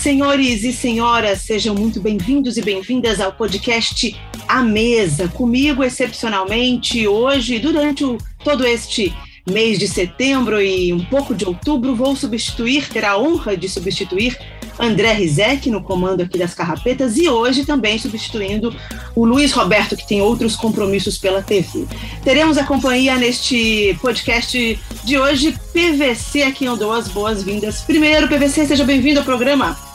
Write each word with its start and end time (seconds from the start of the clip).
senhores 0.00 0.64
e 0.64 0.72
senhoras, 0.72 1.42
sejam 1.42 1.74
muito 1.74 2.00
bem-vindos 2.00 2.56
e 2.56 2.62
bem-vindas 2.62 3.20
ao 3.20 3.34
podcast 3.34 4.18
A 4.48 4.62
Mesa. 4.62 5.28
Comigo, 5.28 5.84
excepcionalmente, 5.84 7.06
hoje, 7.06 7.58
durante 7.58 8.02
o, 8.02 8.16
todo 8.42 8.66
este 8.66 9.14
mês 9.46 9.78
de 9.78 9.86
setembro 9.86 10.60
e 10.60 10.90
um 10.90 11.04
pouco 11.04 11.34
de 11.34 11.44
outubro, 11.44 11.94
vou 11.94 12.16
substituir, 12.16 12.88
ter 12.88 13.04
a 13.04 13.18
honra 13.18 13.54
de 13.54 13.68
substituir 13.68 14.38
André 14.78 15.12
Rizek 15.12 15.68
no 15.68 15.82
comando 15.82 16.22
aqui 16.22 16.38
das 16.38 16.54
Carrapetas 16.54 17.18
e 17.18 17.28
hoje 17.28 17.66
também 17.66 17.98
substituindo 17.98 18.74
o 19.14 19.26
Luiz 19.26 19.52
Roberto, 19.52 19.98
que 19.98 20.08
tem 20.08 20.22
outros 20.22 20.56
compromissos 20.56 21.18
pela 21.18 21.42
TV. 21.42 21.84
Teremos 22.24 22.56
a 22.56 22.64
companhia 22.64 23.18
neste 23.18 23.94
podcast 24.00 24.78
de 25.04 25.18
hoje, 25.18 25.54
PVC, 25.74 26.44
a 26.44 26.52
quem 26.52 26.68
eu 26.68 26.76
dou 26.78 26.90
as 26.90 27.08
boas-vindas. 27.08 27.82
Primeiro, 27.82 28.28
PVC, 28.28 28.64
seja 28.64 28.84
bem-vindo 28.84 29.20
ao 29.20 29.26
programa. 29.26 29.89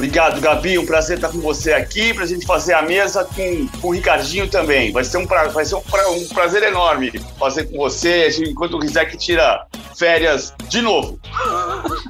Obrigado, 0.00 0.40
Gabi. 0.40 0.78
Um 0.78 0.86
prazer 0.86 1.16
estar 1.16 1.28
com 1.28 1.40
você 1.40 1.74
aqui 1.74 2.14
para 2.14 2.24
a 2.24 2.26
gente 2.26 2.46
fazer 2.46 2.72
a 2.72 2.80
mesa 2.80 3.22
com, 3.22 3.66
com 3.82 3.88
o 3.88 3.90
Ricardinho 3.90 4.48
também. 4.48 4.90
Vai 4.92 5.04
ser 5.04 5.18
um, 5.18 5.26
pra, 5.26 5.48
vai 5.48 5.62
ser 5.62 5.74
um, 5.74 5.82
pra, 5.82 6.10
um 6.10 6.26
prazer 6.28 6.62
enorme 6.62 7.12
fazer 7.38 7.64
com 7.64 7.76
você, 7.76 8.30
enquanto 8.48 8.78
o 8.78 8.80
Rizek 8.80 9.14
tira 9.18 9.66
férias 9.94 10.54
de 10.70 10.80
novo. 10.80 11.20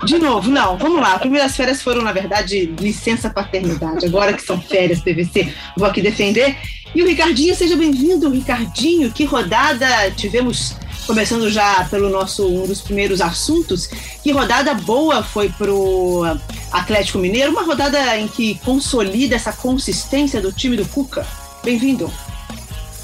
De 0.04 0.20
novo, 0.20 0.48
não, 0.48 0.78
vamos 0.78 1.00
lá. 1.00 1.18
Primeiras 1.18 1.56
férias 1.56 1.82
foram, 1.82 2.02
na 2.02 2.12
verdade, 2.12 2.66
licença 2.78 3.28
paternidade. 3.28 4.06
Agora 4.06 4.34
que 4.34 4.42
são 4.42 4.60
férias 4.60 5.00
PVC, 5.00 5.52
vou 5.76 5.88
aqui 5.88 6.00
defender. 6.00 6.56
E 6.94 7.02
o 7.02 7.06
Ricardinho, 7.08 7.56
seja 7.56 7.74
bem-vindo, 7.74 8.30
Ricardinho. 8.30 9.10
Que 9.10 9.24
rodada 9.24 10.12
tivemos 10.12 10.76
começando 11.10 11.50
já 11.50 11.84
pelo 11.90 12.08
nosso 12.08 12.46
um 12.46 12.68
dos 12.68 12.80
primeiros 12.80 13.20
assuntos, 13.20 13.88
que 14.22 14.30
rodada 14.30 14.72
boa 14.74 15.24
foi 15.24 15.48
pro 15.48 16.22
Atlético 16.70 17.18
Mineiro, 17.18 17.50
uma 17.50 17.64
rodada 17.64 18.16
em 18.16 18.28
que 18.28 18.54
consolida 18.60 19.34
essa 19.34 19.52
consistência 19.52 20.40
do 20.40 20.52
time 20.52 20.76
do 20.76 20.86
Cuca. 20.86 21.26
Bem-vindo. 21.64 22.08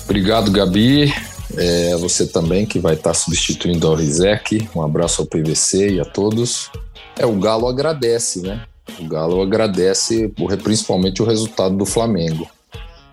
Obrigado, 0.04 0.52
Gabi. 0.52 1.12
É, 1.56 1.96
você 1.96 2.28
também 2.28 2.64
que 2.64 2.78
vai 2.78 2.94
estar 2.94 3.12
substituindo 3.12 3.88
ao 3.88 3.96
Rizek. 3.96 4.68
Um 4.72 4.82
abraço 4.82 5.22
ao 5.22 5.26
PVC 5.26 5.94
e 5.94 6.00
a 6.00 6.04
todos. 6.04 6.70
É, 7.18 7.26
o 7.26 7.32
Galo 7.32 7.66
agradece, 7.66 8.40
né? 8.40 8.62
O 9.00 9.08
Galo 9.08 9.42
agradece 9.42 10.32
principalmente 10.62 11.20
o 11.20 11.26
resultado 11.26 11.76
do 11.76 11.84
Flamengo. 11.84 12.48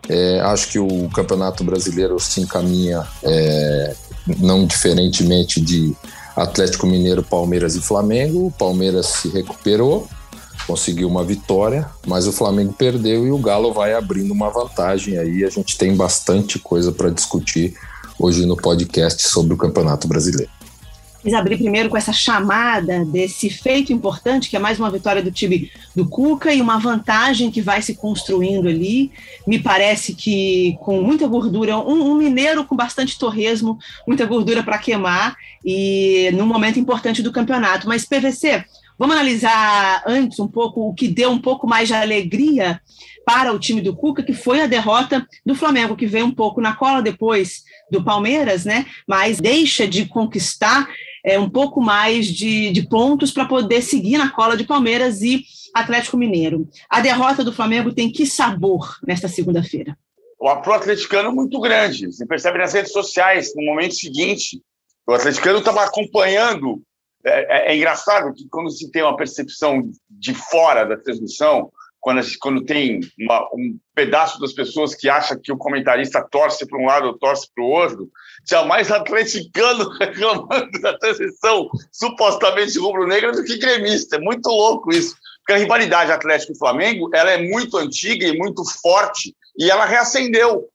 É, 0.09 0.41
acho 0.41 0.67
que 0.69 0.79
o 0.79 1.09
Campeonato 1.09 1.63
Brasileiro 1.63 2.19
se 2.19 2.41
encaminha 2.41 3.07
é, 3.23 3.95
não 4.25 4.65
diferentemente 4.65 5.59
de 5.59 5.95
Atlético 6.35 6.87
Mineiro, 6.87 7.23
Palmeiras 7.23 7.75
e 7.75 7.81
Flamengo. 7.81 8.47
O 8.47 8.51
Palmeiras 8.51 9.07
se 9.07 9.29
recuperou, 9.29 10.07
conseguiu 10.65 11.07
uma 11.07 11.23
vitória, 11.23 11.89
mas 12.07 12.27
o 12.27 12.31
Flamengo 12.31 12.73
perdeu 12.73 13.25
e 13.27 13.31
o 13.31 13.37
Galo 13.37 13.73
vai 13.73 13.93
abrindo 13.93 14.31
uma 14.31 14.49
vantagem 14.49 15.17
aí. 15.17 15.43
A 15.43 15.49
gente 15.49 15.77
tem 15.77 15.95
bastante 15.95 16.57
coisa 16.59 16.91
para 16.91 17.09
discutir 17.09 17.75
hoje 18.17 18.45
no 18.45 18.55
podcast 18.55 19.27
sobre 19.27 19.53
o 19.53 19.57
Campeonato 19.57 20.07
Brasileiro 20.07 20.62
quis 21.23 21.33
abrir 21.33 21.57
primeiro 21.57 21.89
com 21.89 21.95
essa 21.95 22.11
chamada 22.11 23.05
desse 23.05 23.49
feito 23.49 23.93
importante, 23.93 24.49
que 24.49 24.57
é 24.57 24.59
mais 24.59 24.77
uma 24.77 24.91
vitória 24.91 25.23
do 25.23 25.31
time 25.31 25.71
do 25.95 26.05
Cuca 26.05 26.53
e 26.53 26.61
uma 26.61 26.77
vantagem 26.77 27.49
que 27.49 27.61
vai 27.61 27.81
se 27.81 27.95
construindo 27.95 28.67
ali. 28.67 29.09
Me 29.47 29.57
parece 29.57 30.13
que 30.13 30.77
com 30.81 31.01
muita 31.01 31.25
gordura, 31.25 31.77
um, 31.77 32.11
um 32.11 32.15
mineiro 32.15 32.65
com 32.65 32.75
bastante 32.75 33.17
torresmo, 33.17 33.79
muita 34.05 34.25
gordura 34.25 34.61
para 34.61 34.77
queimar 34.77 35.37
e 35.63 36.29
num 36.33 36.45
momento 36.45 36.77
importante 36.77 37.23
do 37.23 37.31
campeonato. 37.31 37.87
Mas 37.87 38.03
PVC, 38.03 38.65
vamos 38.99 39.15
analisar 39.15 40.03
antes 40.05 40.37
um 40.39 40.47
pouco 40.47 40.89
o 40.89 40.93
que 40.93 41.07
deu 41.07 41.31
um 41.31 41.39
pouco 41.39 41.65
mais 41.65 41.87
de 41.87 41.93
alegria 41.93 42.81
para 43.25 43.53
o 43.53 43.59
time 43.59 43.79
do 43.79 43.95
Cuca, 43.95 44.21
que 44.21 44.33
foi 44.33 44.61
a 44.61 44.67
derrota 44.67 45.25
do 45.45 45.55
Flamengo, 45.55 45.95
que 45.95 46.05
veio 46.05 46.25
um 46.25 46.31
pouco 46.31 46.59
na 46.59 46.73
cola 46.73 47.01
depois 47.01 47.63
do 47.89 48.03
Palmeiras, 48.03 48.65
né? 48.65 48.85
Mas 49.07 49.39
deixa 49.39 49.87
de 49.87 50.05
conquistar 50.05 50.85
é, 51.23 51.39
um 51.39 51.49
pouco 51.49 51.81
mais 51.81 52.27
de, 52.27 52.71
de 52.71 52.87
pontos 52.87 53.31
para 53.31 53.45
poder 53.45 53.81
seguir 53.81 54.17
na 54.17 54.29
cola 54.29 54.57
de 54.57 54.65
Palmeiras 54.65 55.21
e 55.21 55.45
Atlético 55.73 56.17
Mineiro. 56.17 56.67
A 56.89 56.99
derrota 56.99 57.43
do 57.43 57.53
Flamengo 57.53 57.93
tem 57.93 58.11
que 58.11 58.25
sabor 58.25 58.97
nesta 59.05 59.27
segunda-feira? 59.27 59.97
O 60.39 60.49
atleticano 60.49 61.29
é 61.29 61.31
muito 61.31 61.59
grande. 61.61 62.07
Você 62.07 62.25
percebe 62.25 62.57
nas 62.57 62.73
redes 62.73 62.91
sociais, 62.91 63.53
no 63.55 63.63
momento 63.63 63.95
seguinte, 63.95 64.61
o 65.07 65.13
atleticano 65.13 65.59
estava 65.59 65.83
acompanhando. 65.83 66.81
É, 67.25 67.69
é, 67.69 67.71
é, 67.71 67.77
engraçado 67.77 68.33
que 68.33 68.45
quando 68.49 68.69
se 68.69 68.91
tem 68.91 69.01
uma 69.01 69.15
percepção 69.15 69.89
de 70.09 70.33
fora 70.33 70.83
da 70.83 70.97
transmissão, 70.97 71.71
quando, 72.01 72.21
quando 72.41 72.65
tem 72.65 72.99
uma, 73.17 73.45
um 73.53 73.79
pedaço 73.95 74.37
das 74.41 74.51
pessoas 74.51 74.93
que 74.93 75.07
acha 75.07 75.39
que 75.41 75.53
o 75.53 75.57
comentarista 75.57 76.21
torce 76.29 76.67
para 76.67 76.77
um 76.77 76.85
lado 76.85 77.07
ou 77.07 77.17
torce 77.17 77.47
para 77.55 77.63
o 77.63 77.67
outro, 77.67 78.11
tinha 78.45 78.63
mais 78.63 78.91
atleticano 78.91 79.89
reclamando 79.99 80.79
da 80.81 80.97
transição 80.97 81.69
supostamente 81.91 82.77
rubro-negra 82.77 83.31
do 83.31 83.43
que 83.43 83.57
gremista. 83.57 84.17
É 84.17 84.19
muito 84.19 84.47
louco 84.49 84.91
isso. 84.91 85.15
Porque 85.39 85.53
a 85.53 85.57
rivalidade 85.57 86.11
Atlético 86.11 86.53
e 86.53 86.57
Flamengo 86.57 87.09
ela 87.13 87.31
é 87.31 87.37
muito 87.37 87.77
antiga 87.77 88.25
e 88.25 88.37
muito 88.37 88.63
forte 88.81 89.35
e 89.57 89.69
ela 89.69 89.85
reacendeu. 89.85 90.69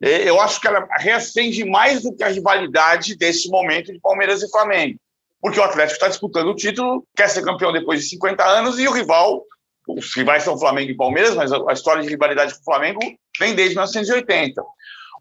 Eu 0.00 0.40
acho 0.40 0.60
que 0.60 0.68
ela 0.68 0.86
reacende 0.98 1.64
mais 1.64 2.02
do 2.02 2.14
que 2.14 2.22
a 2.22 2.28
rivalidade 2.28 3.16
desse 3.16 3.48
momento 3.48 3.92
de 3.92 3.98
Palmeiras 3.98 4.42
e 4.42 4.50
Flamengo. 4.50 4.98
Porque 5.40 5.58
o 5.58 5.62
Atlético 5.62 5.94
está 5.94 6.08
disputando 6.08 6.48
o 6.48 6.54
título, 6.54 7.04
quer 7.16 7.28
ser 7.28 7.42
campeão 7.42 7.72
depois 7.72 8.00
de 8.00 8.08
50 8.10 8.44
anos 8.44 8.78
e 8.78 8.86
o 8.86 8.92
rival 8.92 9.42
os 9.86 10.14
rivais 10.16 10.42
são 10.42 10.58
Flamengo 10.58 10.90
e 10.90 10.96
Palmeiras, 10.96 11.34
mas 11.34 11.52
a 11.52 11.72
história 11.72 12.02
de 12.02 12.08
rivalidade 12.08 12.54
com 12.54 12.60
o 12.60 12.64
Flamengo 12.64 13.00
vem 13.38 13.54
desde 13.54 13.76
1980. 13.76 14.62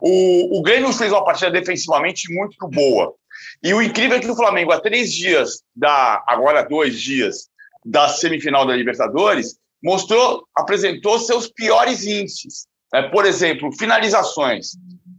O, 0.01 0.59
o 0.59 0.61
Grêmio 0.61 0.91
fez 0.93 1.11
uma 1.11 1.23
partida 1.23 1.51
defensivamente 1.51 2.33
muito 2.33 2.67
boa. 2.69 3.13
E 3.63 3.73
o 3.73 3.81
incrível 3.81 4.17
é 4.17 4.19
que 4.19 4.29
o 4.29 4.35
Flamengo, 4.35 4.71
há 4.71 4.79
três 4.79 5.11
dias, 5.11 5.61
da, 5.75 6.23
agora 6.27 6.63
dois 6.63 6.99
dias, 6.99 7.49
da 7.83 8.07
semifinal 8.09 8.65
da 8.65 8.75
Libertadores, 8.75 9.57
mostrou, 9.83 10.47
apresentou 10.55 11.19
seus 11.19 11.47
piores 11.47 12.05
índices. 12.05 12.67
É, 12.93 13.03
por 13.09 13.25
exemplo, 13.25 13.71
finalizações. 13.73 14.71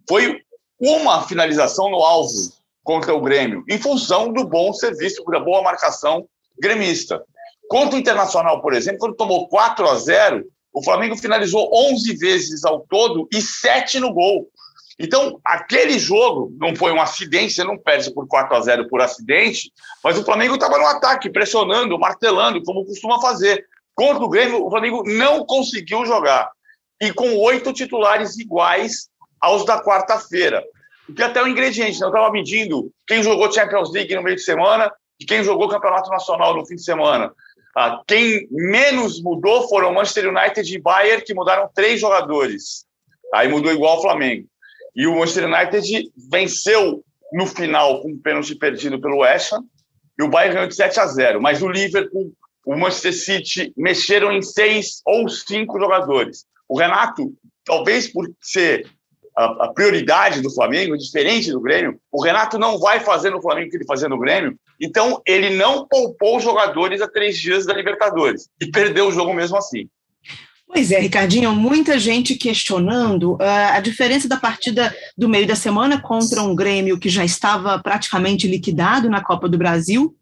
Foi 0.09 0.41
uma 0.81 1.26
finalização 1.26 1.91
no 1.91 2.03
alvo 2.03 2.53
contra 2.82 3.15
o 3.15 3.20
Grêmio, 3.20 3.65
em 3.69 3.78
função 3.78 4.32
do 4.32 4.47
bom 4.47 4.72
serviço, 4.72 5.25
da 5.25 5.41
boa 5.41 5.62
marcação 5.62 6.26
gremista. 6.59 7.22
Contra 7.69 7.97
o 7.97 7.98
Internacional, 7.98 8.62
por 8.62 8.72
exemplo, 8.72 9.00
quando 9.00 9.16
tomou 9.16 9.48
4 9.48 9.88
a 9.88 9.94
0, 9.97 10.44
o 10.72 10.84
Flamengo 10.84 11.16
finalizou 11.16 11.69
11 11.72 12.16
vezes 12.16 12.65
ao 12.65 12.81
todo 12.88 13.28
e 13.32 13.42
7 13.42 13.98
no 13.98 14.12
gol. 14.12 14.48
Então, 14.99 15.39
aquele 15.45 15.99
jogo 15.99 16.51
não 16.59 16.75
foi 16.75 16.91
um 16.91 17.01
acidente, 17.01 17.53
você 17.53 17.62
não 17.62 17.77
perde 17.77 18.12
por 18.15 18.27
4 18.27 18.57
a 18.57 18.61
0 18.61 18.89
por 18.89 19.03
acidente, 19.03 19.71
mas 20.03 20.19
o 20.19 20.25
Flamengo 20.25 20.55
estava 20.55 20.79
no 20.79 20.87
ataque, 20.87 21.29
pressionando, 21.29 21.99
martelando, 21.99 22.62
como 22.62 22.84
costuma 22.84 23.21
fazer. 23.21 23.67
Contra 23.95 24.25
o 24.25 24.29
Grêmio, 24.29 24.65
o 24.65 24.71
Flamengo 24.71 25.03
não 25.07 25.45
conseguiu 25.45 26.07
jogar. 26.07 26.51
E 27.01 27.12
com 27.12 27.37
oito 27.41 27.75
titulares 27.75 28.39
iguais 28.39 29.09
aos 29.41 29.67
da 29.67 29.83
quarta-feira. 29.83 30.65
Porque 31.07 31.23
até 31.23 31.43
o 31.43 31.47
ingrediente, 31.47 32.01
né? 32.01 32.07
eu 32.07 32.11
estava 32.11 32.33
medindo 32.33 32.91
quem 33.07 33.23
jogou 33.23 33.53
Champions 33.53 33.93
League 33.93 34.15
no 34.15 34.23
meio 34.23 34.37
de 34.37 34.43
semana 34.43 34.91
e 35.21 35.25
quem 35.25 35.45
jogou 35.45 35.69
Campeonato 35.69 36.11
Nacional 36.11 36.57
no 36.57 36.67
fim 36.67 36.75
de 36.75 36.83
semana. 36.83 37.33
Ah, 37.77 38.03
quem 38.07 38.49
menos 38.51 39.23
mudou 39.23 39.69
foram 39.69 39.93
Manchester 39.93 40.28
United 40.28 40.75
e 40.75 40.81
Bayern, 40.81 41.23
que 41.23 41.34
mudaram 41.34 41.71
três 41.75 42.01
jogadores. 42.01 42.87
Aí 43.34 43.49
mudou 43.49 43.71
igual 43.71 43.99
o 43.99 44.03
Flamengo. 44.03 44.49
E 44.97 45.07
o 45.07 45.15
Manchester 45.15 45.45
United 45.45 46.11
venceu 46.31 47.05
no 47.33 47.47
final 47.47 48.01
com 48.01 48.13
um 48.13 48.19
pênalti 48.19 48.54
perdido 48.54 48.98
pelo 48.98 49.19
West 49.19 49.53
Ham, 49.53 49.63
e 50.19 50.22
o 50.22 50.28
Bayern 50.28 50.54
ganhou 50.54 50.69
de 50.69 50.75
7 50.75 50.98
a 50.98 51.07
0. 51.07 51.43
Mas 51.43 51.60
o 51.60 51.69
Liverpool, 51.69 52.33
o 52.65 52.75
Manchester 52.75 53.13
City 53.13 53.72
mexeram 53.77 54.33
em 54.33 54.41
seis 54.41 55.03
ou 55.04 55.28
cinco 55.28 55.78
jogadores. 55.78 56.47
O 56.66 56.78
Renato, 56.78 57.33
talvez 57.65 58.09
por 58.09 58.27
ser 58.41 58.89
a, 59.37 59.66
a, 59.66 59.72
prioridade 59.75 60.41
do 60.41 60.53
Flamengo, 60.53 60.97
diferente 60.97 61.53
do 61.53 61.60
Grêmio, 61.60 62.01
o 62.10 62.22
Renato 62.22 62.59
não 62.59 62.78
vai 62.78 63.01
fazer 63.01 63.28
no 63.28 63.42
Flamengo 63.42 63.69
o 63.69 63.71
que 63.71 63.77
ele 63.77 63.84
fazia 63.84 64.09
no 64.09 64.19
Grêmio, 64.19 64.59
então 64.81 65.21
ele 65.27 65.51
não 65.51 65.87
poupou 65.87 66.39
os 66.39 66.42
jogadores 66.42 67.03
a 67.03 67.09
três 67.09 67.39
dias 67.39 67.66
da 67.66 67.75
Libertadores 67.75 68.49
e 68.60 68.71
perdeu 68.71 69.09
o 69.09 69.13
jogo 69.13 69.34
mesmo 69.34 69.59
assim. 69.59 69.89
Pois 70.68 70.91
é, 70.91 70.98
Ricardinho, 71.01 71.54
muita 71.54 71.98
gente 71.98 72.34
questionando 72.34 73.34
uh, 73.34 73.72
a 73.72 73.80
diferença 73.80 74.28
da 74.28 74.36
partida 74.36 74.95
do 75.16 75.28
meio 75.28 75.47
da 75.47 75.54
semana 75.54 76.01
contra 76.01 76.42
um 76.42 76.54
Grêmio 76.54 76.98
que 76.98 77.09
já 77.09 77.24
estava 77.24 77.78
praticamente 77.78 78.48
liquidado 78.48 79.09
na 79.09 79.22
Copa 79.22 79.48
do 79.48 79.57
Brasil, 79.57 80.15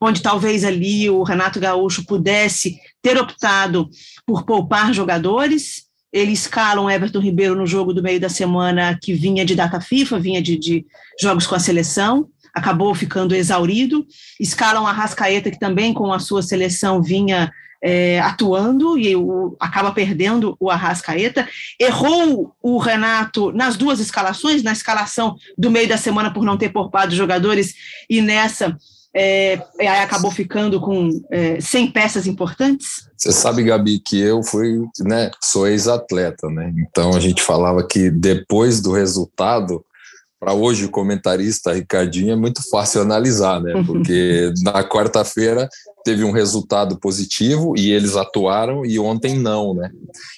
onde 0.00 0.22
talvez 0.22 0.64
ali 0.64 1.08
o 1.10 1.22
Renato 1.22 1.60
Gaúcho 1.60 2.04
pudesse 2.04 2.78
ter 3.02 3.18
optado 3.18 3.88
por 4.26 4.44
poupar 4.44 4.92
jogadores 4.94 5.90
ele 6.12 6.32
escala 6.32 6.80
o 6.80 6.90
Everton 6.90 7.20
Ribeiro 7.20 7.54
no 7.54 7.66
jogo 7.66 7.92
do 7.92 8.02
meio 8.02 8.18
da 8.18 8.28
semana 8.28 8.98
que 9.00 9.14
vinha 9.14 9.44
de 9.44 9.54
data 9.54 9.80
FIFA, 9.80 10.18
vinha 10.18 10.42
de, 10.42 10.58
de 10.58 10.84
jogos 11.20 11.46
com 11.46 11.54
a 11.54 11.60
seleção, 11.60 12.28
acabou 12.52 12.94
ficando 12.94 13.34
exaurido. 13.34 14.04
Escalam 14.40 14.86
a 14.86 14.92
Rascaeta, 14.92 15.50
que 15.50 15.58
também 15.58 15.94
com 15.94 16.12
a 16.12 16.18
sua 16.18 16.42
seleção 16.42 17.00
vinha 17.00 17.52
é, 17.82 18.20
atuando 18.20 18.98
e 18.98 19.14
o, 19.16 19.56
acaba 19.58 19.92
perdendo 19.92 20.56
o 20.60 20.70
Arrascaeta. 20.70 21.48
Errou 21.78 22.54
o 22.62 22.78
Renato 22.78 23.52
nas 23.52 23.76
duas 23.76 24.00
escalações, 24.00 24.62
na 24.62 24.72
escalação 24.72 25.36
do 25.56 25.70
meio 25.70 25.88
da 25.88 25.96
semana 25.96 26.32
por 26.32 26.44
não 26.44 26.56
ter 26.56 26.70
poupado 26.70 27.14
jogadores 27.14 27.74
e 28.08 28.20
nessa 28.20 28.76
é, 29.14 29.60
acabou 30.02 30.30
ficando 30.30 30.80
com 30.80 31.10
é, 31.30 31.60
100 31.60 31.90
peças 31.90 32.26
importantes? 32.26 33.08
Você 33.16 33.32
sabe, 33.32 33.64
Gabi, 33.64 33.98
que 33.98 34.20
eu 34.20 34.42
fui, 34.42 34.78
né, 35.00 35.30
sou 35.42 35.66
ex-atleta, 35.66 36.48
né? 36.48 36.72
Então 36.78 37.14
a 37.14 37.20
gente 37.20 37.42
falava 37.42 37.86
que 37.86 38.10
depois 38.10 38.80
do 38.80 38.92
resultado, 38.92 39.84
para 40.40 40.54
hoje 40.54 40.86
o 40.86 40.90
comentarista 40.90 41.74
Ricardinho 41.74 42.32
é 42.32 42.36
muito 42.36 42.62
fácil 42.70 43.02
analisar, 43.02 43.60
né? 43.60 43.74
Porque 43.86 44.52
na 44.62 44.82
quarta-feira 44.82 45.68
teve 46.02 46.24
um 46.24 46.32
resultado 46.32 46.98
positivo 46.98 47.74
e 47.76 47.92
eles 47.92 48.16
atuaram 48.16 48.84
e 48.86 48.98
ontem 48.98 49.38
não, 49.38 49.74
né? 49.74 49.90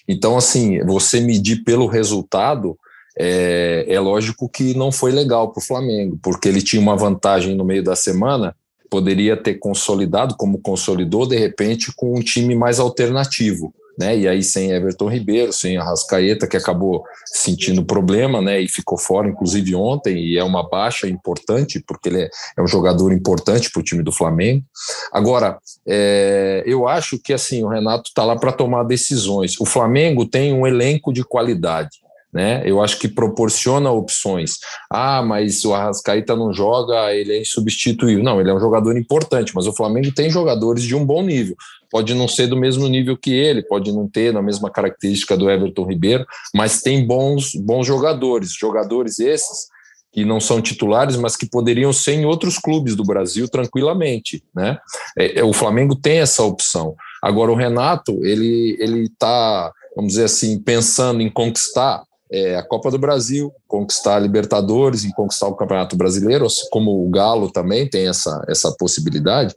Então 0.09 0.37
assim, 0.37 0.85
você 0.85 1.21
medir 1.21 1.63
pelo 1.63 1.87
resultado 1.87 2.77
é, 3.17 3.85
é 3.87 4.01
lógico 4.01 4.49
que 4.49 4.77
não 4.77 4.91
foi 4.91 5.13
legal 5.13 5.53
para 5.53 5.61
o 5.61 5.65
Flamengo, 5.65 6.19
porque 6.21 6.49
ele 6.49 6.61
tinha 6.61 6.83
uma 6.83 6.97
vantagem 6.97 7.55
no 7.55 7.65
meio 7.65 7.85
da 7.85 7.95
semana 7.95 8.57
poderia 8.93 9.39
ter 9.39 9.55
consolidado, 9.55 10.37
como 10.37 10.59
consolidou, 10.59 11.27
de 11.27 11.39
repente, 11.39 11.91
com 11.97 12.15
um 12.15 12.21
time 12.21 12.55
mais 12.55 12.79
alternativo. 12.79 13.75
Né? 13.99 14.19
E 14.19 14.29
aí 14.29 14.43
sem 14.43 14.73
Everton 14.73 15.09
Ribeiro, 15.09 15.53
sem 15.53 15.77
Arrascaeta, 15.77 16.47
que 16.47 16.57
acabou 16.57 17.05
sentindo 17.27 17.85
problema, 17.85 18.41
né? 18.41 18.61
E 18.61 18.69
ficou 18.69 18.97
fora, 18.97 19.29
inclusive 19.29 19.75
ontem, 19.75 20.17
e 20.17 20.39
é 20.39 20.45
uma 20.45 20.69
baixa 20.69 21.07
importante, 21.07 21.83
porque 21.87 22.09
ele 22.09 22.23
é, 22.23 22.31
é 22.57 22.63
um 22.63 22.67
jogador 22.67 23.13
importante 23.13 23.71
para 23.71 23.81
o 23.81 23.85
time 23.85 24.03
do 24.03 24.11
Flamengo. 24.11 24.65
Agora, 25.13 25.59
é, 25.87 26.63
eu 26.67 26.89
acho 26.89 27.19
que 27.19 27.33
assim, 27.33 27.63
o 27.63 27.69
Renato 27.69 28.09
está 28.09 28.25
lá 28.25 28.37
para 28.37 28.53
tomar 28.53 28.85
decisões. 28.85 29.61
O 29.61 29.67
Flamengo 29.67 30.25
tem 30.25 30.55
um 30.55 30.67
elenco 30.67 31.13
de 31.13 31.23
qualidade 31.23 32.03
né? 32.33 32.63
Eu 32.65 32.81
acho 32.81 32.99
que 32.99 33.09
proporciona 33.09 33.91
opções. 33.91 34.59
Ah, 34.91 35.23
mas 35.23 35.65
o 35.65 35.75
Arrascaeta 35.75 36.35
não 36.35 36.53
joga, 36.53 37.13
ele 37.15 37.35
é 37.35 37.41
insubstituível. 37.43 38.25
Não, 38.25 38.41
ele 38.41 38.51
é 38.51 38.55
um 38.55 38.61
jogador 38.61 38.97
importante, 38.97 39.53
mas 39.55 39.67
o 39.67 39.73
Flamengo 39.73 40.13
tem 40.15 40.31
jogadores 40.31 40.83
de 40.83 40.95
um 40.95 41.05
bom 41.05 41.23
nível. 41.23 41.55
Pode 41.93 42.15
não 42.15 42.27
ser 42.27 42.47
do 42.47 42.57
mesmo 42.57 42.89
nível 42.89 43.19
que 43.19 43.31
ele, 43.31 43.63
pode 43.63 43.93
não 43.93 44.09
ter 44.09 44.35
a 44.35 44.41
mesma 44.41 44.71
característica 44.71 45.37
do 45.37 45.51
Everton 45.51 45.85
Ribeiro, 45.85 46.25
mas 46.55 46.81
tem 46.81 47.07
bons, 47.07 47.55
bons 47.55 47.87
jogadores. 47.87 48.55
Jogadores 48.59 49.19
esses 49.21 49.69
que 50.11 50.25
não 50.25 50.41
são 50.41 50.61
titulares, 50.61 51.17
mas 51.17 51.37
que 51.37 51.49
poderiam 51.49 51.93
ser 51.93 52.13
em 52.13 52.25
outros 52.25 52.59
clubes 52.59 52.97
do 52.97 53.05
Brasil 53.05 53.47
tranquilamente, 53.49 54.43
né? 54.55 54.79
É, 55.19 55.41
é 55.41 55.45
o 55.45 55.53
Flamengo 55.53 55.95
tem 55.95 56.19
essa 56.19 56.43
opção. 56.43 56.95
Agora 57.23 57.53
o 57.53 57.57
Renato, 57.57 58.25
ele 58.25 58.77
ele 58.81 59.05
está, 59.05 59.71
vamos 59.95 60.13
dizer 60.13 60.25
assim, 60.25 60.59
pensando 60.59 61.21
em 61.21 61.31
conquistar 61.31 62.03
é, 62.33 62.57
a 62.57 62.63
Copa 62.63 62.91
do 62.91 62.99
Brasil, 62.99 63.53
conquistar 63.69 64.17
a 64.17 64.19
Libertadores, 64.19 65.05
em 65.05 65.11
conquistar 65.11 65.49
o 65.49 65.55
Campeonato 65.55 65.97
Brasileiro, 65.97 66.47
como 66.71 67.05
o 67.05 67.11
Galo 67.11 67.51
também 67.51 67.87
tem 67.89 68.09
essa, 68.09 68.43
essa 68.49 68.73
possibilidade. 68.73 69.55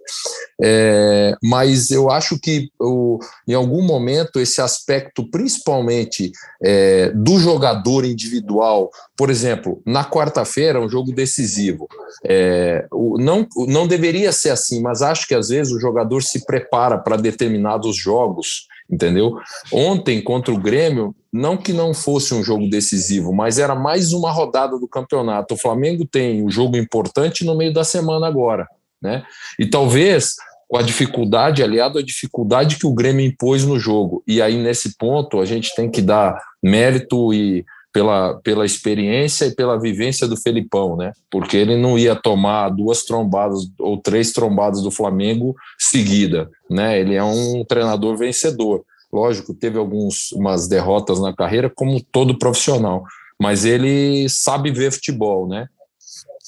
É, 0.61 1.35
mas 1.41 1.89
eu 1.91 2.09
acho 2.09 2.37
que 2.39 2.69
o, 2.79 3.19
em 3.47 3.53
algum 3.53 3.81
momento 3.81 4.39
esse 4.39 4.61
aspecto, 4.61 5.29
principalmente 5.29 6.31
é, 6.61 7.11
do 7.11 7.39
jogador 7.39 8.03
individual, 8.03 8.89
por 9.17 9.29
exemplo, 9.29 9.81
na 9.85 10.03
quarta-feira, 10.03 10.81
um 10.81 10.89
jogo 10.89 11.13
decisivo. 11.13 11.87
É, 12.25 12.85
o, 12.91 13.17
não, 13.17 13.47
não 13.67 13.87
deveria 13.87 14.31
ser 14.33 14.49
assim, 14.49 14.81
mas 14.81 15.01
acho 15.01 15.27
que 15.27 15.35
às 15.35 15.47
vezes 15.47 15.71
o 15.71 15.79
jogador 15.79 16.21
se 16.21 16.45
prepara 16.45 16.97
para 16.97 17.15
determinados 17.15 17.95
jogos 17.95 18.67
entendeu? 18.89 19.37
Ontem 19.71 20.21
contra 20.21 20.53
o 20.53 20.59
Grêmio, 20.59 21.15
não 21.31 21.57
que 21.57 21.73
não 21.73 21.93
fosse 21.93 22.33
um 22.33 22.43
jogo 22.43 22.69
decisivo, 22.69 23.33
mas 23.33 23.57
era 23.57 23.75
mais 23.75 24.13
uma 24.13 24.31
rodada 24.31 24.77
do 24.79 24.87
campeonato. 24.87 25.53
O 25.53 25.57
Flamengo 25.57 26.05
tem 26.05 26.43
um 26.43 26.49
jogo 26.49 26.77
importante 26.77 27.43
no 27.43 27.55
meio 27.55 27.73
da 27.73 27.83
semana 27.83 28.27
agora, 28.27 28.67
né? 29.01 29.23
E 29.59 29.65
talvez 29.65 30.35
com 30.67 30.77
a 30.77 30.81
dificuldade, 30.81 31.63
aliado 31.63 31.99
à 31.99 32.03
dificuldade 32.03 32.77
que 32.77 32.87
o 32.87 32.93
Grêmio 32.93 33.25
impôs 33.25 33.63
no 33.63 33.79
jogo. 33.79 34.23
E 34.27 34.41
aí, 34.41 34.57
nesse 34.57 34.97
ponto, 34.97 35.39
a 35.39 35.45
gente 35.45 35.75
tem 35.75 35.89
que 35.89 36.01
dar 36.01 36.41
mérito 36.61 37.33
e 37.33 37.63
pela, 37.95 38.33
pela 38.41 38.65
experiência 38.65 39.45
e 39.45 39.55
pela 39.55 39.79
vivência 39.79 40.27
do 40.27 40.35
Felipão, 40.35 40.97
né? 40.97 41.13
Porque 41.31 41.55
ele 41.55 41.77
não 41.77 41.97
ia 41.97 42.13
tomar 42.13 42.67
duas 42.67 43.05
trombadas 43.05 43.61
ou 43.79 43.97
três 43.97 44.33
trombadas 44.33 44.81
do 44.81 44.91
Flamengo 44.91 45.55
seguida, 45.79 46.49
né? 46.69 46.99
Ele 46.99 47.15
é 47.15 47.23
um 47.23 47.63
treinador 47.63 48.17
vencedor. 48.17 48.83
Lógico, 49.13 49.53
teve 49.53 49.77
algumas 49.77 50.67
derrotas 50.67 51.21
na 51.21 51.33
carreira, 51.33 51.71
como 51.73 52.03
todo 52.03 52.37
profissional, 52.37 53.01
mas 53.39 53.63
ele 53.63 54.27
sabe 54.27 54.71
ver 54.71 54.91
futebol, 54.91 55.47
né? 55.47 55.69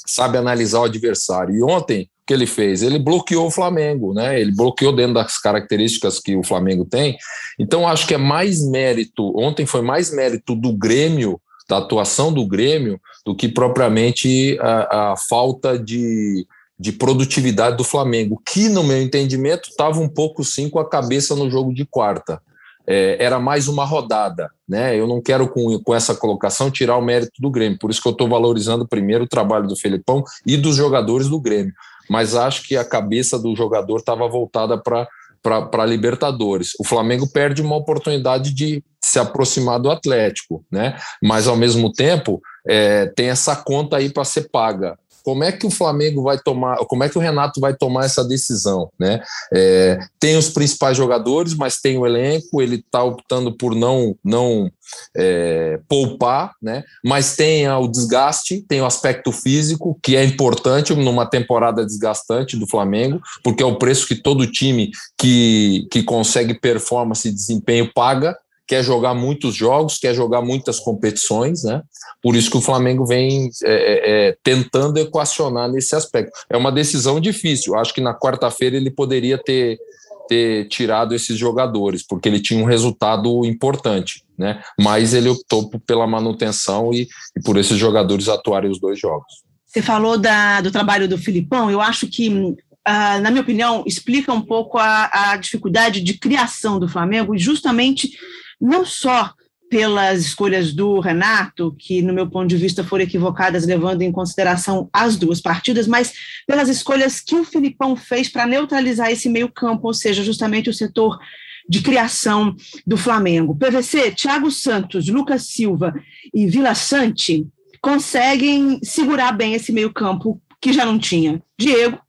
Sabe 0.05 0.37
analisar 0.37 0.81
o 0.81 0.83
adversário. 0.83 1.55
E 1.55 1.63
ontem, 1.63 2.09
que 2.27 2.33
ele 2.33 2.45
fez? 2.45 2.83
Ele 2.83 2.99
bloqueou 2.99 3.47
o 3.47 3.51
Flamengo, 3.51 4.13
né? 4.13 4.39
Ele 4.39 4.51
bloqueou 4.51 4.93
dentro 4.93 5.13
das 5.13 5.39
características 5.39 6.19
que 6.19 6.35
o 6.35 6.43
Flamengo 6.43 6.83
tem. 6.83 7.17
Então, 7.57 7.87
acho 7.87 8.05
que 8.05 8.13
é 8.13 8.17
mais 8.17 8.61
mérito. 8.61 9.33
Ontem 9.39 9.65
foi 9.65 9.81
mais 9.81 10.13
mérito 10.13 10.53
do 10.53 10.73
Grêmio, 10.73 11.39
da 11.69 11.77
atuação 11.77 12.31
do 12.31 12.45
Grêmio, 12.45 12.99
do 13.25 13.33
que 13.33 13.47
propriamente 13.47 14.57
a, 14.59 15.11
a 15.13 15.17
falta 15.17 15.79
de, 15.79 16.45
de 16.77 16.91
produtividade 16.91 17.77
do 17.77 17.83
Flamengo, 17.83 18.41
que, 18.45 18.67
no 18.67 18.83
meu 18.83 19.01
entendimento, 19.01 19.69
estava 19.69 19.99
um 19.99 20.09
pouco 20.09 20.43
sim 20.43 20.69
com 20.69 20.79
a 20.79 20.89
cabeça 20.89 21.33
no 21.33 21.49
jogo 21.49 21.73
de 21.73 21.85
quarta. 21.85 22.41
É, 22.89 23.17
era 23.19 23.37
mais 23.37 23.67
uma 23.67 23.83
rodada, 23.83 24.49
né? 24.67 24.97
Eu 24.97 25.07
não 25.07 25.21
quero 25.21 25.49
com, 25.49 25.77
com 25.79 25.93
essa 25.93 26.15
colocação 26.15 26.71
tirar 26.71 26.95
o 26.95 27.01
mérito 27.01 27.33
do 27.41 27.49
Grêmio, 27.49 27.77
por 27.77 27.91
isso 27.91 28.01
que 28.01 28.07
eu 28.07 28.13
estou 28.13 28.29
valorizando 28.29 28.87
primeiro 28.87 29.25
o 29.25 29.27
trabalho 29.27 29.67
do 29.67 29.75
Felipão 29.75 30.23
e 30.45 30.55
dos 30.55 30.77
jogadores 30.77 31.27
do 31.27 31.37
Grêmio 31.37 31.73
mas 32.09 32.35
acho 32.35 32.67
que 32.67 32.75
a 32.75 32.85
cabeça 32.85 33.37
do 33.37 33.55
jogador 33.55 33.97
estava 33.97 34.27
voltada 34.27 34.77
para 34.77 35.07
para 35.41 35.85
Libertadores. 35.85 36.73
O 36.77 36.83
Flamengo 36.83 37.25
perde 37.25 37.61
uma 37.61 37.77
oportunidade 37.77 38.53
de 38.53 38.83
se 39.01 39.17
aproximar 39.17 39.79
do 39.79 39.89
Atlético, 39.89 40.65
né? 40.69 40.97
Mas 41.23 41.47
ao 41.47 41.55
mesmo 41.55 41.91
tempo 41.91 42.41
é, 42.67 43.05
tem 43.15 43.29
essa 43.29 43.55
conta 43.55 43.95
aí 43.95 44.09
para 44.09 44.25
ser 44.25 44.49
paga. 44.49 44.97
Como 45.27 45.43
é 45.43 45.51
que 45.51 45.67
o 45.67 45.69
Flamengo 45.69 46.23
vai 46.23 46.39
tomar, 46.39 46.77
como 46.85 47.03
é 47.03 47.09
que 47.09 47.17
o 47.17 47.21
Renato 47.21 47.59
vai 47.59 47.75
tomar 47.75 48.05
essa 48.05 48.23
decisão, 48.23 48.89
né? 48.97 49.21
É, 49.53 49.99
tem 50.17 50.37
os 50.37 50.47
principais 50.47 50.95
jogadores, 50.95 51.53
mas 51.53 51.81
tem 51.81 51.97
o 51.97 52.05
elenco, 52.05 52.61
ele 52.61 52.77
está 52.77 53.03
optando 53.03 53.51
por 53.51 53.75
não 53.75 54.15
não 54.23 54.71
é, 55.17 55.81
poupar, 55.89 56.53
né? 56.61 56.85
Mas 57.03 57.35
tem 57.35 57.69
o 57.69 57.89
desgaste, 57.89 58.63
tem 58.69 58.79
o 58.79 58.85
aspecto 58.85 59.33
físico 59.33 59.99
que 60.01 60.15
é 60.15 60.23
importante 60.23 60.95
numa 60.95 61.25
temporada 61.25 61.85
desgastante 61.85 62.55
do 62.55 62.65
Flamengo, 62.65 63.19
porque 63.43 63.61
é 63.61 63.65
o 63.65 63.77
preço 63.77 64.07
que 64.07 64.15
todo 64.15 64.49
time 64.49 64.91
que, 65.19 65.89
que 65.91 66.03
consegue 66.03 66.53
performance 66.53 67.27
e 67.27 67.33
desempenho 67.33 67.91
paga 67.93 68.33
quer 68.67 68.83
jogar 68.83 69.13
muitos 69.13 69.55
jogos, 69.55 69.97
quer 69.97 70.13
jogar 70.13 70.41
muitas 70.41 70.79
competições, 70.79 71.63
né? 71.63 71.81
Por 72.21 72.35
isso 72.35 72.51
que 72.51 72.57
o 72.57 72.61
Flamengo 72.61 73.05
vem 73.05 73.49
é, 73.63 73.71
é, 73.71 74.27
é, 74.27 74.37
tentando 74.43 74.97
equacionar 74.97 75.71
nesse 75.71 75.95
aspecto. 75.95 76.31
É 76.49 76.57
uma 76.57 76.71
decisão 76.71 77.19
difícil. 77.19 77.75
Acho 77.75 77.93
que 77.93 78.01
na 78.01 78.13
quarta-feira 78.13 78.75
ele 78.75 78.91
poderia 78.91 79.37
ter, 79.37 79.79
ter 80.27 80.67
tirado 80.67 81.15
esses 81.15 81.37
jogadores, 81.37 82.05
porque 82.05 82.27
ele 82.27 82.41
tinha 82.41 82.61
um 82.61 82.67
resultado 82.67 83.45
importante, 83.45 84.23
né? 84.37 84.61
Mas 84.77 85.13
ele 85.13 85.29
optou 85.29 85.69
pela 85.85 86.05
manutenção 86.05 86.93
e, 86.93 87.07
e 87.37 87.41
por 87.41 87.55
esses 87.55 87.77
jogadores 87.77 88.27
atuarem 88.27 88.69
os 88.69 88.79
dois 88.79 88.99
jogos. 88.99 89.47
Você 89.65 89.81
falou 89.81 90.17
da, 90.17 90.59
do 90.59 90.71
trabalho 90.71 91.07
do 91.07 91.17
Filipão, 91.17 91.71
eu 91.71 91.79
acho 91.79 92.07
que 92.07 92.57
Uh, 92.87 93.19
na 93.19 93.29
minha 93.29 93.41
opinião, 93.41 93.83
explica 93.85 94.31
um 94.31 94.39
pouco 94.39 94.77
a, 94.77 95.09
a, 95.11 95.35
dificuldade 95.35 95.99
de 95.99 96.17
criação 96.17 96.79
do 96.79 96.87
Flamengo, 96.87 97.35
e 97.35 97.37
justamente 97.37 98.17
não 98.59 98.85
só 98.85 99.33
pelas 99.69 100.21
escolhas 100.21 100.73
do 100.73 100.99
Renato, 100.99 101.75
que, 101.77 102.01
no 102.01 102.13
meu 102.13 102.29
ponto 102.29 102.47
de 102.47 102.57
vista, 102.57 102.83
foram 102.83 103.03
equivocadas, 103.03 103.65
levando 103.65 104.01
em 104.01 104.11
consideração 104.11 104.89
as 104.93 105.17
duas 105.17 105.41
partidas, 105.41 105.87
mas 105.87 106.13
pelas 106.45 106.69
escolhas 106.69 107.19
que 107.19 107.35
o 107.35 107.43
Filipão 107.43 107.95
fez 107.95 108.29
para 108.29 108.45
neutralizar 108.45 109.11
esse 109.11 109.27
meio-campo, 109.29 109.87
ou 109.87 109.93
seja, 109.93 110.23
justamente 110.23 110.69
o 110.69 110.73
setor 110.73 111.19
de 111.67 111.81
criação 111.81 112.55
do 112.85 112.95
Flamengo. 112.95 113.57
PVC, 113.57 114.11
Thiago 114.11 114.49
Santos, 114.49 115.09
Lucas 115.09 115.47
Silva 115.47 115.93
e 116.33 116.47
Vila 116.47 116.73
Sante 116.73 117.45
conseguem 117.81 118.79
segurar 118.81 119.33
bem 119.33 119.53
esse 119.53 119.71
meio-campo 119.71 120.41
que 120.61 120.71
já 120.71 120.85
não 120.85 120.97
tinha 120.97 121.43
Diego, 121.59 121.99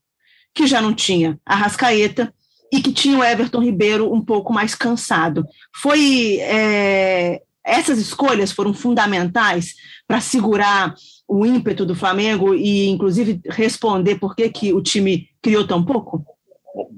que 0.55 0.67
já 0.67 0.81
não 0.81 0.95
tinha 0.95 1.39
Arrascaeta 1.45 2.33
e 2.73 2.81
que 2.83 2.93
tinha 2.93 3.19
o 3.19 3.25
Everton 3.25 3.63
Ribeiro 3.63 4.13
um 4.13 4.25
pouco 4.25 4.53
mais 4.53 4.75
cansado. 4.75 5.45
Foi 5.75 6.39
é, 6.41 7.43
essas 7.65 7.99
escolhas 7.99 8.53
foram 8.53 8.73
fundamentais 8.73 9.75
para 10.07 10.21
segurar 10.21 10.95
o 11.27 11.45
ímpeto 11.45 11.85
do 11.85 11.95
Flamengo 11.95 12.55
e, 12.55 12.89
inclusive, 12.89 13.41
responder 13.47 14.19
por 14.19 14.35
que, 14.35 14.49
que 14.49 14.73
o 14.73 14.83
time 14.83 15.29
criou 15.43 15.67
tão 15.67 15.85
pouco? 15.85 16.25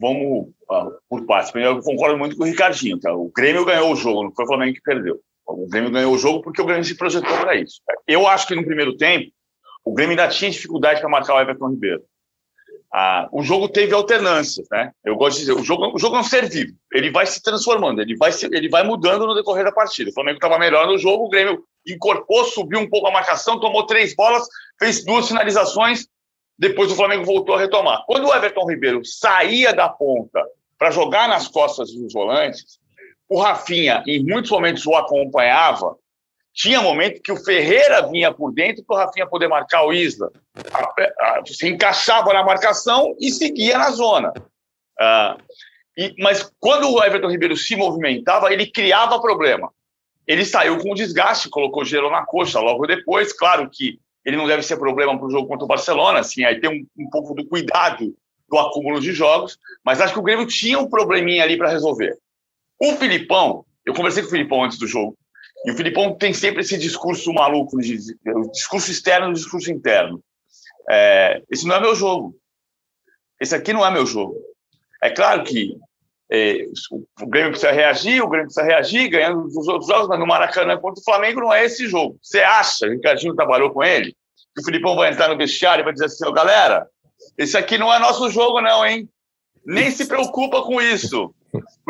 vamos 0.00 0.48
uh, 0.70 0.90
por 1.08 1.24
partes. 1.26 1.52
Eu 1.54 1.80
concordo 1.80 2.18
muito 2.18 2.36
com 2.36 2.42
o 2.42 2.46
Ricardinho. 2.46 2.98
Tá? 2.98 3.12
O 3.14 3.30
Grêmio 3.34 3.64
ganhou 3.64 3.92
o 3.92 3.96
jogo, 3.96 4.24
não 4.24 4.32
foi 4.34 4.44
o 4.44 4.48
Flamengo 4.48 4.74
que 4.74 4.82
perdeu. 4.82 5.20
O 5.46 5.66
Grêmio 5.68 5.90
ganhou 5.90 6.14
o 6.14 6.18
jogo 6.18 6.42
porque 6.42 6.62
o 6.62 6.66
Grêmio 6.66 6.84
se 6.84 6.96
projetou 6.96 7.36
para 7.38 7.56
isso. 7.56 7.80
Eu 8.06 8.26
acho 8.26 8.46
que 8.46 8.54
no 8.54 8.64
primeiro 8.64 8.96
tempo, 8.96 9.30
o 9.84 9.92
Grêmio 9.92 10.12
ainda 10.12 10.28
tinha 10.28 10.50
dificuldade 10.50 11.00
para 11.00 11.08
marcar 11.08 11.34
o 11.34 11.40
Everton 11.40 11.70
Ribeiro. 11.70 12.02
Ah, 12.92 13.28
o 13.30 13.42
jogo 13.42 13.68
teve 13.68 13.94
alternâncias, 13.94 14.66
né? 14.70 14.90
Eu 15.04 15.14
gosto 15.14 15.36
de 15.36 15.46
dizer, 15.46 15.52
o 15.52 15.62
jogo, 15.62 15.94
o 15.94 15.98
jogo 15.98 16.16
é 16.16 16.20
um 16.20 16.24
ser 16.24 16.48
vivo. 16.48 16.72
Ele 16.92 17.10
vai 17.10 17.24
se 17.24 17.40
transformando, 17.40 18.00
ele 18.00 18.16
vai, 18.16 18.32
se, 18.32 18.46
ele 18.46 18.68
vai 18.68 18.82
mudando 18.82 19.26
no 19.26 19.34
decorrer 19.34 19.64
da 19.64 19.70
partida. 19.70 20.10
O 20.10 20.14
Flamengo 20.14 20.38
estava 20.38 20.58
melhor 20.58 20.88
no 20.88 20.98
jogo, 20.98 21.26
o 21.26 21.28
Grêmio 21.28 21.62
incorporou, 21.86 22.44
subiu 22.46 22.80
um 22.80 22.88
pouco 22.88 23.06
a 23.06 23.12
marcação, 23.12 23.60
tomou 23.60 23.86
três 23.86 24.14
bolas, 24.14 24.44
fez 24.78 25.04
duas 25.04 25.28
finalizações, 25.28 26.08
depois 26.58 26.90
o 26.90 26.96
Flamengo 26.96 27.24
voltou 27.24 27.54
a 27.54 27.60
retomar. 27.60 28.04
Quando 28.06 28.26
o 28.26 28.34
Everton 28.34 28.68
Ribeiro 28.68 29.04
saía 29.04 29.72
da 29.72 29.88
ponta 29.88 30.44
para 30.76 30.90
jogar 30.90 31.28
nas 31.28 31.46
costas 31.46 31.92
dos 31.92 32.12
volantes, 32.12 32.80
o 33.28 33.40
Rafinha, 33.40 34.02
em 34.06 34.24
muitos 34.24 34.50
momentos, 34.50 34.84
o 34.84 34.96
acompanhava 34.96 35.96
tinha 36.52 36.82
momento 36.82 37.22
que 37.22 37.32
o 37.32 37.36
Ferreira 37.36 38.08
vinha 38.08 38.32
por 38.32 38.52
dentro 38.52 38.84
para 38.84 38.96
o 38.96 38.98
Rafinha 38.98 39.26
poder 39.26 39.48
marcar 39.48 39.84
o 39.84 39.92
Isla. 39.92 40.30
Se 41.46 41.68
encaixava 41.68 42.32
na 42.32 42.44
marcação 42.44 43.14
e 43.20 43.30
seguia 43.30 43.78
na 43.78 43.90
zona. 43.90 44.32
Ah, 44.98 45.36
e, 45.96 46.14
mas 46.18 46.50
quando 46.58 46.90
o 46.90 47.02
Everton 47.02 47.28
Ribeiro 47.28 47.56
se 47.56 47.76
movimentava, 47.76 48.52
ele 48.52 48.66
criava 48.66 49.20
problema. 49.20 49.70
Ele 50.26 50.44
saiu 50.44 50.78
com 50.78 50.94
desgaste, 50.94 51.48
colocou 51.48 51.84
gelo 51.84 52.10
na 52.10 52.24
coxa 52.24 52.60
logo 52.60 52.86
depois. 52.86 53.32
Claro 53.32 53.68
que 53.70 53.98
ele 54.24 54.36
não 54.36 54.46
deve 54.46 54.62
ser 54.62 54.76
problema 54.76 55.16
para 55.16 55.26
o 55.26 55.30
jogo 55.30 55.48
contra 55.48 55.64
o 55.64 55.68
Barcelona, 55.68 56.20
assim, 56.20 56.44
aí 56.44 56.60
tem 56.60 56.70
um, 56.70 57.04
um 57.04 57.10
pouco 57.10 57.34
do 57.34 57.46
cuidado 57.46 58.14
do 58.48 58.58
acúmulo 58.58 59.00
de 59.00 59.12
jogos, 59.12 59.58
mas 59.84 60.00
acho 60.00 60.12
que 60.12 60.18
o 60.18 60.22
Grêmio 60.22 60.46
tinha 60.46 60.78
um 60.78 60.88
probleminha 60.88 61.42
ali 61.42 61.56
para 61.56 61.70
resolver. 61.70 62.18
O 62.78 62.94
Filipão, 62.96 63.64
eu 63.86 63.94
conversei 63.94 64.22
com 64.22 64.28
o 64.28 64.30
Filipão 64.30 64.64
antes 64.64 64.78
do 64.78 64.86
jogo, 64.86 65.16
e 65.64 65.70
o 65.70 65.76
Filipão 65.76 66.14
tem 66.14 66.32
sempre 66.32 66.62
esse 66.62 66.78
discurso 66.78 67.32
maluco, 67.32 67.76
o 67.76 68.50
discurso 68.50 68.90
externo 68.90 69.28
e 69.28 69.30
o 69.30 69.34
discurso 69.34 69.70
interno. 69.70 70.22
É, 70.88 71.42
esse 71.50 71.66
não 71.66 71.76
é 71.76 71.80
meu 71.80 71.94
jogo. 71.94 72.34
Esse 73.38 73.54
aqui 73.54 73.72
não 73.72 73.84
é 73.84 73.90
meu 73.90 74.06
jogo. 74.06 74.36
É 75.02 75.10
claro 75.10 75.44
que 75.44 75.76
é, 76.32 76.64
o 77.20 77.26
Grêmio 77.26 77.50
precisa 77.50 77.72
reagir, 77.72 78.22
o 78.22 78.28
Grêmio 78.28 78.46
precisa 78.46 78.64
reagir, 78.64 79.08
ganhando 79.08 79.44
os 79.46 79.68
outros 79.68 79.88
jogos, 79.88 80.08
mas 80.08 80.18
no 80.18 80.26
Maracanã 80.26 80.78
contra 80.78 81.00
o 81.00 81.04
Flamengo 81.04 81.40
não 81.40 81.52
é 81.52 81.64
esse 81.64 81.86
jogo. 81.86 82.18
Você 82.22 82.40
acha, 82.40 82.86
o 82.86 82.90
Ricardinho 82.90 83.34
trabalhou 83.34 83.70
com 83.70 83.82
ele, 83.82 84.16
que 84.54 84.62
o 84.62 84.64
Filipão 84.64 84.96
vai 84.96 85.10
entrar 85.10 85.28
no 85.28 85.36
vestiário 85.36 85.82
e 85.82 85.84
vai 85.84 85.92
dizer 85.92 86.06
assim, 86.06 86.24
oh, 86.26 86.32
galera, 86.32 86.86
esse 87.36 87.56
aqui 87.56 87.76
não 87.76 87.92
é 87.92 87.98
nosso 87.98 88.30
jogo 88.30 88.60
não, 88.60 88.86
hein? 88.86 89.08
Nem 89.64 89.90
se 89.90 90.06
preocupa 90.06 90.62
com 90.62 90.80
isso 90.80 91.34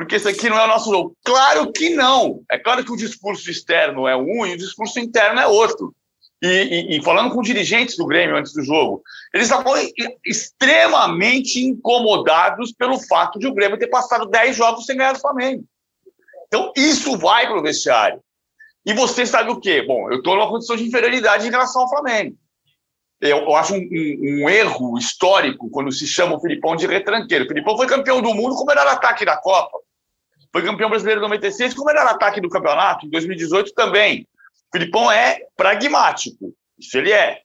porque 0.00 0.16
esse 0.16 0.28
aqui 0.28 0.48
não 0.48 0.58
é 0.58 0.64
o 0.64 0.68
nosso 0.68 0.90
jogo. 0.90 1.16
Claro 1.24 1.70
que 1.72 1.90
não. 1.90 2.42
É 2.50 2.58
claro 2.58 2.84
que 2.84 2.92
o 2.92 2.96
discurso 2.96 3.50
externo 3.50 4.08
é 4.08 4.16
um 4.16 4.46
e 4.46 4.54
o 4.54 4.56
discurso 4.56 4.98
interno 4.98 5.40
é 5.40 5.46
outro. 5.46 5.94
E, 6.42 6.48
e, 6.48 6.96
e 6.96 7.02
falando 7.02 7.34
com 7.34 7.42
dirigentes 7.42 7.96
do 7.96 8.06
Grêmio 8.06 8.36
antes 8.36 8.52
do 8.52 8.64
jogo, 8.64 9.02
eles 9.34 9.46
estavam 9.46 9.74
extremamente 10.24 11.60
incomodados 11.62 12.72
pelo 12.72 12.98
fato 12.98 13.38
de 13.38 13.46
o 13.46 13.52
Grêmio 13.54 13.78
ter 13.78 13.88
passado 13.88 14.26
10 14.26 14.56
jogos 14.56 14.86
sem 14.86 14.96
ganhar 14.96 15.12
do 15.12 15.20
Flamengo. 15.20 15.64
Então, 16.46 16.72
isso 16.76 17.18
vai 17.18 17.46
para 17.46 17.58
o 17.58 17.62
vestiário. 17.62 18.20
E 18.86 18.94
você 18.94 19.26
sabe 19.26 19.50
o 19.50 19.60
quê? 19.60 19.82
Bom, 19.82 20.10
eu 20.10 20.18
estou 20.18 20.34
numa 20.34 20.48
condição 20.48 20.76
de 20.76 20.84
inferioridade 20.84 21.46
em 21.46 21.50
relação 21.50 21.82
ao 21.82 21.90
Flamengo 21.90 22.36
eu, 23.20 23.38
eu 23.38 23.54
acho 23.54 23.74
um, 23.74 23.78
um, 23.78 24.44
um, 24.44 24.48
erro 24.48 24.96
histórico 24.96 25.68
quando 25.70 25.92
se 25.92 26.06
chama 26.06 26.36
o 26.36 26.40
Filipão 26.40 26.74
de 26.74 26.86
retranqueiro. 26.86 27.44
O 27.44 27.48
Filipão 27.48 27.76
foi 27.76 27.86
campeão 27.86 28.22
do 28.22 28.34
mundo 28.34 28.54
com 28.54 28.62
o 28.62 28.66
melhor 28.66 28.86
ataque 28.86 29.24
da 29.24 29.36
Copa. 29.36 29.78
Foi 30.52 30.62
campeão 30.62 30.90
brasileiro 30.90 31.20
em 31.20 31.24
96 31.24 31.74
com 31.74 31.84
o 31.84 31.88
ataque 31.88 32.40
do 32.40 32.48
campeonato. 32.48 33.06
Em 33.06 33.10
2018 33.10 33.72
também. 33.72 34.26
O 34.72 34.78
Filipão 34.78 35.10
é 35.10 35.40
pragmático. 35.56 36.54
Isso 36.78 36.98
ele 36.98 37.12
é. 37.12 37.40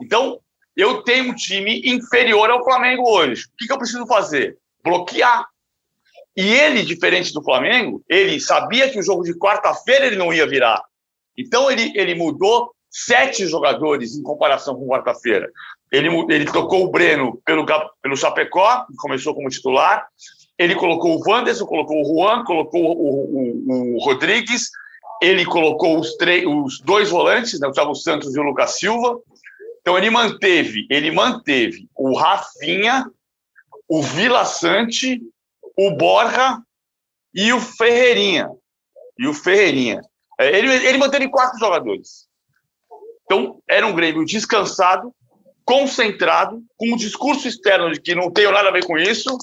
Então, 0.00 0.40
eu 0.76 1.02
tenho 1.02 1.30
um 1.30 1.34
time 1.34 1.82
inferior 1.84 2.50
ao 2.50 2.62
Flamengo 2.62 3.08
hoje. 3.08 3.44
O 3.44 3.56
que, 3.56 3.66
que 3.66 3.72
eu 3.72 3.78
preciso 3.78 4.06
fazer? 4.06 4.58
Bloquear. 4.84 5.46
E 6.36 6.52
ele, 6.52 6.82
diferente 6.82 7.32
do 7.32 7.42
Flamengo, 7.42 8.04
ele 8.08 8.38
sabia 8.38 8.90
que 8.90 8.98
o 8.98 9.02
jogo 9.02 9.22
de 9.22 9.36
quarta-feira 9.38 10.06
ele 10.06 10.16
não 10.16 10.32
ia 10.32 10.46
virar. 10.46 10.82
Então, 11.36 11.70
ele, 11.70 11.92
ele 11.96 12.14
mudou 12.14 12.74
sete 12.90 13.46
jogadores 13.46 14.16
em 14.16 14.22
comparação 14.22 14.74
com 14.74 14.86
quarta-feira. 14.86 15.50
Ele, 15.90 16.08
ele 16.30 16.44
tocou 16.44 16.84
o 16.84 16.90
Breno 16.90 17.40
pelo, 17.44 17.64
pelo 18.02 18.16
Chapecó, 18.16 18.84
começou 18.98 19.34
como 19.34 19.48
titular. 19.48 20.06
Ele 20.58 20.74
colocou 20.74 21.16
o 21.16 21.22
Wanderson, 21.28 21.66
colocou 21.66 22.00
o 22.00 22.04
Juan, 22.04 22.44
colocou 22.44 22.82
o, 22.82 23.94
o, 23.94 23.96
o 23.96 24.04
Rodrigues. 24.04 24.70
Ele 25.22 25.44
colocou 25.44 25.98
os, 25.98 26.16
os 26.46 26.80
dois 26.80 27.10
volantes, 27.10 27.58
né, 27.60 27.68
o 27.68 27.72
Thiago 27.72 27.94
Santos 27.94 28.34
e 28.34 28.40
o 28.40 28.42
Lucas 28.42 28.78
Silva. 28.78 29.18
Então 29.80 29.96
ele 29.96 30.10
manteve, 30.10 30.86
ele 30.90 31.10
manteve 31.10 31.88
o 31.94 32.16
Rafinha, 32.16 33.06
o 33.88 34.02
Vila 34.02 34.44
Sante, 34.44 35.22
o 35.76 35.92
Borja 35.92 36.58
e 37.34 37.52
o 37.52 37.60
Ferreirinha. 37.60 38.50
E 39.18 39.26
o 39.26 39.34
Ferreirinha. 39.34 40.00
É, 40.38 40.58
ele, 40.58 40.72
ele 40.86 40.98
manteve 40.98 41.28
quatro 41.28 41.58
jogadores. 41.58 42.26
Então, 43.24 43.60
era 43.68 43.86
um 43.86 43.94
Grêmio 43.94 44.24
descansado, 44.24 45.12
concentrado, 45.64 46.62
com 46.76 46.92
um 46.92 46.96
discurso 46.96 47.48
externo 47.48 47.92
de 47.92 48.00
que 48.00 48.14
não 48.14 48.30
tenho 48.30 48.52
nada 48.52 48.68
a 48.68 48.72
ver 48.72 48.84
com 48.84 48.96
isso, 48.96 49.36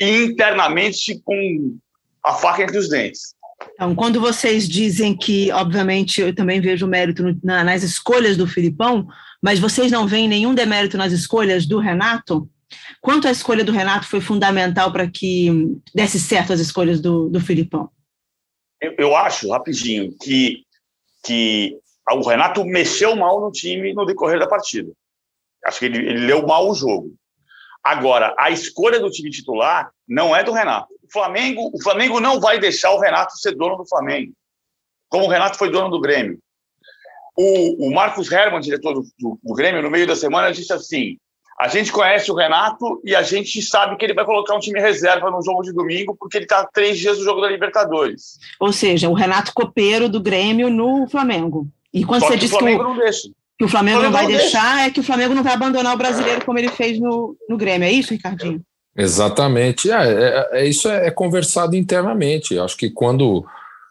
e 0.00 0.24
internamente 0.24 1.20
com 1.24 1.76
a 2.24 2.34
faca 2.34 2.62
entre 2.62 2.78
os 2.78 2.88
dentes. 2.88 3.34
Então, 3.74 3.94
quando 3.94 4.20
vocês 4.20 4.68
dizem 4.68 5.16
que, 5.16 5.50
obviamente, 5.50 6.20
eu 6.20 6.34
também 6.34 6.60
vejo 6.60 6.86
mérito 6.86 7.22
no, 7.22 7.38
na, 7.42 7.64
nas 7.64 7.82
escolhas 7.82 8.36
do 8.36 8.46
Filipão, 8.46 9.08
mas 9.42 9.58
vocês 9.58 9.90
não 9.90 10.06
veem 10.06 10.28
nenhum 10.28 10.54
demérito 10.54 10.96
nas 10.96 11.12
escolhas 11.12 11.66
do 11.66 11.78
Renato? 11.78 12.48
Quanto 13.00 13.26
a 13.26 13.30
escolha 13.30 13.64
do 13.64 13.72
Renato 13.72 14.06
foi 14.06 14.20
fundamental 14.20 14.92
para 14.92 15.08
que 15.10 15.50
desse 15.94 16.20
certo 16.20 16.52
as 16.52 16.60
escolhas 16.60 17.00
do, 17.00 17.28
do 17.28 17.40
Filipão? 17.40 17.90
Eu, 18.80 18.94
eu 18.98 19.16
acho, 19.16 19.50
rapidinho, 19.50 20.14
que, 20.20 20.64
que 21.24 21.76
o 22.10 22.28
Renato 22.28 22.64
mexeu 22.64 23.16
mal 23.16 23.40
no 23.40 23.50
time 23.50 23.92
no 23.92 24.04
decorrer 24.04 24.38
da 24.38 24.46
partida. 24.46 24.92
Acho 25.64 25.80
que 25.80 25.86
ele, 25.86 25.98
ele 25.98 26.26
leu 26.26 26.46
mal 26.46 26.68
o 26.68 26.74
jogo. 26.74 27.14
Agora, 27.82 28.34
a 28.38 28.50
escolha 28.50 29.00
do 29.00 29.10
time 29.10 29.30
titular 29.30 29.90
não 30.06 30.34
é 30.34 30.42
do 30.42 30.52
Renato. 30.52 30.88
O 31.02 31.12
Flamengo, 31.12 31.70
o 31.72 31.82
Flamengo 31.82 32.20
não 32.20 32.40
vai 32.40 32.58
deixar 32.58 32.92
o 32.92 33.00
Renato 33.00 33.38
ser 33.38 33.54
dono 33.54 33.76
do 33.76 33.88
Flamengo, 33.88 34.32
como 35.08 35.24
o 35.24 35.28
Renato 35.28 35.56
foi 35.56 35.70
dono 35.70 35.88
do 35.88 36.00
Grêmio. 36.00 36.38
O, 37.36 37.86
o 37.86 37.94
Marcos 37.94 38.30
Herman, 38.30 38.60
diretor 38.60 38.94
do, 38.94 39.02
do, 39.18 39.38
do 39.42 39.54
Grêmio, 39.54 39.82
no 39.82 39.90
meio 39.90 40.06
da 40.06 40.16
semana, 40.16 40.52
disse 40.52 40.72
assim: 40.72 41.16
a 41.58 41.66
gente 41.66 41.90
conhece 41.90 42.30
o 42.30 42.36
Renato 42.36 43.00
e 43.04 43.16
a 43.16 43.22
gente 43.22 43.60
sabe 43.62 43.96
que 43.96 44.04
ele 44.04 44.14
vai 44.14 44.24
colocar 44.24 44.54
um 44.54 44.60
time 44.60 44.80
reserva 44.80 45.28
no 45.28 45.42
jogo 45.42 45.62
de 45.62 45.72
domingo, 45.72 46.16
porque 46.16 46.38
ele 46.38 46.44
está 46.44 46.64
três 46.64 46.96
dias 46.96 47.18
do 47.18 47.24
jogo 47.24 47.40
da 47.40 47.48
Libertadores. 47.48 48.38
Ou 48.60 48.72
seja, 48.72 49.08
o 49.08 49.12
Renato 49.12 49.52
copeiro 49.52 50.08
do 50.08 50.20
Grêmio 50.20 50.70
no 50.70 51.08
Flamengo. 51.08 51.66
E 51.92 52.04
quando 52.04 52.20
Só 52.20 52.28
você 52.28 52.38
que 52.38 52.46
o, 52.46 52.58
que 52.58 52.64
o 52.64 52.94
Flamengo, 53.66 53.98
o 53.98 54.00
Flamengo 54.00 54.02
não 54.02 54.12
vai 54.12 54.26
deixar, 54.26 54.74
deixa. 54.74 54.86
é 54.86 54.90
que 54.90 55.00
o 55.00 55.02
Flamengo 55.02 55.34
não 55.34 55.42
vai 55.42 55.54
abandonar 55.54 55.94
o 55.94 55.98
brasileiro 55.98 56.44
como 56.44 56.58
ele 56.58 56.68
fez 56.68 57.00
no, 57.00 57.36
no 57.48 57.56
Grêmio. 57.56 57.88
É 57.88 57.92
isso, 57.92 58.12
Ricardinho? 58.12 58.62
Exatamente. 58.96 59.90
É, 59.90 59.94
é, 59.94 60.48
é 60.60 60.66
isso 60.66 60.88
é, 60.88 61.06
é, 61.06 61.10
conversado 61.10 61.76
internamente. 61.76 62.58
Acho 62.58 62.76
que 62.76 62.90
quando, 62.90 63.44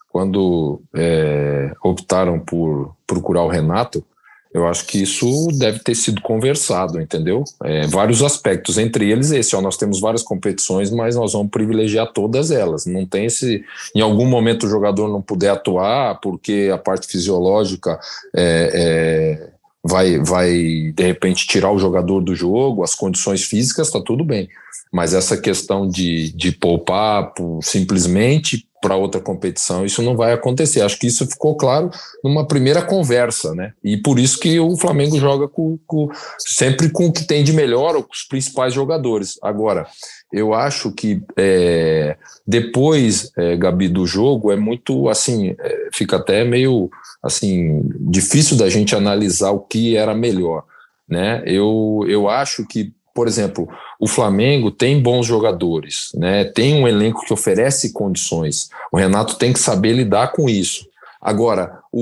quando 0.09 0.81
é, 0.95 1.71
optaram 1.83 2.39
por 2.39 2.95
procurar 3.05 3.43
o 3.43 3.49
Renato, 3.49 4.05
eu 4.53 4.65
acho 4.65 4.85
que 4.85 5.01
isso 5.03 5.47
deve 5.59 5.79
ter 5.79 5.95
sido 5.95 6.21
conversado, 6.21 6.99
entendeu? 6.99 7.43
É, 7.63 7.85
vários 7.87 8.23
aspectos, 8.23 8.77
entre 8.77 9.09
eles 9.09 9.31
esse, 9.31 9.55
ó, 9.55 9.61
nós 9.61 9.77
temos 9.77 9.99
várias 9.99 10.23
competições, 10.23 10.89
mas 10.89 11.15
nós 11.15 11.33
vamos 11.33 11.51
privilegiar 11.51 12.11
todas 12.11 12.49
elas. 12.49 12.85
Não 12.85 13.05
tem 13.05 13.29
se 13.29 13.63
em 13.93 14.01
algum 14.01 14.25
momento 14.25 14.65
o 14.65 14.69
jogador 14.69 15.09
não 15.09 15.21
puder 15.21 15.51
atuar 15.51 16.19
porque 16.21 16.69
a 16.73 16.77
parte 16.77 17.07
fisiológica 17.07 17.99
é, 18.35 18.71
é, 18.73 19.56
vai, 19.87 20.19
vai 20.19 20.91
de 20.93 21.03
repente 21.03 21.47
tirar 21.47 21.71
o 21.71 21.79
jogador 21.79 22.21
do 22.21 22.35
jogo, 22.35 22.83
as 22.83 22.93
condições 22.93 23.43
físicas, 23.43 23.87
está 23.87 24.01
tudo 24.01 24.23
bem. 24.23 24.49
Mas 24.91 25.13
essa 25.13 25.37
questão 25.37 25.87
de, 25.87 26.31
de 26.33 26.51
poupar 26.51 27.33
simplesmente 27.61 28.66
para 28.81 28.95
outra 28.95 29.19
competição, 29.19 29.85
isso 29.85 30.01
não 30.01 30.15
vai 30.15 30.33
acontecer. 30.33 30.81
Acho 30.81 30.99
que 30.99 31.07
isso 31.07 31.25
ficou 31.25 31.55
claro 31.55 31.89
numa 32.23 32.47
primeira 32.47 32.81
conversa, 32.81 33.53
né? 33.55 33.73
E 33.83 33.97
por 33.97 34.19
isso 34.19 34.39
que 34.39 34.59
o 34.59 34.77
Flamengo 34.77 35.17
joga 35.17 35.47
com, 35.47 35.77
com, 35.85 36.09
sempre 36.37 36.89
com 36.89 37.07
o 37.07 37.11
que 37.11 37.25
tem 37.25 37.43
de 37.43 37.53
melhor, 37.53 37.95
ou 37.95 38.03
com 38.03 38.13
os 38.13 38.23
principais 38.23 38.73
jogadores. 38.73 39.39
Agora, 39.41 39.87
eu 40.31 40.53
acho 40.53 40.91
que 40.91 41.21
é, 41.35 42.17
depois, 42.45 43.31
é, 43.37 43.55
Gabi, 43.55 43.87
do 43.87 44.05
jogo, 44.05 44.51
é 44.51 44.55
muito 44.55 45.09
assim, 45.09 45.55
é, 45.59 45.89
fica 45.93 46.17
até 46.17 46.43
meio 46.43 46.89
assim 47.23 47.81
difícil 47.99 48.57
da 48.57 48.69
gente 48.69 48.95
analisar 48.95 49.51
o 49.51 49.59
que 49.59 49.97
era 49.97 50.13
melhor, 50.13 50.63
né? 51.09 51.41
Eu, 51.45 52.05
eu 52.07 52.29
acho 52.29 52.65
que 52.65 52.93
por 53.17 53.27
exemplo, 53.27 53.67
o 53.99 54.07
Flamengo 54.07 54.69
tem 54.69 55.01
bons 55.01 55.25
jogadores, 55.25 56.11
né? 56.15 56.45
Tem 56.45 56.75
um 56.75 56.87
elenco 56.87 57.25
que 57.25 57.33
oferece 57.33 57.91
condições. 57.91 58.69
O 58.91 58.97
Renato 58.97 59.35
tem 59.35 59.51
que 59.51 59.59
saber 59.59 59.93
lidar 59.93 60.31
com 60.31 60.47
isso. 60.47 60.87
Agora, 61.19 61.79
o, 61.91 62.01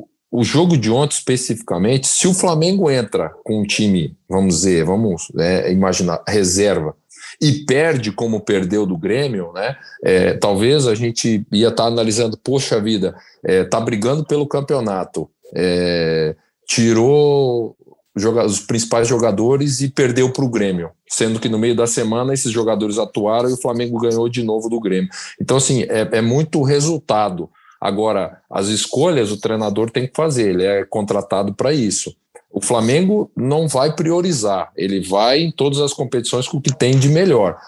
o, 0.00 0.08
o 0.40 0.42
jogo 0.42 0.76
de 0.76 0.90
ontem 0.90 1.14
especificamente, 1.14 2.06
se 2.06 2.26
o 2.26 2.34
Flamengo 2.34 2.90
entra 2.90 3.30
com 3.44 3.60
um 3.60 3.66
time, 3.66 4.16
vamos 4.28 4.56
dizer, 4.56 4.84
vamos 4.84 5.30
é, 5.38 5.70
imaginar, 5.70 6.22
reserva, 6.26 6.96
e 7.40 7.64
perde 7.64 8.12
como 8.12 8.40
perdeu 8.40 8.86
do 8.86 8.96
Grêmio, 8.96 9.52
né? 9.52 9.76
É, 10.02 10.34
talvez 10.34 10.86
a 10.86 10.94
gente 10.94 11.46
ia 11.52 11.68
estar 11.68 11.84
tá 11.84 11.88
analisando, 11.88 12.38
poxa 12.38 12.80
vida, 12.80 13.14
é, 13.44 13.64
tá 13.64 13.80
brigando 13.80 14.24
pelo 14.24 14.46
campeonato, 14.46 15.28
é, 15.54 16.34
tirou 16.66 17.76
os 18.16 18.60
principais 18.60 19.08
jogadores 19.08 19.80
e 19.80 19.88
perdeu 19.88 20.32
para 20.32 20.44
o 20.44 20.48
Grêmio, 20.48 20.90
sendo 21.08 21.40
que 21.40 21.48
no 21.48 21.58
meio 21.58 21.74
da 21.74 21.86
semana 21.86 22.32
esses 22.32 22.52
jogadores 22.52 22.96
atuaram 22.96 23.50
e 23.50 23.54
o 23.54 23.60
Flamengo 23.60 23.98
ganhou 23.98 24.28
de 24.28 24.42
novo 24.42 24.68
do 24.68 24.78
Grêmio. 24.78 25.10
Então, 25.40 25.56
assim, 25.56 25.82
é, 25.82 26.08
é 26.12 26.20
muito 26.20 26.62
resultado. 26.62 27.50
Agora, 27.80 28.40
as 28.48 28.68
escolhas 28.68 29.32
o 29.32 29.40
treinador 29.40 29.90
tem 29.90 30.06
que 30.06 30.12
fazer, 30.14 30.50
ele 30.50 30.64
é 30.64 30.84
contratado 30.84 31.52
para 31.52 31.72
isso. 31.72 32.14
O 32.52 32.60
Flamengo 32.60 33.30
não 33.36 33.66
vai 33.66 33.94
priorizar, 33.96 34.70
ele 34.76 35.00
vai 35.00 35.40
em 35.40 35.50
todas 35.50 35.80
as 35.80 35.92
competições 35.92 36.46
com 36.46 36.58
o 36.58 36.62
que 36.62 36.74
tem 36.74 36.96
de 36.96 37.08
melhor. 37.08 37.58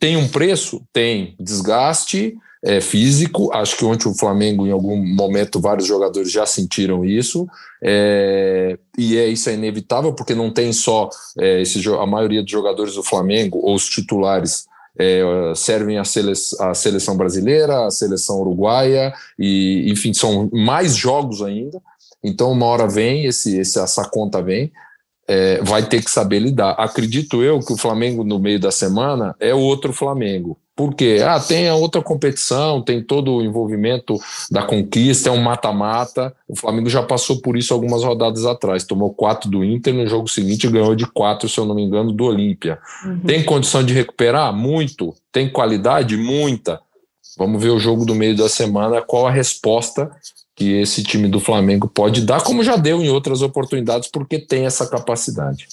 Tem 0.00 0.16
um 0.16 0.26
preço? 0.26 0.82
Tem. 0.90 1.36
Desgaste 1.38 2.34
é, 2.64 2.80
físico. 2.80 3.50
Acho 3.52 3.76
que 3.76 3.84
ontem 3.84 4.08
o 4.08 4.14
Flamengo, 4.14 4.66
em 4.66 4.70
algum 4.70 4.96
momento, 4.96 5.60
vários 5.60 5.86
jogadores 5.86 6.30
já 6.30 6.46
sentiram 6.46 7.04
isso. 7.04 7.46
É, 7.82 8.78
e 8.96 9.16
é, 9.16 9.26
isso 9.26 9.50
é 9.50 9.54
inevitável, 9.54 10.12
porque 10.12 10.34
não 10.34 10.50
tem 10.50 10.72
só 10.72 11.10
é, 11.38 11.60
esse, 11.60 11.82
a 11.88 12.06
maioria 12.06 12.42
dos 12.42 12.50
jogadores 12.50 12.94
do 12.94 13.02
Flamengo, 13.02 13.58
ou 13.58 13.74
os 13.74 13.88
titulares, 13.88 14.66
é, 14.98 15.22
servem 15.56 15.98
a, 15.98 16.04
sele 16.04 16.32
a, 16.60 16.74
seleção 16.74 17.16
brasileira, 17.16 17.86
a 17.86 17.90
seleção 17.90 18.40
uruguaia, 18.40 19.12
e 19.38 19.90
enfim, 19.90 20.12
são 20.12 20.48
mais 20.52 20.94
jogos 20.94 21.42
ainda. 21.42 21.80
Então, 22.22 22.52
uma 22.52 22.66
hora 22.66 22.86
vem, 22.86 23.24
esse, 23.24 23.58
esse, 23.58 23.80
essa 23.80 24.04
conta 24.08 24.40
vem, 24.40 24.70
é, 25.26 25.60
vai 25.62 25.84
ter 25.88 26.04
que 26.04 26.10
saber 26.10 26.38
lidar. 26.38 26.72
Acredito 26.72 27.42
eu 27.42 27.58
que 27.58 27.72
o 27.72 27.76
Flamengo, 27.76 28.22
no 28.22 28.38
meio 28.38 28.60
da 28.60 28.70
semana, 28.70 29.34
é 29.40 29.52
outro 29.52 29.92
Flamengo. 29.92 30.58
Por 30.74 30.94
quê? 30.94 31.18
Ah, 31.22 31.38
tem 31.38 31.68
a 31.68 31.74
outra 31.74 32.00
competição, 32.00 32.80
tem 32.80 33.02
todo 33.02 33.34
o 33.34 33.42
envolvimento 33.42 34.18
da 34.50 34.62
conquista, 34.62 35.28
é 35.28 35.32
um 35.32 35.42
mata-mata. 35.42 36.34
O 36.48 36.56
Flamengo 36.56 36.88
já 36.88 37.02
passou 37.02 37.42
por 37.42 37.58
isso 37.58 37.74
algumas 37.74 38.02
rodadas 38.02 38.46
atrás. 38.46 38.84
Tomou 38.84 39.12
quatro 39.12 39.50
do 39.50 39.62
Inter, 39.62 39.92
no 39.92 40.06
jogo 40.06 40.28
seguinte 40.28 40.68
ganhou 40.68 40.94
de 40.94 41.06
quatro, 41.06 41.48
se 41.48 41.58
eu 41.58 41.66
não 41.66 41.74
me 41.74 41.82
engano, 41.82 42.10
do 42.10 42.24
Olímpia. 42.24 42.78
Uhum. 43.04 43.20
Tem 43.20 43.44
condição 43.44 43.84
de 43.84 43.92
recuperar? 43.92 44.52
Muito. 44.54 45.14
Tem 45.30 45.50
qualidade? 45.50 46.16
Muita. 46.16 46.80
Vamos 47.36 47.62
ver 47.62 47.70
o 47.70 47.78
jogo 47.78 48.06
do 48.06 48.14
meio 48.14 48.36
da 48.36 48.48
semana, 48.48 49.02
qual 49.02 49.26
a 49.26 49.30
resposta 49.30 50.10
que 50.54 50.80
esse 50.80 51.02
time 51.02 51.28
do 51.28 51.40
Flamengo 51.40 51.88
pode 51.88 52.22
dar, 52.22 52.42
como 52.42 52.62
já 52.62 52.76
deu 52.76 53.02
em 53.02 53.08
outras 53.08 53.42
oportunidades, 53.42 54.08
porque 54.10 54.38
tem 54.38 54.66
essa 54.66 54.86
capacidade. 54.86 55.66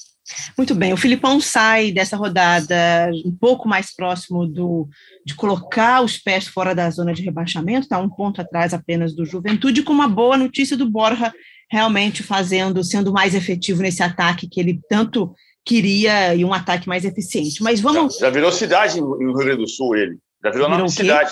Muito 0.58 0.76
bem, 0.76 0.94
o 0.94 0.98
Filipão 0.98 1.40
sai 1.40 1.92
dessa 1.92 2.16
rodada 2.16 3.10
um 3.26 3.36
pouco 3.36 3.68
mais 3.68 3.94
próximo 3.94 4.46
do, 4.46 4.88
de 5.26 5.34
colocar 5.36 6.02
os 6.02 6.18
pés 6.18 6.48
fora 6.48 6.76
da 6.76 6.90
zona 6.90 7.14
de 7.14 7.24
rebaixamento, 7.24 7.82
está 7.82 8.00
um 8.00 8.10
ponto 8.10 8.42
atrás 8.42 8.74
apenas 8.74 9.16
do 9.16 9.26
Juventude, 9.26 9.84
com 9.84 9.94
uma 9.94 10.08
boa 10.08 10.38
notícia 10.38 10.78
do 10.78 10.90
Borja 10.90 11.34
realmente 11.72 12.24
fazendo, 12.24 12.84
sendo 12.84 13.12
mais 13.12 13.36
efetivo 13.36 13.82
nesse 13.82 14.02
ataque 14.02 14.48
que 14.48 14.60
ele 14.60 14.80
tanto 14.90 15.34
queria 15.66 16.34
e 16.34 16.44
um 16.44 16.54
ataque 16.54 16.88
mais 16.88 17.06
eficiente. 17.06 17.62
Mas 17.62 17.80
vamos. 17.80 18.16
Já, 18.16 18.22
já 18.22 18.30
virou 18.30 18.52
cidade 18.52 19.00
no 19.00 19.18
Rio 19.18 19.34
Grande 19.34 19.62
do 19.62 19.68
Sul, 19.68 19.96
ele. 19.96 20.18
Já 20.44 20.52
virou, 20.52 20.68
virou 20.68 20.70
nome 20.70 20.90
de 20.90 20.96
cidade. 20.96 21.32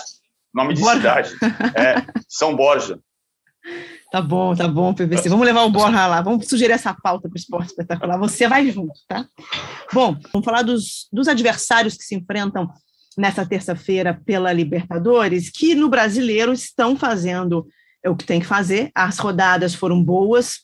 Nome 0.54 0.74
de 0.74 0.82
Borja. 0.82 0.98
cidade. 0.98 1.36
É, 1.76 2.06
São 2.28 2.56
Borja. 2.56 3.00
Tá 4.10 4.22
bom, 4.22 4.56
tá 4.56 4.68
bom, 4.68 4.94
PVC. 4.94 5.28
Vamos 5.28 5.46
levar 5.46 5.64
o 5.64 5.70
Borra 5.70 6.08
lá, 6.08 6.22
vamos 6.22 6.48
sugerir 6.48 6.74
essa 6.74 6.94
pauta 6.94 7.28
para 7.28 7.36
o 7.36 7.38
esporte 7.38 7.68
espetacular. 7.68 8.18
Você 8.18 8.48
vai 8.48 8.70
junto, 8.72 8.94
tá? 9.06 9.28
Bom, 9.94 10.18
vamos 10.32 10.46
falar 10.46 10.62
dos, 10.62 11.08
dos 11.12 11.28
adversários 11.28 11.96
que 11.96 12.04
se 12.04 12.16
enfrentam 12.16 12.70
nessa 13.18 13.46
terça-feira 13.46 14.20
pela 14.26 14.54
Libertadores, 14.54 15.50
que 15.50 15.76
no 15.76 15.90
brasileiro 15.90 16.54
estão 16.54 16.96
fazendo 16.96 17.68
o 18.06 18.16
que 18.16 18.26
tem 18.26 18.40
que 18.40 18.46
fazer. 18.46 18.92
As 18.96 19.18
rodadas 19.18 19.76
foram 19.76 20.02
boas 20.02 20.60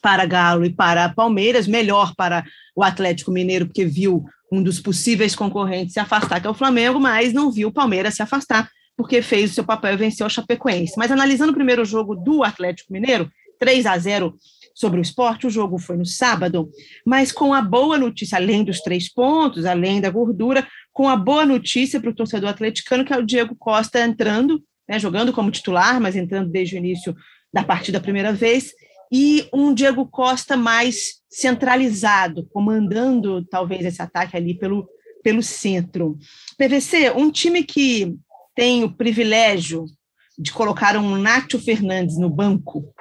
para 0.00 0.24
Galo 0.24 0.64
e 0.64 0.70
para 0.70 1.08
Palmeiras, 1.08 1.66
melhor 1.66 2.14
para 2.14 2.44
o 2.76 2.84
Atlético 2.84 3.32
Mineiro, 3.32 3.66
porque 3.66 3.84
viu 3.84 4.24
um 4.52 4.62
dos 4.62 4.78
possíveis 4.78 5.34
concorrentes 5.34 5.94
se 5.94 6.00
afastar, 6.00 6.40
que 6.40 6.46
é 6.46 6.50
o 6.50 6.54
Flamengo, 6.54 7.00
mas 7.00 7.32
não 7.32 7.50
viu 7.50 7.68
o 7.68 7.72
Palmeiras 7.72 8.14
se 8.14 8.22
afastar 8.22 8.70
porque 8.98 9.22
fez 9.22 9.52
o 9.52 9.54
seu 9.54 9.64
papel 9.64 9.94
e 9.94 9.96
venceu 9.96 10.26
o 10.26 10.30
Chapecoense. 10.30 10.94
Mas 10.96 11.12
analisando 11.12 11.52
o 11.52 11.54
primeiro 11.54 11.84
jogo 11.84 12.16
do 12.16 12.42
Atlético 12.42 12.92
Mineiro, 12.92 13.30
3 13.60 13.86
a 13.86 13.96
0 13.96 14.36
sobre 14.74 14.98
o 14.98 15.02
esporte, 15.02 15.46
o 15.46 15.50
jogo 15.50 15.78
foi 15.78 15.96
no 15.96 16.04
sábado, 16.04 16.68
mas 17.06 17.30
com 17.30 17.54
a 17.54 17.62
boa 17.62 17.96
notícia, 17.96 18.36
além 18.36 18.64
dos 18.64 18.80
três 18.80 19.12
pontos, 19.12 19.64
além 19.64 20.00
da 20.00 20.10
gordura, 20.10 20.66
com 20.92 21.08
a 21.08 21.16
boa 21.16 21.46
notícia 21.46 22.00
para 22.00 22.10
o 22.10 22.14
torcedor 22.14 22.50
atleticano, 22.50 23.04
que 23.04 23.12
é 23.12 23.16
o 23.16 23.24
Diego 23.24 23.54
Costa 23.56 24.00
entrando, 24.00 24.62
né, 24.88 24.98
jogando 24.98 25.32
como 25.32 25.50
titular, 25.50 26.00
mas 26.00 26.16
entrando 26.16 26.50
desde 26.50 26.74
o 26.74 26.78
início 26.78 27.14
da 27.52 27.62
partida 27.62 27.98
a 27.98 28.00
primeira 28.00 28.32
vez, 28.32 28.72
e 29.12 29.48
um 29.52 29.72
Diego 29.72 30.06
Costa 30.06 30.56
mais 30.56 31.22
centralizado, 31.30 32.48
comandando 32.52 33.44
talvez 33.44 33.84
esse 33.84 34.02
ataque 34.02 34.36
ali 34.36 34.54
pelo, 34.54 34.88
pelo 35.22 35.42
centro. 35.42 36.18
PVC, 36.56 37.12
um 37.12 37.30
time 37.30 37.62
que 37.62 38.16
tem 38.58 38.82
o 38.82 38.90
privilégio 38.90 39.84
de 40.36 40.52
colocar 40.52 40.96
um 40.96 41.16
Nacho 41.16 41.60
Fernandes 41.60 42.18
no 42.18 42.28
banco, 42.28 42.92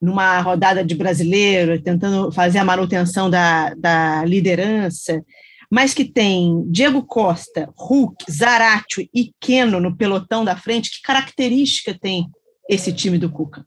numa 0.00 0.40
rodada 0.40 0.84
de 0.84 0.94
brasileiro, 0.94 1.82
tentando 1.82 2.30
fazer 2.30 2.58
a 2.58 2.64
manutenção 2.64 3.28
da, 3.28 3.74
da 3.74 4.24
liderança, 4.24 5.20
mas 5.68 5.92
que 5.92 6.04
tem 6.04 6.62
Diego 6.70 7.02
Costa, 7.02 7.68
Hulk, 7.76 8.30
Zaratio 8.30 9.04
e 9.12 9.32
Keno 9.40 9.80
no 9.80 9.96
pelotão 9.96 10.44
da 10.44 10.56
frente, 10.56 10.92
que 10.92 11.02
característica 11.02 11.92
tem 12.00 12.28
esse 12.68 12.92
time 12.92 13.18
do 13.18 13.32
Cuca? 13.32 13.66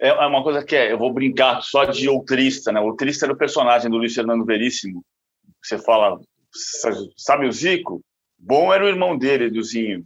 É, 0.00 0.08
é 0.08 0.26
uma 0.26 0.42
coisa 0.42 0.64
que 0.64 0.74
é, 0.74 0.90
eu 0.90 0.98
vou 0.98 1.14
brincar 1.14 1.62
só 1.62 1.84
de 1.84 2.08
outrista, 2.08 2.72
né? 2.72 2.80
Outrista 2.80 3.26
era 3.26 3.32
o 3.32 3.38
personagem 3.38 3.88
do 3.88 3.96
Luiz 3.96 4.12
Fernando 4.12 4.44
Veríssimo. 4.44 5.04
Você 5.62 5.78
fala, 5.78 6.18
sabe 7.16 7.46
o 7.46 7.52
Zico? 7.52 8.02
Bom 8.36 8.74
era 8.74 8.84
o 8.84 8.88
irmão 8.88 9.16
dele, 9.16 9.48
do 9.48 9.62
Zinho. 9.62 10.04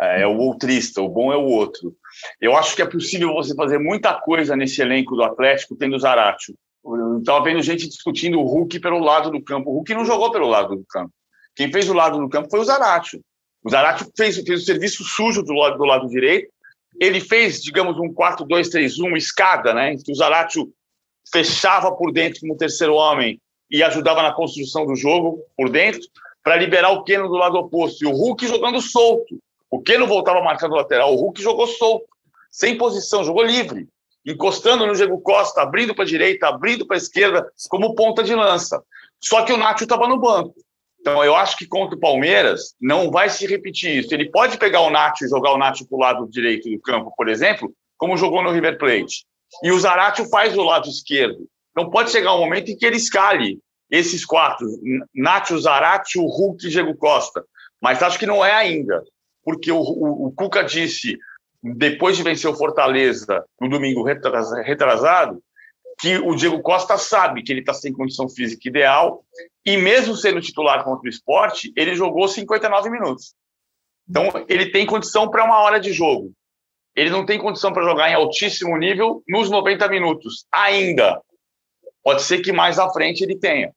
É, 0.00 0.22
é 0.22 0.26
o 0.26 0.36
outrista, 0.36 1.00
o 1.00 1.08
bom 1.08 1.32
é 1.32 1.36
o 1.36 1.44
outro. 1.44 1.94
Eu 2.40 2.56
acho 2.56 2.76
que 2.76 2.82
é 2.82 2.86
possível 2.86 3.32
você 3.32 3.54
fazer 3.54 3.78
muita 3.78 4.14
coisa 4.14 4.54
nesse 4.56 4.80
elenco 4.82 5.16
do 5.16 5.22
Atlético 5.22 5.76
tendo 5.76 5.96
o 5.96 5.98
Zaratio. 5.98 6.54
Estava 7.18 7.42
vendo 7.42 7.62
gente 7.62 7.88
discutindo 7.88 8.38
o 8.38 8.44
Hulk 8.44 8.78
pelo 8.78 8.98
lado 8.98 9.30
do 9.30 9.42
campo. 9.42 9.70
O 9.70 9.74
Hulk 9.74 9.94
não 9.94 10.04
jogou 10.04 10.30
pelo 10.30 10.46
lado 10.46 10.76
do 10.76 10.84
campo. 10.88 11.10
Quem 11.56 11.72
fez 11.72 11.88
o 11.88 11.94
lado 11.94 12.18
do 12.18 12.28
campo 12.28 12.48
foi 12.50 12.60
o 12.60 12.64
Zaratio. 12.64 13.20
O 13.64 13.70
Zaratio 13.70 14.06
fez, 14.16 14.36
fez 14.36 14.62
o 14.62 14.64
serviço 14.64 15.02
sujo 15.02 15.42
do 15.42 15.52
lado, 15.52 15.78
do 15.78 15.84
lado 15.84 16.06
direito. 16.06 16.48
Ele 17.00 17.20
fez, 17.20 17.60
digamos, 17.60 17.98
um 17.98 18.14
4-2-3-1, 18.14 19.16
escada, 19.16 19.74
né? 19.74 19.94
Em 19.94 19.98
que 19.98 20.12
o 20.12 20.14
Zaratio 20.14 20.72
fechava 21.32 21.90
por 21.90 22.12
dentro 22.12 22.40
como 22.40 22.56
terceiro 22.56 22.94
homem 22.94 23.40
e 23.70 23.82
ajudava 23.82 24.22
na 24.22 24.32
construção 24.32 24.86
do 24.86 24.94
jogo 24.94 25.42
por 25.56 25.68
dentro, 25.68 26.00
para 26.42 26.56
liberar 26.56 26.90
o 26.90 27.02
Keno 27.02 27.26
do 27.26 27.34
lado 27.34 27.56
oposto. 27.56 28.04
E 28.04 28.06
o 28.06 28.12
Hulk 28.12 28.46
jogando 28.46 28.80
solto. 28.80 29.36
O 29.70 29.80
que 29.80 29.98
não 29.98 30.06
voltava 30.06 30.42
marcando 30.42 30.74
lateral? 30.74 31.12
O 31.12 31.16
Hulk 31.16 31.42
jogou 31.42 31.66
solto, 31.66 32.06
sem 32.50 32.78
posição, 32.78 33.24
jogou 33.24 33.42
livre, 33.42 33.88
encostando 34.24 34.86
no 34.86 34.94
Diego 34.94 35.20
Costa, 35.20 35.62
abrindo 35.62 35.94
para 35.94 36.04
a 36.04 36.06
direita, 36.06 36.48
abrindo 36.48 36.86
para 36.86 36.96
a 36.96 36.98
esquerda, 36.98 37.50
como 37.68 37.94
ponta 37.94 38.22
de 38.22 38.34
lança. 38.34 38.82
Só 39.20 39.44
que 39.44 39.52
o 39.52 39.56
Nacho 39.56 39.84
estava 39.84 40.06
no 40.08 40.18
banco. 40.18 40.54
Então, 41.00 41.22
eu 41.22 41.36
acho 41.36 41.56
que 41.56 41.66
contra 41.66 41.96
o 41.96 42.00
Palmeiras 42.00 42.74
não 42.80 43.10
vai 43.10 43.28
se 43.28 43.46
repetir 43.46 43.98
isso. 43.98 44.12
Ele 44.12 44.30
pode 44.30 44.58
pegar 44.58 44.80
o 44.80 44.90
Nacho 44.90 45.24
e 45.24 45.28
jogar 45.28 45.52
o 45.52 45.58
Nacho 45.58 45.86
para 45.86 45.96
o 45.96 46.00
lado 46.00 46.28
direito 46.28 46.68
do 46.68 46.80
campo, 46.80 47.12
por 47.16 47.28
exemplo, 47.28 47.72
como 47.96 48.16
jogou 48.16 48.42
no 48.42 48.50
River 48.50 48.78
Plate. 48.78 49.24
E 49.62 49.70
o 49.70 49.78
Zaratio 49.78 50.28
faz 50.28 50.56
o 50.56 50.62
lado 50.62 50.88
esquerdo. 50.88 51.46
Então, 51.70 51.90
pode 51.90 52.10
chegar 52.10 52.34
um 52.34 52.40
momento 52.40 52.70
em 52.70 52.76
que 52.76 52.84
ele 52.86 52.96
escale 52.96 53.58
esses 53.90 54.24
quatro: 54.24 54.66
Nacho, 55.14 55.58
Zaratio, 55.58 56.22
Hulk 56.22 56.66
e 56.66 56.70
Diego 56.70 56.96
Costa. 56.96 57.44
Mas 57.80 58.02
acho 58.02 58.18
que 58.18 58.26
não 58.26 58.44
é 58.44 58.52
ainda 58.52 59.04
porque 59.46 59.70
o, 59.70 59.78
o, 59.78 60.26
o 60.26 60.32
Cuca 60.32 60.64
disse, 60.64 61.16
depois 61.62 62.16
de 62.16 62.24
vencer 62.24 62.50
o 62.50 62.56
Fortaleza 62.56 63.44
no 63.60 63.68
domingo 63.68 64.02
retrasado, 64.02 65.40
que 66.00 66.18
o 66.18 66.34
Diego 66.34 66.60
Costa 66.60 66.98
sabe 66.98 67.44
que 67.44 67.52
ele 67.52 67.60
está 67.60 67.72
sem 67.72 67.92
condição 67.92 68.28
física 68.28 68.68
ideal 68.68 69.24
e 69.64 69.76
mesmo 69.76 70.16
sendo 70.16 70.40
titular 70.40 70.82
contra 70.82 71.06
o 71.06 71.08
esporte, 71.08 71.72
ele 71.76 71.94
jogou 71.94 72.26
59 72.26 72.90
minutos. 72.90 73.34
Então, 74.08 74.30
ele 74.48 74.70
tem 74.72 74.84
condição 74.84 75.30
para 75.30 75.44
uma 75.44 75.60
hora 75.60 75.78
de 75.78 75.92
jogo. 75.92 76.32
Ele 76.94 77.10
não 77.10 77.24
tem 77.24 77.38
condição 77.38 77.72
para 77.72 77.84
jogar 77.84 78.10
em 78.10 78.14
altíssimo 78.14 78.76
nível 78.76 79.22
nos 79.28 79.48
90 79.48 79.88
minutos, 79.88 80.44
ainda. 80.50 81.20
Pode 82.02 82.22
ser 82.22 82.40
que 82.40 82.52
mais 82.52 82.80
à 82.80 82.90
frente 82.90 83.22
ele 83.22 83.38
tenha. 83.38 83.72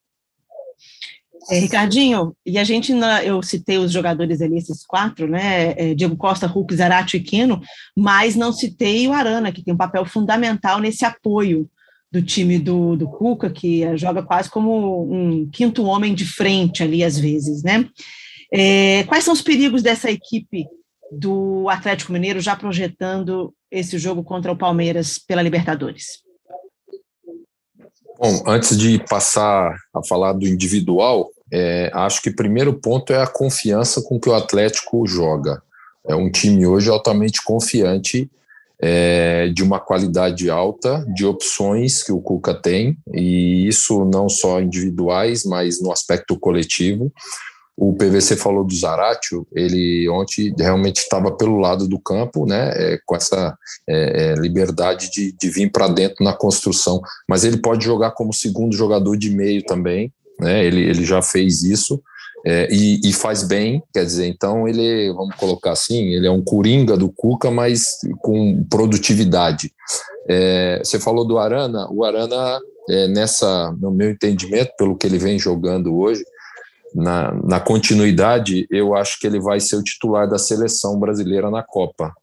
É, 1.49 1.59
Ricardinho, 1.59 2.35
e 2.45 2.57
a 2.57 2.63
gente, 2.63 2.93
eu 3.23 3.41
citei 3.41 3.77
os 3.77 3.91
jogadores 3.91 4.41
ali, 4.41 4.57
esses 4.57 4.85
quatro, 4.85 5.27
né? 5.27 5.73
É, 5.77 5.93
Diego 5.93 6.17
Costa, 6.17 6.47
Hulk, 6.47 6.75
Zarate 6.75 7.17
e 7.17 7.21
Quino, 7.21 7.61
mas 7.95 8.35
não 8.35 8.51
citei 8.51 9.07
o 9.07 9.13
Arana, 9.13 9.51
que 9.51 9.63
tem 9.63 9.73
um 9.73 9.77
papel 9.77 10.05
fundamental 10.05 10.79
nesse 10.79 11.05
apoio 11.05 11.69
do 12.11 12.21
time 12.21 12.57
do, 12.57 12.95
do 12.95 13.07
Cuca, 13.07 13.49
que 13.49 13.85
joga 13.97 14.23
quase 14.23 14.49
como 14.49 15.03
um 15.03 15.49
quinto 15.49 15.83
homem 15.85 16.13
de 16.13 16.25
frente 16.25 16.83
ali, 16.83 17.03
às 17.03 17.17
vezes, 17.17 17.63
né? 17.63 17.87
É, 18.51 19.03
quais 19.03 19.23
são 19.23 19.33
os 19.33 19.41
perigos 19.41 19.83
dessa 19.83 20.09
equipe 20.09 20.65
do 21.11 21.69
Atlético 21.69 22.11
Mineiro 22.11 22.39
já 22.39 22.55
projetando 22.55 23.53
esse 23.71 23.97
jogo 23.97 24.23
contra 24.23 24.51
o 24.51 24.57
Palmeiras 24.57 25.19
pela 25.19 25.41
Libertadores? 25.41 26.28
Bom, 28.21 28.43
antes 28.45 28.77
de 28.77 28.99
passar 29.05 29.73
a 29.95 30.03
falar 30.05 30.33
do 30.33 30.45
individual, 30.45 31.29
é, 31.49 31.89
acho 31.93 32.21
que 32.21 32.29
o 32.29 32.35
primeiro 32.35 32.73
ponto 32.73 33.13
é 33.13 33.21
a 33.21 33.25
confiança 33.25 34.01
com 34.01 34.19
que 34.19 34.27
o 34.27 34.35
Atlético 34.35 35.07
joga. 35.07 35.63
É 36.05 36.13
um 36.13 36.29
time 36.29 36.67
hoje 36.67 36.89
altamente 36.89 37.41
confiante, 37.41 38.29
é, 38.81 39.47
de 39.47 39.63
uma 39.63 39.79
qualidade 39.79 40.49
alta, 40.49 41.05
de 41.15 41.25
opções 41.25 42.03
que 42.03 42.11
o 42.11 42.19
Cuca 42.19 42.53
tem, 42.53 42.97
e 43.13 43.65
isso 43.65 44.03
não 44.03 44.27
só 44.27 44.59
individuais, 44.59 45.45
mas 45.45 45.81
no 45.81 45.89
aspecto 45.89 46.37
coletivo. 46.37 47.13
O 47.81 47.93
PVC 47.93 48.35
falou 48.35 48.65
do 48.65 48.75
Zaratio, 48.75 49.47
ele 49.55 50.09
ontem 50.09 50.53
realmente 50.59 50.97
estava 50.97 51.31
pelo 51.31 51.57
lado 51.57 51.87
do 51.87 51.97
campo, 51.97 52.45
né, 52.45 52.71
é, 52.75 52.99
com 53.05 53.15
essa 53.15 53.57
é, 53.87 54.33
é 54.33 54.33
liberdade 54.33 55.09
de, 55.09 55.31
de 55.31 55.49
vir 55.49 55.71
para 55.71 55.87
dentro 55.87 56.21
na 56.21 56.33
construção, 56.33 57.01
mas 57.27 57.45
ele 57.45 57.55
pode 57.55 57.85
jogar 57.85 58.11
como 58.11 58.33
segundo 58.33 58.75
jogador 58.75 59.15
de 59.15 59.29
meio 59.29 59.63
também, 59.63 60.11
né, 60.41 60.65
ele, 60.65 60.81
ele 60.81 61.05
já 61.05 61.21
fez 61.21 61.63
isso. 61.63 62.03
É, 62.45 62.69
e, 62.71 63.01
e, 63.03 63.11
faz 63.11 63.43
bem, 63.43 63.83
quer 63.93 64.05
dizer, 64.05 64.25
então 64.25 64.65
ele, 64.65 65.11
vamos 65.11 65.35
colocar 65.35 65.73
assim, 65.73 66.13
ele 66.13 66.25
é 66.25 66.31
um 66.31 66.41
coringa 66.41 66.95
do 66.95 67.09
Cuca, 67.09 67.51
mas 67.51 67.97
com 68.21 68.63
produtividade. 68.69 69.73
É, 70.29 70.79
você 70.81 70.97
falou 70.99 71.27
do 71.27 71.37
Arana, 71.37 71.89
o 71.91 72.05
Arana, 72.05 72.59
é, 72.89 73.09
nessa, 73.09 73.75
no 73.77 73.91
meu 73.91 74.09
entendimento, 74.11 74.71
pelo 74.77 74.95
que 74.95 75.05
ele 75.05 75.17
vem 75.17 75.37
jogando 75.37 75.97
hoje, 75.97 76.23
na, 76.93 77.33
na 77.43 77.59
continuidade, 77.59 78.67
eu 78.69 78.95
acho 78.95 79.19
que 79.19 79.27
ele 79.27 79.39
vai 79.39 79.59
ser 79.59 79.75
o 79.75 79.83
titular 79.83 80.27
da 80.27 80.37
seleção 80.37 80.99
brasileira 80.99 81.49
na 81.49 81.63
Copa. 81.63 82.13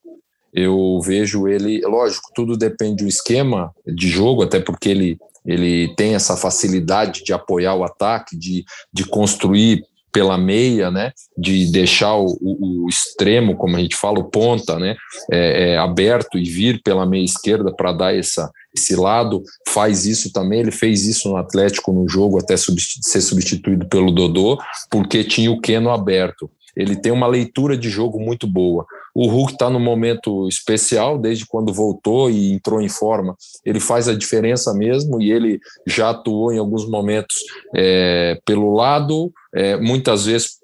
Eu 0.52 1.00
vejo 1.05 1.46
ele, 1.46 1.81
lógico, 1.83 2.31
tudo 2.35 2.57
depende 2.57 3.05
do 3.05 3.09
esquema 3.09 3.72
de 3.87 4.09
jogo, 4.09 4.42
até 4.42 4.59
porque 4.59 4.88
ele, 4.88 5.18
ele 5.44 5.94
tem 5.96 6.14
essa 6.14 6.37
facilidade 6.37 7.22
de 7.22 7.33
apoiar 7.33 7.74
o 7.74 7.85
ataque, 7.85 8.37
de, 8.37 8.64
de 8.92 9.05
construir 9.05 9.85
pela 10.16 10.38
meia, 10.38 10.90
né, 10.90 11.12
de 11.37 11.70
deixar 11.70 12.16
o, 12.16 12.38
o, 12.40 12.87
extremo, 12.88 13.55
como 13.55 13.76
a 13.76 13.81
gente 13.81 13.94
fala, 13.94 14.18
o 14.18 14.24
ponta, 14.24 14.79
né, 14.79 14.96
é, 15.31 15.72
é, 15.72 15.76
aberto 15.79 16.38
e 16.38 16.44
vir 16.44 16.81
pela 16.83 17.05
meia 17.05 17.22
esquerda 17.22 17.70
para 17.70 17.92
dar 17.92 18.16
essa, 18.16 18.50
esse 18.74 18.96
lado, 18.96 19.42
faz 19.68 20.07
isso 20.07 20.33
também. 20.33 20.61
Ele 20.61 20.70
fez 20.70 21.07
isso 21.07 21.29
no 21.29 21.37
Atlético 21.37 21.92
no 21.92 22.09
jogo 22.09 22.38
até 22.38 22.57
ser 22.57 23.20
substituído 23.20 23.87
pelo 23.88 24.11
Dodô, 24.11 24.59
porque 24.90 25.22
tinha 25.22 25.52
o 25.52 25.61
Keno 25.61 25.90
aberto. 25.90 26.50
Ele 26.74 26.96
tem 26.96 27.12
uma 27.12 27.26
leitura 27.26 27.76
de 27.76 27.90
jogo 27.90 28.18
muito 28.18 28.46
boa. 28.46 28.87
O 29.14 29.29
Hulk 29.29 29.52
está 29.52 29.70
no 29.70 29.81
momento 29.81 30.46
especial, 30.46 31.18
desde 31.18 31.46
quando 31.46 31.72
voltou 31.72 32.31
e 32.31 32.52
entrou 32.52 32.83
em 32.83 32.88
forma. 32.88 33.35
Ele 33.64 33.81
faz 33.81 34.09
a 34.09 34.14
diferença 34.14 34.74
mesmo 34.74 35.22
e 35.22 35.33
ele 35.33 35.59
já 35.87 36.11
atuou 36.11 36.52
em 36.52 36.59
alguns 36.59 36.87
momentos 36.87 37.35
é, 37.74 38.38
pelo 38.44 38.74
lado, 38.74 39.33
é, 39.57 39.77
muitas 39.79 40.27
vezes 40.27 40.59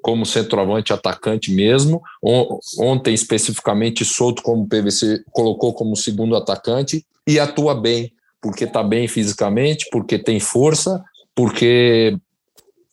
como 0.00 0.24
centroavante 0.24 0.92
atacante 0.92 1.52
mesmo. 1.52 2.00
Ontem, 2.78 3.12
especificamente, 3.12 4.04
solto 4.04 4.40
como 4.40 4.68
PVC 4.68 5.24
colocou 5.32 5.74
como 5.74 5.96
segundo 5.96 6.36
atacante 6.36 7.04
e 7.26 7.40
atua 7.40 7.74
bem, 7.74 8.12
porque 8.40 8.62
está 8.62 8.84
bem 8.84 9.08
fisicamente, 9.08 9.88
porque 9.90 10.16
tem 10.16 10.38
força, 10.38 11.02
porque 11.34 12.16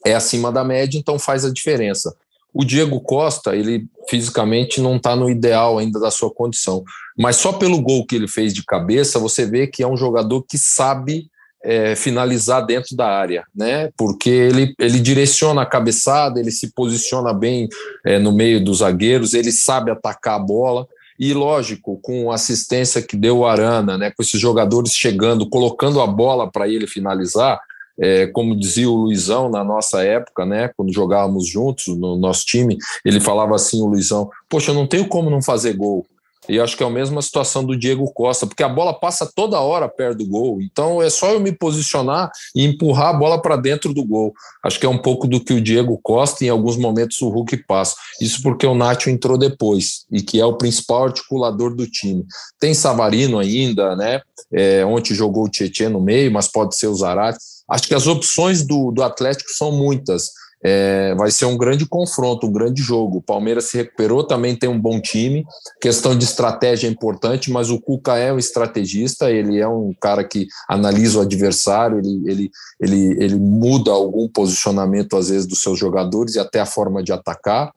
é 0.04 0.16
acima 0.16 0.52
da 0.52 0.64
média, 0.64 0.98
então 0.98 1.20
faz 1.20 1.46
a 1.46 1.54
diferença. 1.54 2.16
O 2.52 2.66
Diego 2.66 3.00
Costa, 3.00 3.56
ele 3.56 3.86
fisicamente 4.10 4.82
não 4.82 4.98
está 4.98 5.16
no 5.16 5.30
ideal 5.30 5.78
ainda 5.78 6.00
da 6.00 6.10
sua 6.10 6.32
condição, 6.32 6.84
mas 7.16 7.36
só 7.36 7.54
pelo 7.54 7.80
gol 7.80 8.08
que 8.08 8.16
ele 8.16 8.28
fez 8.28 8.56
de 8.56 8.66
cabeça, 8.66 9.20
você 9.20 9.46
vê 9.46 9.68
que 9.68 9.84
é 9.84 9.88
um 9.88 9.98
jogador 9.98 10.44
que 10.44 10.58
sabe 10.58 11.30
é, 11.64 11.96
finalizar 11.96 12.66
dentro 12.66 12.96
da 12.96 13.08
área, 13.08 13.46
né? 13.56 13.90
Porque 13.98 14.30
ele, 14.30 14.76
ele 14.78 15.00
direciona 15.00 15.62
a 15.62 15.66
cabeçada, 15.66 16.40
ele 16.40 16.52
se 16.52 16.74
posiciona 16.74 17.34
bem 17.34 17.70
é, 18.06 18.20
no 18.20 18.32
meio 18.32 18.64
dos 18.64 18.80
zagueiros, 18.80 19.34
ele 19.34 19.52
sabe 19.52 19.90
atacar 19.90 20.36
a 20.36 20.44
bola. 20.44 20.86
E 21.18 21.34
lógico, 21.34 22.00
com 22.02 22.32
a 22.32 22.36
assistência 22.36 23.02
que 23.02 23.16
deu 23.16 23.40
o 23.40 23.46
Arana, 23.46 23.98
né, 23.98 24.12
com 24.12 24.22
esses 24.22 24.40
jogadores 24.40 24.94
chegando, 24.94 25.48
colocando 25.48 26.02
a 26.02 26.08
bola 26.08 26.52
para 26.52 26.68
ele 26.68 26.88
finalizar, 26.88 27.60
é, 28.00 28.26
como 28.28 28.60
dizia 28.60 28.90
o 28.90 28.96
Luizão 28.96 29.50
na 29.50 29.64
nossa 29.64 30.04
época, 30.04 30.46
né, 30.46 30.72
quando 30.76 30.92
jogávamos 30.92 31.48
juntos 31.48 31.88
no 31.88 32.18
nosso 32.18 32.46
time, 32.46 32.78
ele 33.06 33.20
falava 33.20 33.56
assim, 33.56 33.82
o 33.82 33.86
Luizão, 33.86 34.30
poxa, 34.50 34.72
eu 34.72 34.76
não 34.76 34.88
tenho 34.88 35.08
como 35.08 35.30
não 35.30 35.42
fazer 35.42 35.74
gol. 35.74 36.06
E 36.48 36.60
acho 36.60 36.76
que 36.76 36.84
é 36.84 36.86
a 36.86 36.90
mesma 36.90 37.22
situação 37.22 37.64
do 37.64 37.78
Diego 37.78 38.12
Costa, 38.14 38.46
porque 38.46 38.64
a 38.64 38.70
bola 38.70 38.94
passa 38.94 39.30
toda 39.34 39.60
hora 39.60 39.88
perto 39.88 40.20
do 40.20 40.28
gol. 40.28 40.62
Então 40.62 41.02
é 41.02 41.10
só 41.10 41.30
eu 41.30 41.40
me 41.40 41.52
posicionar 41.52 42.32
e 42.56 42.64
empurrar 42.66 43.10
a 43.10 43.14
bola 43.14 43.42
para 43.42 43.56
dentro 43.56 43.94
do 43.94 44.04
gol. 44.04 44.34
Acho 44.64 44.80
que 44.80 44.86
é 44.86 44.90
um 44.90 44.98
pouco 44.98 45.28
do 45.28 45.44
que 45.44 45.54
o 45.54 45.62
Diego 45.62 46.00
Costa 46.02 46.44
em 46.44 46.50
alguns 46.50 46.78
momentos 46.78 47.22
o 47.22 47.30
Hulk 47.30 47.66
passa. 47.66 47.96
Isso 48.22 48.42
porque 48.42 48.66
o 48.66 48.76
Nacho 48.76 49.10
entrou 49.10 49.38
depois 49.38 50.06
e 50.12 50.22
que 50.22 50.40
é 50.40 50.46
o 50.46 50.58
principal 50.58 51.06
articulador 51.06 51.76
do 51.76 51.88
time. 51.88 52.26
Tem 52.60 52.74
Savarino 52.74 53.40
ainda, 53.40 53.96
né? 53.96 54.22
É, 54.52 54.86
ontem 54.86 55.14
jogou 55.14 55.46
o 55.46 55.50
Tietchan 55.50 55.90
no 55.90 56.02
meio, 56.02 56.32
mas 56.32 56.48
pode 56.48 56.76
ser 56.76 56.88
o 56.88 56.96
Zarate. 56.96 57.40
Acho 57.70 57.88
que 57.88 57.96
as 57.96 58.08
opções 58.08 58.66
do, 58.66 58.92
do 58.92 59.02
Atlético 59.02 59.50
são 59.50 59.72
muitas. 59.72 60.30
É, 60.64 61.14
vai 61.16 61.30
ser 61.30 61.46
um 61.46 61.58
grande 61.58 61.86
confronto, 61.86 62.48
um 62.48 62.52
grande 62.52 62.82
jogo. 62.82 63.18
O 63.18 63.22
Palmeiras 63.22 63.66
se 63.66 63.78
recuperou, 63.78 64.24
também 64.24 64.56
tem 64.56 64.70
um 64.70 64.80
bom 64.80 65.00
time. 65.02 65.46
Questão 65.82 66.18
de 66.18 66.24
estratégia 66.24 66.88
é 66.88 66.90
importante, 66.90 67.52
mas 67.52 67.70
o 67.70 67.80
Cuca 67.80 68.18
é 68.18 68.32
um 68.32 68.40
estrategista, 68.40 69.30
ele 69.30 69.60
é 69.60 69.68
um 69.68 69.94
cara 70.00 70.24
que 70.24 70.48
analisa 70.70 71.20
o 71.20 71.22
adversário, 71.22 72.00
ele, 72.00 72.24
ele, 72.26 72.52
ele, 72.80 73.24
ele 73.24 73.36
muda 73.36 73.92
algum 73.92 74.28
posicionamento, 74.28 75.18
às 75.18 75.30
vezes, 75.30 75.46
dos 75.46 75.62
seus 75.62 75.78
jogadores 75.78 76.36
e 76.36 76.40
até 76.40 76.60
a 76.60 76.66
forma 76.66 77.04
de 77.04 77.12
atacar. 77.12 77.72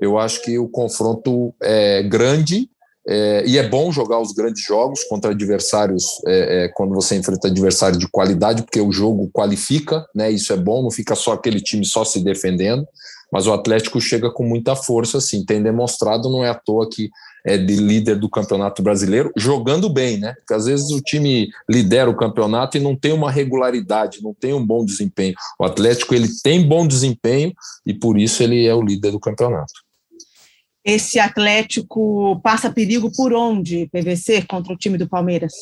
Eu 0.00 0.18
acho 0.18 0.42
que 0.42 0.58
o 0.58 0.66
confronto 0.66 1.54
é 1.62 2.02
grande, 2.02 2.70
é, 3.08 3.44
e 3.46 3.56
é 3.56 3.66
bom 3.66 3.90
jogar 3.90 4.20
os 4.20 4.32
grandes 4.32 4.62
jogos 4.64 5.04
contra 5.04 5.30
adversários, 5.30 6.04
é, 6.26 6.64
é, 6.64 6.68
quando 6.68 6.94
você 6.94 7.16
enfrenta 7.16 7.48
adversário 7.48 7.98
de 7.98 8.08
qualidade, 8.08 8.62
porque 8.62 8.80
o 8.80 8.92
jogo 8.92 9.30
qualifica, 9.32 10.06
né? 10.14 10.30
Isso 10.30 10.52
é 10.52 10.56
bom, 10.56 10.82
não 10.82 10.90
fica 10.90 11.14
só 11.14 11.32
aquele 11.32 11.60
time 11.60 11.84
só 11.84 12.04
se 12.04 12.22
defendendo. 12.22 12.86
Mas 13.32 13.46
o 13.46 13.52
Atlético 13.52 14.00
chega 14.00 14.30
com 14.30 14.44
muita 14.44 14.74
força, 14.74 15.18
assim, 15.18 15.44
tem 15.44 15.62
demonstrado, 15.62 16.28
não 16.28 16.44
é 16.44 16.50
à 16.50 16.54
toa 16.54 16.88
que 16.90 17.08
é 17.46 17.56
de 17.56 17.76
líder 17.76 18.16
do 18.16 18.28
Campeonato 18.28 18.82
Brasileiro, 18.82 19.32
jogando 19.36 19.88
bem, 19.88 20.18
né? 20.18 20.34
Porque 20.34 20.52
às 20.52 20.66
vezes 20.66 20.90
o 20.90 21.00
time 21.00 21.48
lidera 21.70 22.10
o 22.10 22.16
campeonato 22.16 22.76
e 22.76 22.80
não 22.80 22.94
tem 22.94 23.12
uma 23.12 23.30
regularidade, 23.30 24.22
não 24.22 24.34
tem 24.34 24.52
um 24.52 24.64
bom 24.64 24.84
desempenho. 24.84 25.34
O 25.58 25.64
Atlético 25.64 26.14
ele 26.14 26.28
tem 26.42 26.66
bom 26.66 26.86
desempenho 26.86 27.54
e 27.86 27.94
por 27.94 28.18
isso 28.18 28.42
ele 28.42 28.66
é 28.66 28.74
o 28.74 28.82
líder 28.82 29.12
do 29.12 29.20
campeonato 29.20 29.72
esse 30.84 31.18
Atlético 31.18 32.40
passa 32.42 32.72
perigo 32.72 33.10
por 33.14 33.32
onde, 33.32 33.88
PVC, 33.92 34.46
contra 34.46 34.72
o 34.72 34.76
time 34.76 34.96
do 34.96 35.08
Palmeiras? 35.08 35.52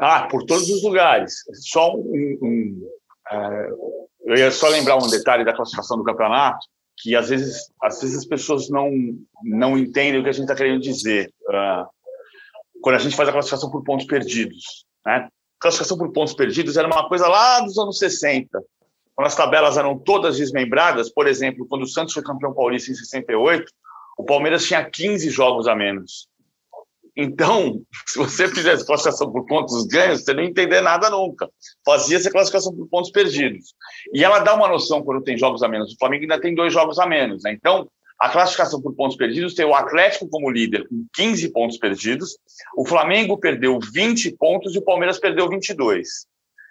Ah, 0.00 0.28
por 0.30 0.44
todos 0.44 0.68
os 0.68 0.82
lugares. 0.82 1.34
Só 1.54 1.94
um, 1.94 2.38
um 2.42 2.88
uh, 3.32 3.98
eu 4.28 4.36
ia 4.36 4.50
só 4.50 4.68
lembrar 4.68 4.96
um 4.96 5.08
detalhe 5.08 5.44
da 5.44 5.54
classificação 5.54 5.96
do 5.96 6.04
campeonato, 6.04 6.58
que 6.98 7.16
às 7.16 7.28
vezes, 7.30 7.70
às 7.82 8.00
vezes 8.00 8.18
as 8.18 8.26
pessoas 8.26 8.68
não, 8.68 8.90
não 9.42 9.78
entendem 9.78 10.20
o 10.20 10.22
que 10.22 10.28
a 10.28 10.32
gente 10.32 10.42
está 10.42 10.54
querendo 10.54 10.80
dizer. 10.80 11.32
Uh, 11.48 11.86
quando 12.82 12.96
a 12.96 12.98
gente 12.98 13.16
faz 13.16 13.28
a 13.28 13.32
classificação 13.32 13.70
por 13.70 13.82
pontos 13.82 14.06
perdidos. 14.06 14.86
Né? 15.04 15.28
Classificação 15.58 15.96
por 15.96 16.12
pontos 16.12 16.34
perdidos 16.34 16.76
era 16.76 16.86
uma 16.86 17.08
coisa 17.08 17.26
lá 17.26 17.60
dos 17.60 17.78
anos 17.78 17.98
60, 17.98 18.48
quando 19.14 19.26
as 19.26 19.34
tabelas 19.34 19.76
eram 19.76 19.98
todas 19.98 20.36
desmembradas. 20.36 21.10
Por 21.10 21.26
exemplo, 21.26 21.66
quando 21.66 21.82
o 21.82 21.88
Santos 21.88 22.14
foi 22.14 22.22
campeão 22.22 22.54
paulista 22.54 22.90
em 22.90 22.94
68, 22.94 23.64
o 24.18 24.24
Palmeiras 24.24 24.66
tinha 24.66 24.84
15 24.84 25.30
jogos 25.30 25.68
a 25.68 25.76
menos. 25.76 26.28
Então, 27.16 27.80
se 28.06 28.18
você 28.18 28.48
fizesse 28.48 28.84
classificação 28.84 29.32
por 29.32 29.46
pontos 29.46 29.86
ganhos, 29.86 30.24
você 30.24 30.34
não 30.34 30.42
ia 30.42 30.50
entender 30.50 30.80
nada 30.80 31.08
nunca. 31.08 31.48
Fazia-se 31.84 32.30
classificação 32.30 32.74
por 32.74 32.88
pontos 32.88 33.10
perdidos. 33.10 33.74
E 34.12 34.22
ela 34.22 34.40
dá 34.40 34.54
uma 34.54 34.68
noção 34.68 35.02
quando 35.02 35.22
tem 35.22 35.38
jogos 35.38 35.62
a 35.62 35.68
menos. 35.68 35.92
O 35.92 35.96
Flamengo 35.98 36.22
ainda 36.22 36.40
tem 36.40 36.54
dois 36.54 36.72
jogos 36.72 36.98
a 36.98 37.06
menos. 37.06 37.42
Né? 37.44 37.52
Então, 37.52 37.88
a 38.20 38.28
classificação 38.28 38.82
por 38.82 38.94
pontos 38.94 39.16
perdidos 39.16 39.54
tem 39.54 39.64
o 39.64 39.74
Atlético 39.74 40.28
como 40.28 40.50
líder 40.50 40.88
com 40.88 41.06
15 41.14 41.52
pontos 41.52 41.78
perdidos. 41.78 42.36
O 42.76 42.86
Flamengo 42.86 43.38
perdeu 43.38 43.78
20 43.92 44.36
pontos 44.36 44.74
e 44.74 44.78
o 44.78 44.84
Palmeiras 44.84 45.18
perdeu 45.18 45.48
22. 45.48 46.08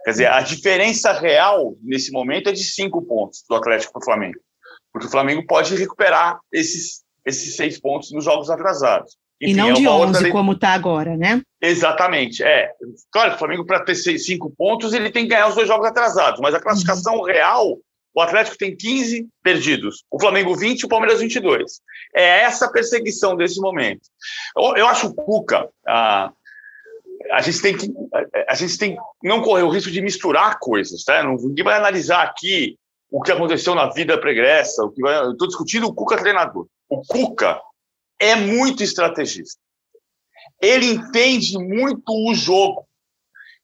Quer 0.04 0.12
dizer, 0.12 0.28
a 0.28 0.42
diferença 0.42 1.14
real 1.14 1.76
nesse 1.82 2.12
momento 2.12 2.50
é 2.50 2.52
de 2.52 2.64
cinco 2.64 3.02
pontos 3.02 3.44
do 3.50 3.56
Atlético 3.56 3.94
para 3.94 4.02
o 4.02 4.06
Flamengo. 4.06 4.40
Porque 4.92 5.08
o 5.08 5.12
Flamengo 5.12 5.46
pode 5.46 5.76
recuperar 5.76 6.40
esses, 6.52 7.04
esses 7.28 7.56
seis 7.56 7.80
pontos 7.80 8.12
nos 8.12 8.24
jogos 8.24 8.50
atrasados. 8.50 9.18
Enfim, 9.40 9.52
e 9.52 9.56
não 9.56 9.70
é 9.70 9.74
de 9.74 9.88
11, 9.88 10.32
como 10.32 10.54
está 10.54 10.70
agora, 10.70 11.16
né? 11.16 11.42
Exatamente. 11.62 12.42
É. 12.42 12.72
Claro, 13.12 13.36
o 13.36 13.38
Flamengo, 13.38 13.66
para 13.66 13.82
ter 13.82 13.94
seis, 13.94 14.26
cinco 14.26 14.52
pontos, 14.58 14.94
ele 14.94 15.12
tem 15.12 15.24
que 15.24 15.30
ganhar 15.30 15.48
os 15.48 15.56
dois 15.56 15.68
jogos 15.68 15.86
atrasados. 15.86 16.40
Mas 16.40 16.56
a 16.56 16.60
classificação 16.60 17.18
uhum. 17.18 17.26
real, 17.26 17.78
o 18.16 18.22
Atlético 18.22 18.58
tem 18.58 18.76
15 18.76 19.28
perdidos, 19.44 20.04
o 20.10 20.20
Flamengo 20.20 20.56
20 20.56 20.82
e 20.82 20.86
o 20.86 20.90
Palmeiras 20.90 21.20
22. 21.20 21.82
É 22.16 22.42
essa 22.42 22.72
perseguição 22.72 23.36
desse 23.36 23.60
momento. 23.60 24.02
Eu, 24.58 24.78
eu 24.78 24.88
acho 24.88 25.08
o 25.08 25.14
Cuca. 25.14 25.70
Ah, 25.88 26.32
a 27.32 27.42
gente 27.42 27.62
tem 27.62 27.78
que 27.78 27.94
a 28.48 28.56
gente 28.56 28.78
tem 28.78 28.98
não 29.22 29.42
correr 29.42 29.64
o 29.64 29.70
risco 29.70 29.92
de 29.92 30.02
misturar 30.02 30.58
coisas, 30.60 31.04
tá? 31.04 31.22
Ninguém 31.24 31.64
vai 31.64 31.76
analisar 31.76 32.24
aqui 32.24 32.78
o 33.12 33.22
que 33.22 33.32
aconteceu 33.32 33.76
na 33.76 33.90
vida 33.92 34.20
pregressa, 34.20 34.84
o 34.84 34.92
que 34.92 35.02
vai, 35.02 35.18
eu 35.18 35.32
estou 35.32 35.48
discutindo 35.48 35.88
o 35.88 35.94
Cuca 35.94 36.18
treinador. 36.18 36.68
O 36.90 37.02
Cuca 37.06 37.60
é 38.20 38.36
muito 38.36 38.84
estrategista. 38.84 39.60
Ele 40.62 40.88
entende 40.88 41.58
muito 41.58 42.04
o 42.08 42.34
jogo. 42.34 42.88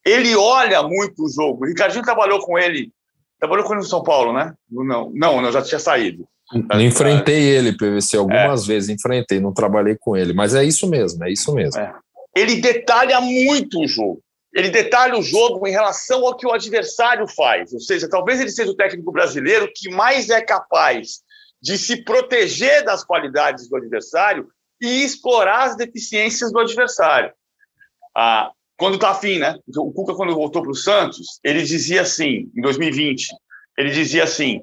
Ele 0.06 0.36
olha 0.36 0.84
muito 0.84 1.24
o 1.24 1.30
jogo. 1.30 1.64
O 1.64 1.68
Ricardinho 1.68 2.04
trabalhou 2.04 2.40
com 2.40 2.58
ele, 2.60 2.92
trabalhou 3.40 3.66
com 3.66 3.74
ele 3.74 3.82
no 3.82 3.88
São 3.88 4.04
Paulo, 4.04 4.34
né? 4.34 4.54
Não, 4.70 5.10
não, 5.14 5.42
não 5.42 5.52
já 5.52 5.62
tinha 5.62 5.80
saído. 5.80 6.28
Eu 6.72 6.82
enfrentei 6.82 7.42
ele, 7.42 7.76
PVC, 7.76 8.18
algumas 8.18 8.64
é. 8.64 8.68
vezes, 8.68 8.90
enfrentei, 8.90 9.40
não 9.40 9.54
trabalhei 9.54 9.98
com 10.00 10.16
ele, 10.16 10.34
mas 10.34 10.54
é 10.54 10.64
isso 10.64 10.88
mesmo, 10.88 11.24
é 11.24 11.32
isso 11.32 11.54
mesmo. 11.54 11.80
É. 11.80 11.96
Ele 12.36 12.58
detalha 12.58 13.20
muito 13.22 13.80
o 13.80 13.88
jogo. 13.88 14.22
Ele 14.54 14.70
detalha 14.70 15.18
o 15.18 15.24
jogo 15.24 15.66
em 15.68 15.72
relação 15.72 16.26
ao 16.26 16.36
que 16.36 16.46
o 16.46 16.52
adversário 16.52 17.28
faz. 17.28 17.74
Ou 17.74 17.80
seja, 17.80 18.08
talvez 18.08 18.40
ele 18.40 18.52
seja 18.52 18.70
o 18.70 18.76
técnico 18.76 19.12
brasileiro 19.12 19.72
que 19.74 19.90
mais 19.90 20.30
é 20.30 20.42
capaz 20.42 21.24
de 21.64 21.78
se 21.78 22.04
proteger 22.04 22.84
das 22.84 23.06
qualidades 23.06 23.70
do 23.70 23.78
adversário 23.78 24.50
e 24.82 25.06
explorar 25.06 25.64
as 25.64 25.78
deficiências 25.78 26.52
do 26.52 26.60
adversário. 26.60 27.32
Ah, 28.14 28.52
quando 28.78 28.96
está 28.96 29.12
afim, 29.12 29.40
né? 29.40 29.58
O 29.78 29.94
Cuca, 29.94 30.14
quando 30.14 30.36
voltou 30.36 30.62
para 30.62 30.72
o 30.72 30.76
Santos, 30.76 31.40
ele 31.42 31.64
dizia 31.64 32.02
assim, 32.02 32.52
em 32.54 32.62
2020, 32.62 33.30
ele 33.78 33.92
dizia 33.92 34.26
assim: 34.26 34.62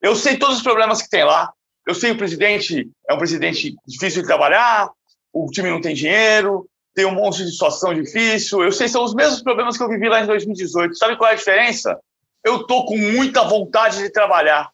eu 0.00 0.16
sei 0.16 0.38
todos 0.38 0.56
os 0.56 0.62
problemas 0.62 1.02
que 1.02 1.10
tem 1.10 1.22
lá, 1.22 1.52
eu 1.86 1.94
sei 1.94 2.12
o 2.12 2.16
presidente 2.16 2.90
é 3.06 3.12
um 3.12 3.18
presidente 3.18 3.76
difícil 3.86 4.22
de 4.22 4.28
trabalhar, 4.28 4.90
o 5.30 5.50
time 5.50 5.68
não 5.68 5.82
tem 5.82 5.94
dinheiro, 5.94 6.66
tem 6.94 7.04
um 7.04 7.14
monte 7.14 7.44
de 7.44 7.50
situação 7.50 7.92
difícil, 7.92 8.62
eu 8.62 8.72
sei 8.72 8.88
são 8.88 9.04
os 9.04 9.14
mesmos 9.14 9.42
problemas 9.42 9.76
que 9.76 9.82
eu 9.82 9.88
vivi 9.88 10.08
lá 10.08 10.22
em 10.22 10.26
2018. 10.26 10.96
Sabe 10.96 11.18
qual 11.18 11.28
é 11.28 11.34
a 11.34 11.36
diferença? 11.36 12.00
Eu 12.42 12.66
tô 12.66 12.86
com 12.86 12.96
muita 12.96 13.44
vontade 13.44 13.98
de 13.98 14.08
trabalhar. 14.08 14.70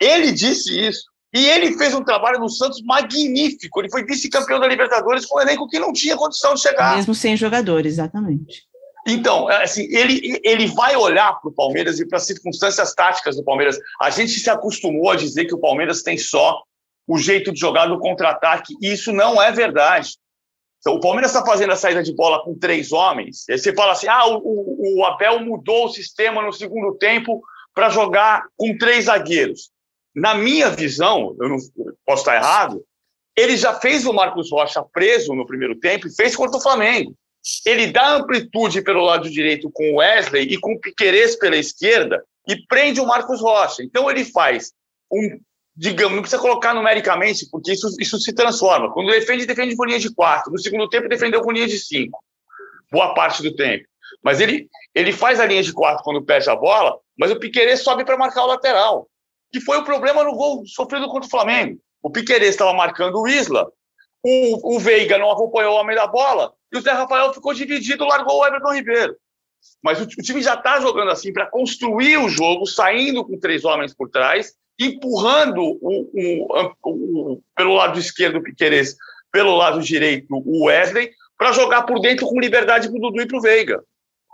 Ele 0.00 0.32
disse 0.32 0.78
isso. 0.78 1.04
E 1.34 1.44
ele 1.46 1.76
fez 1.76 1.94
um 1.94 2.02
trabalho 2.02 2.38
no 2.38 2.48
Santos 2.48 2.82
magnífico. 2.82 3.80
Ele 3.80 3.90
foi 3.90 4.04
vice-campeão 4.04 4.58
da 4.58 4.66
Libertadores 4.66 5.26
com 5.26 5.38
um 5.38 5.42
elenco 5.42 5.68
que 5.68 5.78
não 5.78 5.92
tinha 5.92 6.16
condição 6.16 6.54
de 6.54 6.62
chegar. 6.62 6.96
Mesmo 6.96 7.14
sem 7.14 7.36
jogadores, 7.36 7.94
exatamente. 7.94 8.66
Então, 9.06 9.50
é, 9.50 9.62
assim, 9.62 9.86
ele, 9.90 10.40
ele 10.42 10.66
vai 10.66 10.96
olhar 10.96 11.32
para 11.40 11.48
o 11.48 11.54
Palmeiras 11.54 11.98
e 11.98 12.06
para 12.06 12.18
as 12.18 12.26
circunstâncias 12.26 12.94
táticas 12.94 13.36
do 13.36 13.44
Palmeiras. 13.44 13.78
A 14.00 14.10
gente 14.10 14.32
se 14.32 14.50
acostumou 14.50 15.10
a 15.10 15.16
dizer 15.16 15.46
que 15.46 15.54
o 15.54 15.60
Palmeiras 15.60 16.02
tem 16.02 16.16
só 16.16 16.62
o 17.06 17.16
jeito 17.16 17.52
de 17.52 17.58
jogar 17.58 17.86
do 17.86 17.98
contra-ataque, 17.98 18.74
e 18.82 18.92
isso 18.92 19.12
não 19.12 19.40
é 19.40 19.50
verdade. 19.50 20.10
Então, 20.80 20.94
o 20.94 21.00
Palmeiras 21.00 21.32
está 21.32 21.44
fazendo 21.44 21.72
a 21.72 21.76
saída 21.76 22.02
de 22.02 22.14
bola 22.14 22.44
com 22.44 22.54
três 22.54 22.92
homens. 22.92 23.48
E 23.48 23.52
aí 23.52 23.58
você 23.58 23.74
fala 23.74 23.92
assim: 23.92 24.08
ah, 24.08 24.26
o, 24.26 24.98
o 24.98 25.04
Abel 25.04 25.40
mudou 25.40 25.86
o 25.86 25.88
sistema 25.88 26.42
no 26.42 26.52
segundo 26.52 26.94
tempo 26.96 27.40
para 27.74 27.88
jogar 27.88 28.44
com 28.56 28.76
três 28.76 29.06
zagueiros. 29.06 29.70
Na 30.14 30.34
minha 30.34 30.70
visão, 30.70 31.36
eu 31.40 31.48
não 31.48 31.58
posso 32.04 32.22
estar 32.22 32.36
errado, 32.36 32.84
ele 33.36 33.56
já 33.56 33.74
fez 33.74 34.04
o 34.04 34.12
Marcos 34.12 34.50
Rocha 34.50 34.84
preso 34.92 35.34
no 35.34 35.46
primeiro 35.46 35.78
tempo 35.78 36.08
e 36.08 36.14
fez 36.14 36.34
contra 36.34 36.58
o 36.58 36.62
Flamengo. 36.62 37.14
Ele 37.64 37.86
dá 37.86 38.16
amplitude 38.16 38.82
pelo 38.82 39.04
lado 39.04 39.30
direito 39.30 39.70
com 39.72 39.92
o 39.92 39.96
Wesley 39.98 40.42
e 40.42 40.58
com 40.58 40.72
o 40.72 40.80
Piquerez 40.80 41.36
pela 41.36 41.56
esquerda 41.56 42.24
e 42.48 42.56
prende 42.66 43.00
o 43.00 43.06
Marcos 43.06 43.40
Rocha. 43.40 43.82
Então 43.82 44.10
ele 44.10 44.24
faz 44.24 44.72
um, 45.12 45.38
digamos, 45.76 46.16
não 46.16 46.22
precisa 46.22 46.42
colocar 46.42 46.74
numericamente, 46.74 47.46
porque 47.48 47.72
isso, 47.72 47.88
isso 48.00 48.18
se 48.18 48.34
transforma. 48.34 48.92
Quando 48.92 49.10
defende, 49.10 49.46
defende 49.46 49.76
com 49.76 49.84
linha 49.84 50.00
de 50.00 50.12
quatro. 50.12 50.50
No 50.50 50.58
segundo 50.58 50.88
tempo, 50.88 51.08
defendeu 51.08 51.40
com 51.40 51.52
linha 51.52 51.68
de 51.68 51.78
cinco. 51.78 52.18
Boa 52.90 53.14
parte 53.14 53.42
do 53.42 53.54
tempo. 53.54 53.86
Mas 54.20 54.40
ele, 54.40 54.68
ele 54.92 55.12
faz 55.12 55.38
a 55.38 55.46
linha 55.46 55.62
de 55.62 55.72
quatro 55.72 56.02
quando 56.02 56.24
perde 56.24 56.50
a 56.50 56.56
bola, 56.56 56.98
mas 57.16 57.30
o 57.30 57.38
Piquerez 57.38 57.82
sobe 57.82 58.04
para 58.04 58.18
marcar 58.18 58.42
o 58.42 58.48
lateral 58.48 59.08
que 59.52 59.60
foi 59.60 59.78
o 59.78 59.84
problema 59.84 60.22
no 60.24 60.34
gol 60.34 60.64
sofrido 60.66 61.08
contra 61.08 61.26
o 61.26 61.30
Flamengo. 61.30 61.80
O 62.02 62.10
Piqueires 62.10 62.50
estava 62.50 62.72
marcando 62.72 63.20
o 63.20 63.28
Isla, 63.28 63.70
o, 64.22 64.76
o 64.76 64.78
Veiga 64.78 65.18
não 65.18 65.30
acompanhou 65.30 65.74
o 65.74 65.76
homem 65.80 65.96
da 65.96 66.06
bola, 66.06 66.52
e 66.72 66.76
o 66.76 66.80
Zé 66.80 66.92
Rafael 66.92 67.32
ficou 67.32 67.54
dividido, 67.54 68.04
largou 68.04 68.40
o 68.40 68.46
Everton 68.46 68.74
Ribeiro. 68.74 69.16
Mas 69.82 70.00
o, 70.00 70.04
o 70.04 70.22
time 70.22 70.42
já 70.42 70.54
está 70.54 70.80
jogando 70.80 71.10
assim 71.10 71.32
para 71.32 71.46
construir 71.46 72.18
o 72.18 72.28
jogo, 72.28 72.66
saindo 72.66 73.24
com 73.24 73.38
três 73.38 73.64
homens 73.64 73.94
por 73.94 74.08
trás, 74.08 74.54
empurrando 74.78 75.60
o, 75.60 76.68
o, 76.84 77.42
pelo 77.56 77.74
lado 77.74 77.98
esquerdo 77.98 78.38
o 78.38 78.42
Piqueires, 78.42 78.96
pelo 79.32 79.56
lado 79.56 79.82
direito 79.82 80.26
o 80.30 80.66
Wesley, 80.66 81.10
para 81.36 81.52
jogar 81.52 81.82
por 81.82 82.00
dentro 82.00 82.26
com 82.26 82.40
liberdade 82.40 82.88
para 82.88 82.96
o 82.96 83.00
Dudu 83.00 83.22
e 83.22 83.26
para 83.26 83.38
o 83.38 83.40
Veiga, 83.40 83.82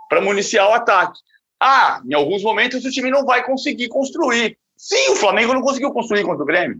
para 0.09 0.21
municiar 0.21 0.69
o 0.69 0.73
ataque. 0.73 1.19
Ah, 1.59 2.01
em 2.07 2.13
alguns 2.13 2.43
momentos 2.43 2.83
o 2.83 2.91
time 2.91 3.09
não 3.09 3.25
vai 3.25 3.45
conseguir 3.45 3.87
construir. 3.87 4.57
Sim, 4.77 5.11
o 5.11 5.15
Flamengo 5.15 5.53
não 5.53 5.61
conseguiu 5.61 5.91
construir 5.91 6.23
contra 6.23 6.43
o 6.43 6.45
Grêmio. 6.45 6.79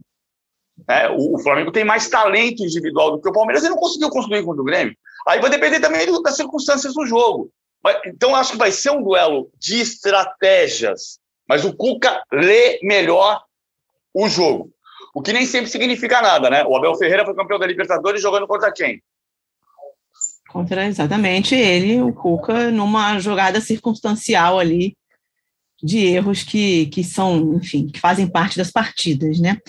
É, 0.90 1.10
o, 1.10 1.36
o, 1.36 1.40
Flamengo 1.40 1.72
tem 1.72 1.86
mais 1.86 2.10
talento 2.10 2.64
individual 2.64 3.12
do 3.12 3.22
que 3.22 3.30
o 3.30 3.34
Palmeiras 3.34 3.64
e 3.64 3.70
não 3.70 3.78
conseguiu 3.78 4.10
construir 4.10 4.44
contra 4.44 4.62
o 4.62 4.66
Grêmio. 4.66 4.96
Aí 5.28 5.40
vai 5.40 5.50
depender 5.50 5.80
também 5.80 6.06
do, 6.06 6.22
das 6.22 6.36
circunstâncias 6.36 6.94
do 6.94 7.06
jogo. 7.06 7.50
Mas, 7.84 7.98
então, 8.06 8.36
acho 8.36 8.52
que 8.52 8.58
vai 8.58 8.72
ser 8.72 8.92
um 8.92 9.02
duelo 9.02 9.50
de 9.58 9.80
estratégias. 9.80 11.20
Mas 11.48 11.64
o 11.64 11.76
Cuca 11.76 12.22
lê 12.32 12.80
melhor 12.84 13.42
o 14.14 14.28
jogo. 14.28 14.72
O 15.14 15.22
que 15.22 15.32
nem 15.32 15.46
sempre 15.46 15.70
significa 15.70 16.22
nada, 16.22 16.50
né? 16.50 16.66
O 16.66 16.76
Abel 16.76 16.96
Ferreira 16.96 17.24
foi 17.24 17.36
campeão 17.36 17.58
da 17.58 17.68
Libertadores 17.68 18.22
jogando 18.22 18.48
contra 18.48 18.72
quem? 18.72 19.02
Contra 20.50 20.86
exatamente 20.86 21.56
ele, 21.56 22.02
o 22.02 22.14
Cuca, 22.14 22.70
numa 22.72 23.20
jogada 23.20 23.62
circunstancial 23.62 24.60
ali 24.60 24.96
de 25.86 26.00
erros 26.00 26.42
que, 26.42 26.88
que 26.88 27.04
são, 27.04 27.54
enfim, 27.54 27.86
que 27.86 28.00
fazem 28.00 28.26
parte 28.26 28.58
das 28.58 28.72
partidas, 28.72 29.40
né? 29.40 29.60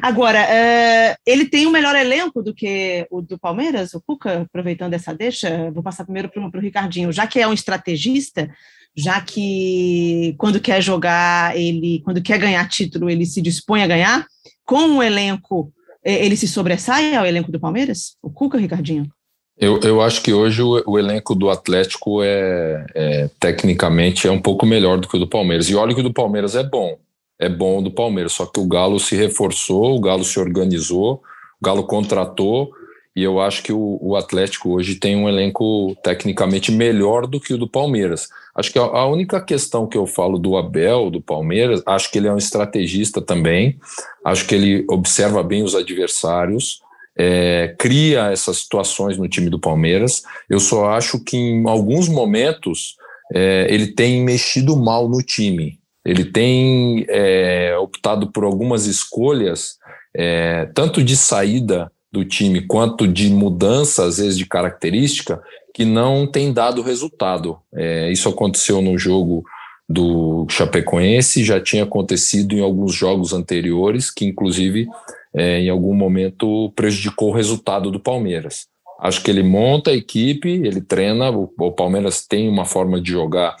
Agora, 0.00 0.40
uh, 0.40 1.16
ele 1.26 1.46
tem 1.46 1.66
um 1.66 1.72
melhor 1.72 1.96
elenco 1.96 2.40
do 2.44 2.54
que 2.54 3.04
o 3.10 3.20
do 3.20 3.36
Palmeiras, 3.36 3.92
o 3.92 4.00
Cuca, 4.00 4.42
aproveitando 4.42 4.94
essa 4.94 5.12
deixa, 5.12 5.72
vou 5.72 5.82
passar 5.82 6.04
primeiro 6.04 6.30
para 6.30 6.40
o 6.40 6.62
Ricardinho, 6.62 7.10
já 7.10 7.26
que 7.26 7.40
é 7.40 7.48
um 7.48 7.52
estrategista, 7.52 8.48
já 8.96 9.20
que 9.20 10.36
quando 10.38 10.60
quer 10.60 10.80
jogar, 10.80 11.58
ele, 11.58 12.00
quando 12.04 12.22
quer 12.22 12.38
ganhar 12.38 12.68
título, 12.68 13.10
ele 13.10 13.26
se 13.26 13.42
dispõe 13.42 13.82
a 13.82 13.88
ganhar, 13.88 14.24
com 14.64 14.98
o 14.98 15.02
elenco, 15.02 15.72
ele 16.04 16.36
se 16.36 16.46
sobressai 16.46 17.16
ao 17.16 17.26
elenco 17.26 17.50
do 17.50 17.58
Palmeiras? 17.58 18.16
O 18.22 18.30
Cuca, 18.30 18.58
Ricardinho? 18.58 19.10
Eu, 19.56 19.78
eu 19.80 20.02
acho 20.02 20.20
que 20.22 20.32
hoje 20.32 20.62
o, 20.62 20.82
o 20.86 20.98
elenco 20.98 21.34
do 21.34 21.48
Atlético 21.48 22.22
é, 22.22 22.86
é, 22.94 23.30
tecnicamente 23.38 24.26
é 24.26 24.30
um 24.30 24.40
pouco 24.40 24.66
melhor 24.66 24.98
do 24.98 25.08
que 25.08 25.16
o 25.16 25.20
do 25.20 25.28
Palmeiras. 25.28 25.68
E 25.70 25.74
olha 25.74 25.94
que 25.94 26.00
o 26.00 26.04
do 26.04 26.12
Palmeiras 26.12 26.56
é 26.56 26.62
bom. 26.62 26.98
É 27.38 27.48
bom 27.48 27.78
o 27.78 27.82
do 27.82 27.90
Palmeiras, 27.90 28.32
só 28.32 28.46
que 28.46 28.60
o 28.60 28.66
Galo 28.66 28.98
se 29.00 29.16
reforçou, 29.16 29.96
o 29.96 30.00
Galo 30.00 30.24
se 30.24 30.38
organizou, 30.38 31.22
o 31.60 31.64
Galo 31.64 31.84
contratou, 31.84 32.70
e 33.14 33.22
eu 33.22 33.40
acho 33.40 33.62
que 33.62 33.72
o, 33.72 33.98
o 34.00 34.16
Atlético 34.16 34.70
hoje 34.70 34.96
tem 34.96 35.16
um 35.16 35.28
elenco 35.28 35.96
tecnicamente 36.02 36.72
melhor 36.72 37.26
do 37.26 37.40
que 37.40 37.54
o 37.54 37.58
do 37.58 37.68
Palmeiras. 37.68 38.28
Acho 38.54 38.72
que 38.72 38.78
a, 38.78 38.82
a 38.82 39.06
única 39.06 39.40
questão 39.40 39.86
que 39.86 39.98
eu 39.98 40.06
falo 40.06 40.38
do 40.38 40.56
Abel, 40.56 41.10
do 41.10 41.20
Palmeiras, 41.20 41.82
acho 41.86 42.10
que 42.10 42.18
ele 42.18 42.28
é 42.28 42.32
um 42.32 42.38
estrategista 42.38 43.20
também, 43.20 43.78
acho 44.24 44.46
que 44.46 44.54
ele 44.54 44.84
observa 44.88 45.42
bem 45.42 45.62
os 45.62 45.74
adversários, 45.74 46.80
é, 47.16 47.74
cria 47.78 48.30
essas 48.30 48.58
situações 48.58 49.16
no 49.16 49.28
time 49.28 49.48
do 49.48 49.58
Palmeiras. 49.58 50.22
Eu 50.48 50.60
só 50.60 50.90
acho 50.90 51.22
que 51.22 51.36
em 51.36 51.68
alguns 51.68 52.08
momentos 52.08 52.96
é, 53.32 53.66
ele 53.70 53.88
tem 53.88 54.22
mexido 54.22 54.76
mal 54.76 55.08
no 55.08 55.22
time. 55.22 55.78
Ele 56.04 56.24
tem 56.24 57.06
é, 57.08 57.76
optado 57.78 58.30
por 58.30 58.44
algumas 58.44 58.86
escolhas, 58.86 59.78
é, 60.14 60.66
tanto 60.74 61.02
de 61.02 61.16
saída 61.16 61.90
do 62.12 62.24
time 62.24 62.60
quanto 62.66 63.08
de 63.08 63.30
mudança, 63.30 64.04
às 64.04 64.18
vezes 64.18 64.36
de 64.36 64.46
característica, 64.46 65.42
que 65.74 65.84
não 65.84 66.26
tem 66.26 66.52
dado 66.52 66.82
resultado. 66.82 67.58
É, 67.74 68.12
isso 68.12 68.28
aconteceu 68.28 68.82
no 68.82 68.98
jogo 68.98 69.44
do 69.88 70.46
Chapecoense, 70.48 71.44
já 71.44 71.60
tinha 71.60 71.84
acontecido 71.84 72.54
em 72.54 72.60
alguns 72.60 72.94
jogos 72.94 73.32
anteriores, 73.32 74.10
que 74.10 74.24
inclusive 74.24 74.86
é, 75.34 75.60
em 75.60 75.68
algum 75.68 75.94
momento 75.94 76.72
prejudicou 76.76 77.30
o 77.30 77.34
resultado 77.34 77.90
do 77.90 78.00
Palmeiras. 78.00 78.66
Acho 79.00 79.22
que 79.22 79.30
ele 79.30 79.42
monta 79.42 79.90
a 79.90 79.94
equipe, 79.94 80.48
ele 80.48 80.80
treina. 80.80 81.30
O, 81.30 81.52
o 81.58 81.72
Palmeiras 81.72 82.26
tem 82.26 82.48
uma 82.48 82.64
forma 82.64 83.00
de 83.00 83.10
jogar 83.10 83.56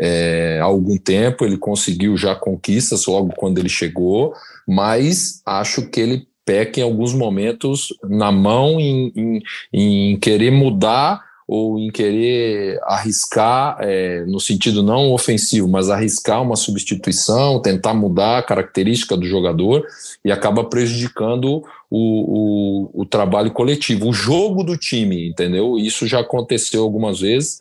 é, 0.00 0.58
há 0.60 0.64
algum 0.64 0.96
tempo, 0.96 1.44
ele 1.44 1.58
conseguiu 1.58 2.16
já 2.16 2.34
conquistas 2.34 3.06
logo 3.06 3.32
quando 3.36 3.58
ele 3.58 3.68
chegou, 3.68 4.32
mas 4.66 5.42
acho 5.44 5.90
que 5.90 6.00
ele 6.00 6.28
peca 6.44 6.80
em 6.80 6.82
alguns 6.82 7.12
momentos 7.12 7.88
na 8.08 8.32
mão 8.32 8.80
em, 8.80 9.12
em, 9.14 9.42
em 9.72 10.16
querer 10.18 10.50
mudar 10.50 11.27
ou 11.48 11.78
em 11.78 11.90
querer 11.90 12.78
arriscar, 12.82 13.78
é, 13.80 14.22
no 14.26 14.38
sentido 14.38 14.82
não 14.82 15.12
ofensivo, 15.12 15.66
mas 15.66 15.88
arriscar 15.88 16.42
uma 16.42 16.56
substituição, 16.56 17.62
tentar 17.62 17.94
mudar 17.94 18.36
a 18.36 18.42
característica 18.42 19.16
do 19.16 19.24
jogador 19.24 19.82
e 20.22 20.30
acaba 20.30 20.62
prejudicando 20.62 21.64
o, 21.90 22.90
o, 22.92 23.02
o 23.02 23.06
trabalho 23.06 23.50
coletivo, 23.50 24.08
o 24.08 24.12
jogo 24.12 24.62
do 24.62 24.76
time, 24.76 25.26
entendeu? 25.26 25.78
Isso 25.78 26.06
já 26.06 26.20
aconteceu 26.20 26.82
algumas 26.82 27.20
vezes 27.20 27.58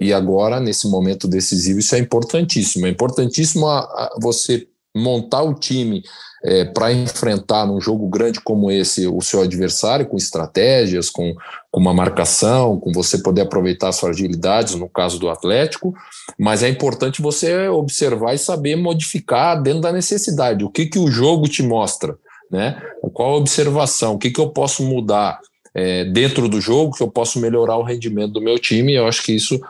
e 0.00 0.14
agora, 0.14 0.58
nesse 0.58 0.88
momento 0.88 1.28
decisivo, 1.28 1.78
isso 1.78 1.94
é 1.94 1.98
importantíssimo. 1.98 2.86
É 2.86 2.90
importantíssimo 2.90 3.66
a, 3.66 3.80
a 3.80 4.16
você 4.18 4.66
montar 4.96 5.42
o 5.42 5.54
time 5.54 6.02
é, 6.44 6.64
para 6.64 6.92
enfrentar 6.92 7.66
num 7.66 7.80
jogo 7.80 8.08
grande 8.08 8.40
como 8.40 8.70
esse 8.70 9.06
o 9.06 9.20
seu 9.20 9.42
adversário, 9.42 10.06
com 10.06 10.16
estratégias, 10.16 11.10
com, 11.10 11.34
com 11.70 11.80
uma 11.80 11.92
marcação, 11.92 12.78
com 12.78 12.92
você 12.92 13.18
poder 13.18 13.42
aproveitar 13.42 13.88
as 13.88 13.98
fragilidades, 13.98 14.74
no 14.74 14.88
caso 14.88 15.18
do 15.18 15.28
Atlético, 15.28 15.92
mas 16.38 16.62
é 16.62 16.68
importante 16.68 17.20
você 17.20 17.68
observar 17.68 18.34
e 18.34 18.38
saber 18.38 18.76
modificar 18.76 19.60
dentro 19.60 19.80
da 19.80 19.92
necessidade. 19.92 20.64
O 20.64 20.70
que, 20.70 20.86
que 20.86 20.98
o 20.98 21.10
jogo 21.10 21.48
te 21.48 21.62
mostra? 21.62 22.16
Né? 22.50 22.80
Qual 23.12 23.34
a 23.34 23.36
observação? 23.38 24.14
O 24.14 24.18
que, 24.18 24.30
que 24.30 24.40
eu 24.40 24.50
posso 24.50 24.84
mudar? 24.84 25.40
É, 25.78 26.06
dentro 26.06 26.48
do 26.48 26.58
jogo 26.58 26.96
que 26.96 27.02
eu 27.02 27.10
posso 27.10 27.38
melhorar 27.38 27.76
o 27.76 27.82
rendimento 27.82 28.32
do 28.32 28.40
meu 28.40 28.58
time. 28.58 28.94
Eu 28.94 29.06
acho 29.06 29.22
que 29.22 29.32
isso 29.32 29.60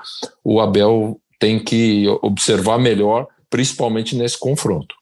o 0.45 0.61
Abel 0.61 1.19
tem 1.41 1.59
que 1.59 2.07
observar 2.23 2.79
melhor, 2.79 3.27
principalmente 3.51 4.15
nesse 4.15 4.39
confronto. 4.39 4.95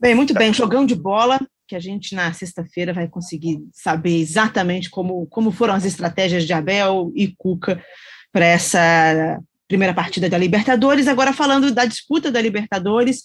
Bem, 0.00 0.14
muito 0.14 0.32
bem. 0.32 0.50
Jogão 0.50 0.86
de 0.86 0.94
bola, 0.94 1.38
que 1.68 1.76
a 1.76 1.78
gente 1.78 2.14
na 2.14 2.32
sexta-feira 2.32 2.90
vai 2.90 3.06
conseguir 3.06 3.60
saber 3.70 4.16
exatamente 4.16 4.88
como, 4.88 5.26
como 5.26 5.52
foram 5.52 5.74
as 5.74 5.84
estratégias 5.84 6.46
de 6.46 6.54
Abel 6.54 7.12
e 7.14 7.28
Cuca 7.36 7.84
para 8.32 8.46
essa 8.46 9.38
primeira 9.68 9.92
partida 9.92 10.30
da 10.30 10.38
Libertadores. 10.38 11.06
Agora, 11.06 11.34
falando 11.34 11.70
da 11.70 11.84
disputa 11.84 12.30
da 12.30 12.40
Libertadores, 12.40 13.24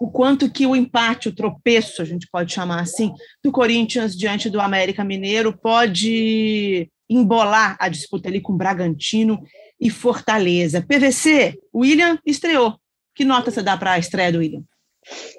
o 0.00 0.10
quanto 0.10 0.50
que 0.50 0.66
o 0.66 0.74
empate, 0.74 1.28
o 1.28 1.34
tropeço, 1.34 2.00
a 2.00 2.06
gente 2.06 2.26
pode 2.32 2.54
chamar 2.54 2.80
assim, 2.80 3.12
do 3.44 3.52
Corinthians 3.52 4.16
diante 4.16 4.48
do 4.48 4.62
América 4.62 5.04
Mineiro 5.04 5.54
pode 5.58 6.90
embolar 7.06 7.76
a 7.78 7.90
disputa 7.90 8.30
ali 8.30 8.40
com 8.40 8.56
Bragantino 8.56 9.42
e 9.78 9.90
Fortaleza. 9.90 10.80
PVC, 10.80 11.58
William 11.74 12.18
estreou. 12.24 12.80
Que 13.14 13.26
nota 13.26 13.50
você 13.50 13.62
dá 13.62 13.76
para 13.76 13.92
a 13.92 13.98
estreia 13.98 14.32
do 14.32 14.38
William? 14.38 14.64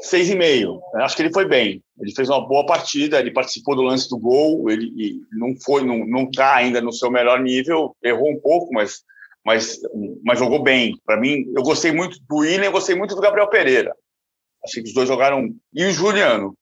Seis 0.02 0.30
e 0.30 0.36
meio. 0.36 0.82
Acho 0.96 1.16
que 1.16 1.22
ele 1.22 1.34
foi 1.34 1.48
bem. 1.48 1.84
Ele 2.00 2.14
fez 2.14 2.30
uma 2.30 2.48
boa 2.48 2.66
partida, 2.66 3.20
ele 3.20 3.32
participou 3.32 3.76
do 3.76 3.82
lance 3.82 4.10
do 4.10 4.18
gol, 4.18 4.70
ele 4.70 5.20
não 5.32 5.54
foi, 5.64 5.84
não, 5.84 6.06
não 6.06 6.24
está 6.24 6.56
ainda 6.56 6.82
no 6.82 6.94
seu 6.94 7.12
melhor 7.12 7.42
nível, 7.42 7.96
errou 8.04 8.32
um 8.32 8.40
pouco, 8.40 8.74
mas, 8.74 9.04
mas, 9.46 9.80
mas 10.24 10.40
jogou 10.40 10.64
bem. 10.64 10.98
Para 11.06 11.20
mim, 11.20 11.46
eu 11.56 11.62
gostei 11.62 11.92
muito 11.92 12.18
do 12.28 12.38
William, 12.38 12.72
gostei 12.72 12.96
muito 12.96 13.16
do 13.16 13.22
Gabriel 13.22 13.50
Pereira. 13.50 13.94
Achei 14.64 14.82
que 14.82 14.90
os 14.90 14.96
dois 14.96 15.08
jogaram. 15.08 15.50
E 15.74 15.86
o 15.86 15.92
Juliano. 15.92 16.56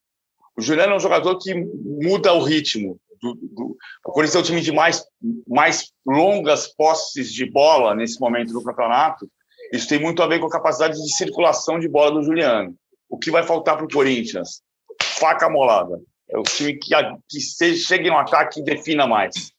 O 0.58 0.62
Juliano 0.62 0.94
é 0.94 0.96
um 0.96 1.00
jogador 1.00 1.38
que 1.38 1.54
muda 1.54 2.34
o 2.34 2.44
ritmo. 2.44 3.00
Do, 3.22 3.36
do... 3.36 3.78
O 4.06 4.12
Corinthians 4.12 4.36
é 4.36 4.40
o 4.40 4.44
time 4.44 4.62
de 4.62 4.72
mais, 4.72 5.04
mais 5.48 5.92
longas 6.06 6.68
posses 6.76 7.32
de 7.32 7.50
bola 7.50 7.96
nesse 7.96 8.20
momento 8.20 8.54
do 8.54 8.64
campeonato. 8.64 9.30
Isso 9.72 9.88
tem 9.88 10.00
muito 10.00 10.22
a 10.22 10.28
ver 10.28 10.40
com 10.40 10.48
a 10.48 10.52
capacidade 10.52 10.96
de 10.96 11.16
circulação 11.16 11.80
de 11.80 11.88
bola 11.88 12.12
do 12.12 12.24
Juliano. 12.24 12.76
O 13.10 13.18
que 13.18 13.32
vai 13.32 13.44
faltar 13.44 13.78
para 13.78 13.86
o 13.86 13.90
Corinthians? 13.90 14.62
Faca 15.02 15.50
molada. 15.50 16.00
É 16.30 16.38
o 16.38 16.44
time 16.44 16.74
que, 16.76 16.94
que 17.30 17.40
chegue 17.76 18.10
no 18.10 18.18
ataque 18.18 18.60
e 18.60 18.64
defina 18.64 19.08
mais. 19.08 19.52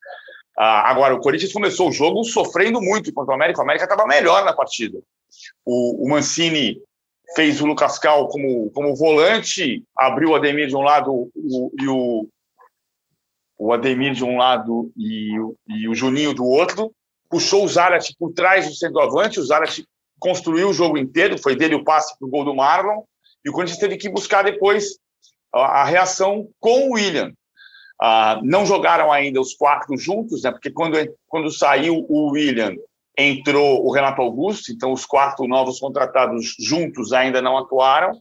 Ah, 0.56 0.90
agora, 0.90 1.14
o 1.14 1.20
Corinthians 1.20 1.52
começou 1.52 1.88
o 1.88 1.92
jogo 1.92 2.24
sofrendo 2.24 2.80
muito 2.80 3.12
contra 3.12 3.32
o 3.32 3.34
América. 3.34 3.60
O 3.60 3.62
América 3.62 3.84
estava 3.84 4.06
melhor 4.06 4.44
na 4.44 4.52
partida. 4.52 4.98
O, 5.64 6.04
o, 6.04 6.08
Mancini 6.10 6.82
fez 7.34 7.60
o 7.60 7.66
Lucas 7.66 7.98
Cal 7.98 8.28
como, 8.28 8.70
como 8.70 8.96
volante, 8.96 9.84
abriu 9.96 10.30
o 10.30 10.34
Ademir 10.34 10.66
de 10.66 10.76
um 10.76 10.82
lado 10.82 11.30
o, 11.34 11.72
e 11.78 11.86
o, 11.86 12.28
o 13.56 13.72
Ademir 13.72 14.14
de 14.14 14.24
um 14.24 14.36
lado 14.36 14.90
e 14.96 15.32
e 15.68 15.88
o 15.88 15.94
Juninho 15.94 16.34
do 16.34 16.44
outro. 16.44 16.92
Puxou 17.30 17.64
o 17.64 17.68
Zarat 17.68 18.12
por 18.18 18.32
trás 18.32 18.66
do 18.66 18.74
centroavante. 18.74 19.38
O 19.38 19.44
Zarat 19.44 19.84
construiu 20.18 20.70
o 20.70 20.74
jogo 20.74 20.98
inteiro. 20.98 21.38
Foi 21.38 21.54
dele 21.54 21.76
o 21.76 21.84
passe 21.84 22.18
para 22.18 22.26
o 22.26 22.30
gol 22.30 22.44
do 22.44 22.54
Marlon. 22.54 23.04
E 23.44 23.50
o 23.50 23.52
Corinthians 23.52 23.78
teve 23.78 23.96
que 23.96 24.08
buscar 24.08 24.42
depois 24.42 24.98
a, 25.52 25.84
reação 25.84 26.48
com 26.60 26.88
o 26.88 26.92
William. 26.94 27.32
Ah, 28.00 28.40
não 28.42 28.64
jogaram 28.64 29.12
ainda 29.12 29.40
os 29.40 29.54
quatro 29.54 29.96
juntos, 29.96 30.42
né? 30.42 30.50
Porque 30.50 30.70
quando, 30.70 30.96
quando 31.26 31.50
saiu 31.50 32.06
o 32.08 32.30
William, 32.32 32.74
entrou 33.16 33.84
o 33.84 33.92
Renato 33.92 34.22
Augusto, 34.22 34.70
então 34.70 34.92
os 34.92 35.04
quatro 35.04 35.46
novos 35.48 35.80
contratados 35.80 36.54
juntos 36.58 37.12
ainda 37.12 37.42
não 37.42 37.58
atuaram. 37.58 38.12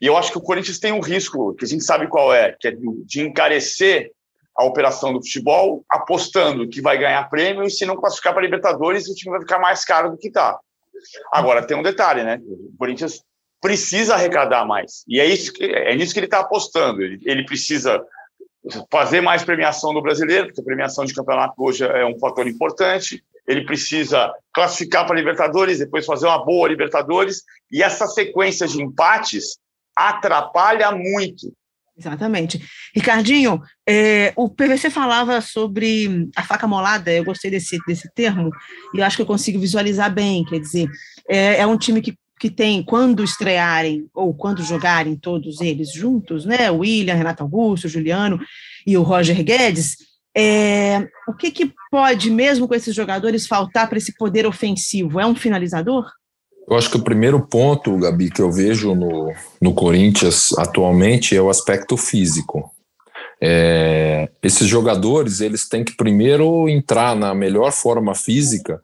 E 0.00 0.06
eu 0.06 0.16
acho 0.16 0.32
que 0.32 0.38
o 0.38 0.42
Corinthians 0.42 0.78
tem 0.78 0.92
um 0.92 1.00
risco, 1.00 1.54
que 1.54 1.64
a 1.64 1.68
gente 1.68 1.84
sabe 1.84 2.08
qual 2.08 2.32
é, 2.32 2.56
que 2.58 2.68
é 2.68 2.72
de 3.04 3.22
encarecer 3.22 4.10
a 4.56 4.64
operação 4.64 5.12
do 5.12 5.22
futebol, 5.22 5.84
apostando 5.88 6.68
que 6.68 6.82
vai 6.82 6.98
ganhar 6.98 7.28
prêmio 7.30 7.62
e 7.64 7.70
se 7.70 7.86
não 7.86 7.96
classificar 7.96 8.34
para 8.34 8.42
Libertadores, 8.42 9.08
o 9.08 9.14
time 9.14 9.32
vai 9.32 9.40
ficar 9.40 9.58
mais 9.58 9.84
caro 9.84 10.10
do 10.10 10.18
que 10.18 10.28
está. 10.28 10.58
Agora, 11.32 11.66
tem 11.66 11.76
um 11.76 11.82
detalhe, 11.82 12.22
né? 12.22 12.40
O 12.44 12.76
Corinthians 12.78 13.22
precisa 13.60 14.14
arrecadar 14.14 14.64
mais. 14.64 15.04
E 15.06 15.20
é, 15.20 15.26
isso 15.26 15.52
que, 15.52 15.64
é 15.64 15.94
nisso 15.94 16.12
que 16.12 16.20
ele 16.20 16.26
está 16.26 16.40
apostando. 16.40 17.02
Ele, 17.02 17.20
ele, 17.24 17.44
precisa 17.44 18.02
fazer 18.90 19.20
mais 19.20 19.44
premiação 19.44 19.92
do 19.92 20.02
brasileiro, 20.02 20.46
porque 20.46 20.60
a 20.60 20.64
premiação 20.64 21.04
de 21.04 21.14
campeonato 21.14 21.54
hoje 21.58 21.84
é 21.84 22.04
um 22.04 22.18
fator 22.18 22.46
importante. 22.46 23.22
Ele 23.46 23.64
precisa 23.64 24.32
classificar 24.52 25.04
para 25.06 25.14
a 25.14 25.18
Libertadores, 25.18 25.78
depois 25.78 26.06
fazer 26.06 26.26
uma 26.26 26.44
boa 26.44 26.68
Libertadores. 26.68 27.42
E 27.70 27.82
essa 27.82 28.06
sequência 28.06 28.66
de 28.66 28.82
empates 28.82 29.58
atrapalha 29.94 30.90
muito. 30.92 31.52
Exatamente. 32.00 32.58
Ricardinho, 32.94 33.60
é, 33.86 34.32
o 34.34 34.48
PVC 34.48 34.88
falava 34.88 35.42
sobre 35.42 36.30
a 36.34 36.42
faca 36.42 36.66
molada, 36.66 37.12
eu 37.12 37.24
gostei 37.24 37.50
desse, 37.50 37.78
desse 37.86 38.10
termo, 38.14 38.50
e 38.94 38.98
eu 38.98 39.04
acho 39.04 39.16
que 39.16 39.22
eu 39.22 39.26
consigo 39.26 39.60
visualizar 39.60 40.10
bem, 40.10 40.42
quer 40.44 40.60
dizer, 40.60 40.88
é, 41.28 41.58
é 41.58 41.66
um 41.66 41.76
time 41.76 42.00
que 42.00 42.16
que 42.40 42.48
tem, 42.48 42.82
quando 42.82 43.22
estrearem, 43.22 44.08
ou 44.14 44.32
quando 44.32 44.62
jogarem 44.62 45.14
todos 45.14 45.60
eles 45.60 45.92
juntos, 45.92 46.46
né, 46.46 46.70
William, 46.70 47.14
Renato 47.14 47.42
Augusto, 47.42 47.86
Juliano 47.86 48.40
e 48.86 48.96
o 48.96 49.02
Roger 49.02 49.44
Guedes, 49.44 49.98
é, 50.34 51.06
o 51.28 51.34
que, 51.34 51.50
que 51.50 51.70
pode, 51.90 52.30
mesmo 52.30 52.66
com 52.66 52.74
esses 52.74 52.94
jogadores, 52.94 53.46
faltar 53.46 53.90
para 53.90 53.98
esse 53.98 54.16
poder 54.16 54.46
ofensivo? 54.46 55.20
É 55.20 55.26
um 55.26 55.34
finalizador? 55.34 56.10
Eu 56.66 56.78
acho 56.78 56.88
que 56.88 56.96
o 56.96 57.04
primeiro 57.04 57.46
ponto, 57.46 57.98
Gabi, 57.98 58.30
que 58.30 58.40
eu 58.40 58.50
vejo 58.50 58.94
no, 58.94 59.30
no 59.60 59.74
Corinthians 59.74 60.50
atualmente 60.56 61.36
é 61.36 61.42
o 61.42 61.50
aspecto 61.50 61.94
físico. 61.98 62.70
É, 63.38 64.30
esses 64.42 64.66
jogadores 64.66 65.42
eles 65.42 65.68
têm 65.68 65.84
que 65.84 65.96
primeiro 65.96 66.68
entrar 66.70 67.14
na 67.14 67.34
melhor 67.34 67.70
forma 67.70 68.14
física 68.14 68.80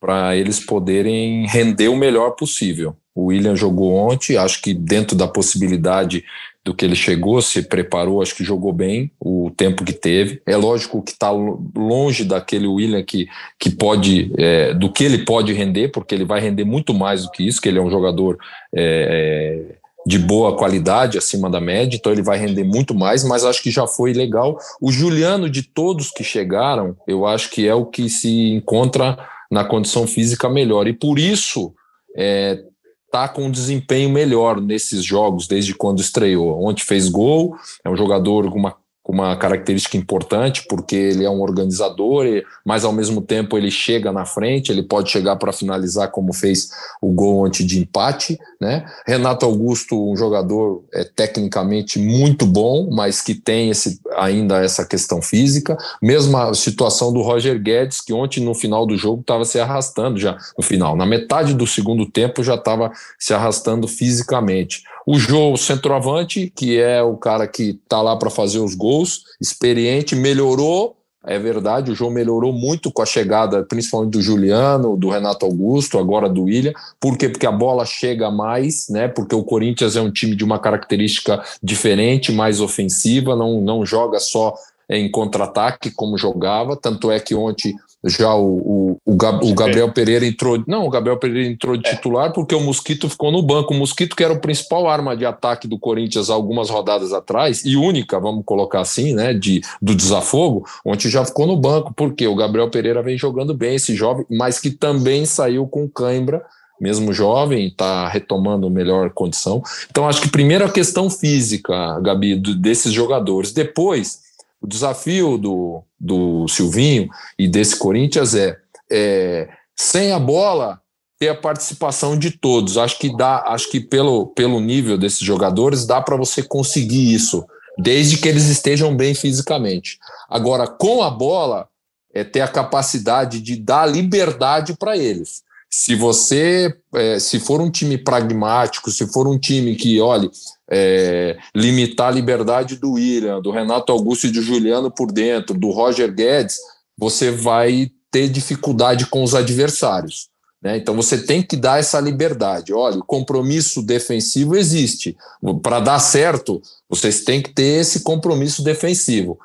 para 0.00 0.36
eles 0.36 0.60
poderem 0.60 1.46
render 1.46 1.88
o 1.88 1.96
melhor 1.96 2.30
possível. 2.32 2.96
O 3.14 3.26
William 3.26 3.56
jogou 3.56 3.94
ontem, 3.94 4.36
acho 4.36 4.60
que 4.60 4.74
dentro 4.74 5.16
da 5.16 5.26
possibilidade 5.26 6.22
do 6.62 6.74
que 6.74 6.84
ele 6.84 6.96
chegou, 6.96 7.40
se 7.40 7.62
preparou, 7.62 8.20
acho 8.20 8.34
que 8.34 8.42
jogou 8.42 8.72
bem 8.72 9.10
o 9.20 9.52
tempo 9.56 9.84
que 9.84 9.92
teve. 9.92 10.42
É 10.44 10.56
lógico 10.56 11.00
que 11.00 11.12
está 11.12 11.30
longe 11.30 12.24
daquele 12.24 12.66
William 12.66 13.02
que, 13.04 13.28
que 13.58 13.70
pode, 13.70 14.32
é, 14.36 14.74
do 14.74 14.92
que 14.92 15.04
ele 15.04 15.18
pode 15.18 15.52
render, 15.52 15.88
porque 15.88 16.12
ele 16.12 16.24
vai 16.24 16.40
render 16.40 16.64
muito 16.64 16.92
mais 16.92 17.22
do 17.22 17.30
que 17.30 17.46
isso, 17.46 17.60
que 17.60 17.68
ele 17.68 17.78
é 17.78 17.82
um 17.82 17.90
jogador 17.90 18.36
é, 18.74 19.76
de 20.04 20.18
boa 20.18 20.56
qualidade, 20.56 21.18
acima 21.18 21.48
da 21.48 21.60
média, 21.60 21.96
então 21.96 22.12
ele 22.12 22.22
vai 22.22 22.36
render 22.36 22.64
muito 22.64 22.94
mais, 22.94 23.24
mas 23.24 23.44
acho 23.44 23.62
que 23.62 23.70
já 23.70 23.86
foi 23.86 24.12
legal. 24.12 24.58
O 24.80 24.90
Juliano, 24.90 25.48
de 25.48 25.62
todos 25.62 26.10
que 26.10 26.22
chegaram, 26.22 26.96
eu 27.06 27.26
acho 27.26 27.48
que 27.50 27.66
é 27.66 27.74
o 27.74 27.86
que 27.86 28.08
se 28.08 28.50
encontra 28.50 29.16
na 29.50 29.64
condição 29.64 30.06
física 30.06 30.48
melhor. 30.48 30.86
E 30.86 30.92
por 30.92 31.18
isso 31.18 31.74
é, 32.16 32.62
tá 33.10 33.28
com 33.28 33.44
um 33.44 33.50
desempenho 33.50 34.10
melhor 34.10 34.60
nesses 34.60 35.04
jogos 35.04 35.46
desde 35.46 35.74
quando 35.74 36.00
estreou. 36.00 36.62
Ontem 36.64 36.84
fez 36.84 37.08
gol, 37.08 37.56
é 37.84 37.90
um 37.90 37.96
jogador 37.96 38.50
com 38.50 38.58
uma, 38.58 38.76
com 39.06 39.12
uma 39.12 39.36
característica 39.36 39.96
importante, 39.96 40.64
porque 40.68 40.96
ele 40.96 41.24
é 41.24 41.30
um 41.30 41.40
organizador, 41.40 42.24
mas 42.64 42.84
ao 42.84 42.92
mesmo 42.92 43.22
tempo 43.22 43.56
ele 43.56 43.70
chega 43.70 44.10
na 44.10 44.24
frente, 44.24 44.72
ele 44.72 44.82
pode 44.82 45.12
chegar 45.12 45.36
para 45.36 45.52
finalizar, 45.52 46.10
como 46.10 46.32
fez 46.32 46.70
o 47.00 47.12
gol 47.12 47.46
antes 47.46 47.64
de 47.64 47.78
empate. 47.78 48.36
Né? 48.60 48.84
Renato 49.06 49.46
Augusto, 49.46 50.10
um 50.10 50.16
jogador 50.16 50.82
é, 50.92 51.04
tecnicamente 51.04 52.00
muito 52.00 52.44
bom, 52.44 52.90
mas 52.90 53.20
que 53.20 53.36
tem 53.36 53.70
esse, 53.70 54.00
ainda 54.16 54.60
essa 54.64 54.84
questão 54.84 55.22
física. 55.22 55.78
Mesma 56.02 56.52
situação 56.52 57.12
do 57.12 57.22
Roger 57.22 57.62
Guedes, 57.62 58.00
que 58.00 58.12
ontem 58.12 58.40
no 58.40 58.56
final 58.56 58.84
do 58.84 58.96
jogo 58.96 59.20
estava 59.20 59.44
se 59.44 59.60
arrastando 59.60 60.18
já 60.18 60.36
no 60.58 60.64
final. 60.64 60.96
Na 60.96 61.06
metade 61.06 61.54
do 61.54 61.64
segundo 61.64 62.10
tempo 62.10 62.42
já 62.42 62.56
estava 62.56 62.90
se 63.20 63.32
arrastando 63.32 63.86
fisicamente. 63.86 64.82
O 65.08 65.20
Jô, 65.20 65.56
centroavante, 65.56 66.52
que 66.52 66.80
é 66.80 67.00
o 67.00 67.16
cara 67.16 67.46
que 67.46 67.78
está 67.80 68.02
lá 68.02 68.16
para 68.16 68.28
fazer 68.28 68.58
os 68.58 68.74
gols, 68.74 69.22
experiente, 69.40 70.16
melhorou. 70.16 70.96
É 71.24 71.38
verdade, 71.38 71.92
o 71.92 71.94
João 71.94 72.10
melhorou 72.10 72.52
muito 72.52 72.90
com 72.90 73.02
a 73.02 73.06
chegada, 73.06 73.64
principalmente 73.64 74.12
do 74.12 74.20
Juliano, 74.20 74.96
do 74.96 75.08
Renato 75.08 75.46
Augusto, 75.46 75.96
agora 75.96 76.28
do 76.28 76.44
William. 76.44 76.72
Por 76.98 77.16
quê? 77.16 77.28
Porque 77.28 77.46
a 77.46 77.52
bola 77.52 77.86
chega 77.86 78.32
mais, 78.32 78.88
né? 78.88 79.06
Porque 79.06 79.34
o 79.34 79.44
Corinthians 79.44 79.94
é 79.94 80.00
um 80.00 80.10
time 80.10 80.34
de 80.34 80.42
uma 80.42 80.58
característica 80.58 81.40
diferente, 81.62 82.32
mais 82.32 82.60
ofensiva, 82.60 83.36
não, 83.36 83.60
não 83.60 83.86
joga 83.86 84.18
só 84.18 84.54
em 84.90 85.08
contra-ataque 85.08 85.92
como 85.92 86.18
jogava. 86.18 86.76
Tanto 86.76 87.12
é 87.12 87.20
que 87.20 87.34
ontem 87.34 87.76
já 88.06 88.34
o, 88.34 88.98
o, 89.04 89.16
o, 89.42 89.54
Gabriel 89.54 89.92
Pereira 89.92 90.26
entrou. 90.26 90.62
Não, 90.66 90.86
o 90.86 90.90
Gabriel 90.90 91.18
Pereira 91.18 91.48
entrou 91.48 91.76
de 91.76 91.88
é. 91.88 91.94
titular 91.94 92.32
porque 92.32 92.54
o 92.54 92.60
Mosquito 92.60 93.08
ficou 93.08 93.30
no 93.30 93.42
banco. 93.42 93.74
O 93.74 93.76
Mosquito, 93.76 94.16
que 94.16 94.24
era 94.24 94.32
o 94.32 94.40
principal 94.40 94.88
arma 94.88 95.16
de 95.16 95.26
ataque 95.26 95.66
do 95.66 95.78
Corinthians 95.78 96.30
algumas 96.30 96.70
rodadas 96.70 97.12
atrás, 97.12 97.64
e 97.64 97.76
única, 97.76 98.18
vamos 98.20 98.44
colocar 98.44 98.80
assim, 98.80 99.14
né? 99.14 99.34
De, 99.34 99.60
do 99.80 99.94
desafogo, 99.94 100.66
ontem 100.84 101.08
já 101.08 101.24
ficou 101.24 101.46
no 101.46 101.56
banco, 101.56 101.92
porque 101.94 102.26
o 102.26 102.36
Gabriel 102.36 102.70
Pereira 102.70 103.02
vem 103.02 103.18
jogando 103.18 103.54
bem, 103.54 103.74
esse 103.76 103.94
jovem, 103.94 104.24
mas 104.30 104.60
que 104.60 104.70
também 104.70 105.26
saiu 105.26 105.66
com 105.66 105.88
cãibra 105.88 106.42
mesmo 106.80 107.12
jovem, 107.12 107.68
está 107.68 108.06
retomando 108.06 108.68
melhor 108.68 109.10
condição. 109.10 109.62
Então, 109.90 110.06
acho 110.06 110.20
que 110.20 110.28
primeiro 110.28 110.64
a 110.64 110.70
questão 110.70 111.08
física, 111.08 111.98
Gabi, 112.00 112.36
desses 112.36 112.92
jogadores. 112.92 113.52
Depois, 113.52 114.25
o 114.66 114.68
desafio 114.68 115.38
do, 115.38 115.82
do 115.98 116.48
Silvinho 116.48 117.08
e 117.38 117.46
desse 117.48 117.76
Corinthians 117.76 118.34
é, 118.34 118.56
é 118.90 119.48
sem 119.76 120.12
a 120.12 120.18
bola 120.18 120.80
ter 121.18 121.28
a 121.28 121.34
participação 121.34 122.18
de 122.18 122.32
todos. 122.32 122.76
Acho 122.76 122.98
que 122.98 123.16
dá, 123.16 123.44
acho 123.46 123.70
que 123.70 123.80
pelo, 123.80 124.26
pelo 124.26 124.60
nível 124.60 124.98
desses 124.98 125.20
jogadores 125.20 125.86
dá 125.86 126.02
para 126.02 126.16
você 126.16 126.42
conseguir 126.42 127.14
isso, 127.14 127.46
desde 127.78 128.18
que 128.18 128.28
eles 128.28 128.48
estejam 128.48 128.94
bem 128.94 129.14
fisicamente. 129.14 129.98
Agora, 130.28 130.66
com 130.66 131.02
a 131.02 131.10
bola, 131.10 131.68
é 132.12 132.24
ter 132.24 132.40
a 132.40 132.48
capacidade 132.48 133.40
de 133.40 133.56
dar 133.56 133.86
liberdade 133.86 134.74
para 134.74 134.96
eles. 134.96 135.42
Se 135.78 135.94
você, 135.94 136.74
é, 136.94 137.18
se 137.18 137.38
for 137.38 137.60
um 137.60 137.70
time 137.70 137.98
pragmático, 137.98 138.90
se 138.90 139.06
for 139.08 139.28
um 139.28 139.38
time 139.38 139.76
que, 139.76 140.00
olhe, 140.00 140.30
é, 140.70 141.36
limitar 141.54 142.08
a 142.08 142.12
liberdade 142.12 142.76
do 142.76 142.92
William, 142.92 143.42
do 143.42 143.50
Renato 143.50 143.92
Augusto 143.92 144.26
e 144.26 144.30
do 144.30 144.40
Juliano 144.40 144.90
por 144.90 145.12
dentro, 145.12 145.54
do 145.54 145.70
Roger 145.70 146.10
Guedes, 146.10 146.56
você 146.96 147.30
vai 147.30 147.90
ter 148.10 148.26
dificuldade 148.30 149.04
com 149.04 149.22
os 149.22 149.34
adversários. 149.34 150.30
Né? 150.62 150.78
Então 150.78 150.96
você 150.96 151.18
tem 151.18 151.42
que 151.42 151.58
dar 151.58 151.78
essa 151.78 152.00
liberdade. 152.00 152.72
Olha, 152.72 152.96
o 152.96 153.04
compromisso 153.04 153.82
defensivo 153.82 154.56
existe. 154.56 155.14
Para 155.62 155.78
dar 155.78 155.98
certo, 155.98 156.62
vocês 156.88 157.22
têm 157.22 157.42
que 157.42 157.52
ter 157.52 157.82
esse 157.82 158.00
compromisso 158.00 158.62
defensivo. 158.64 159.38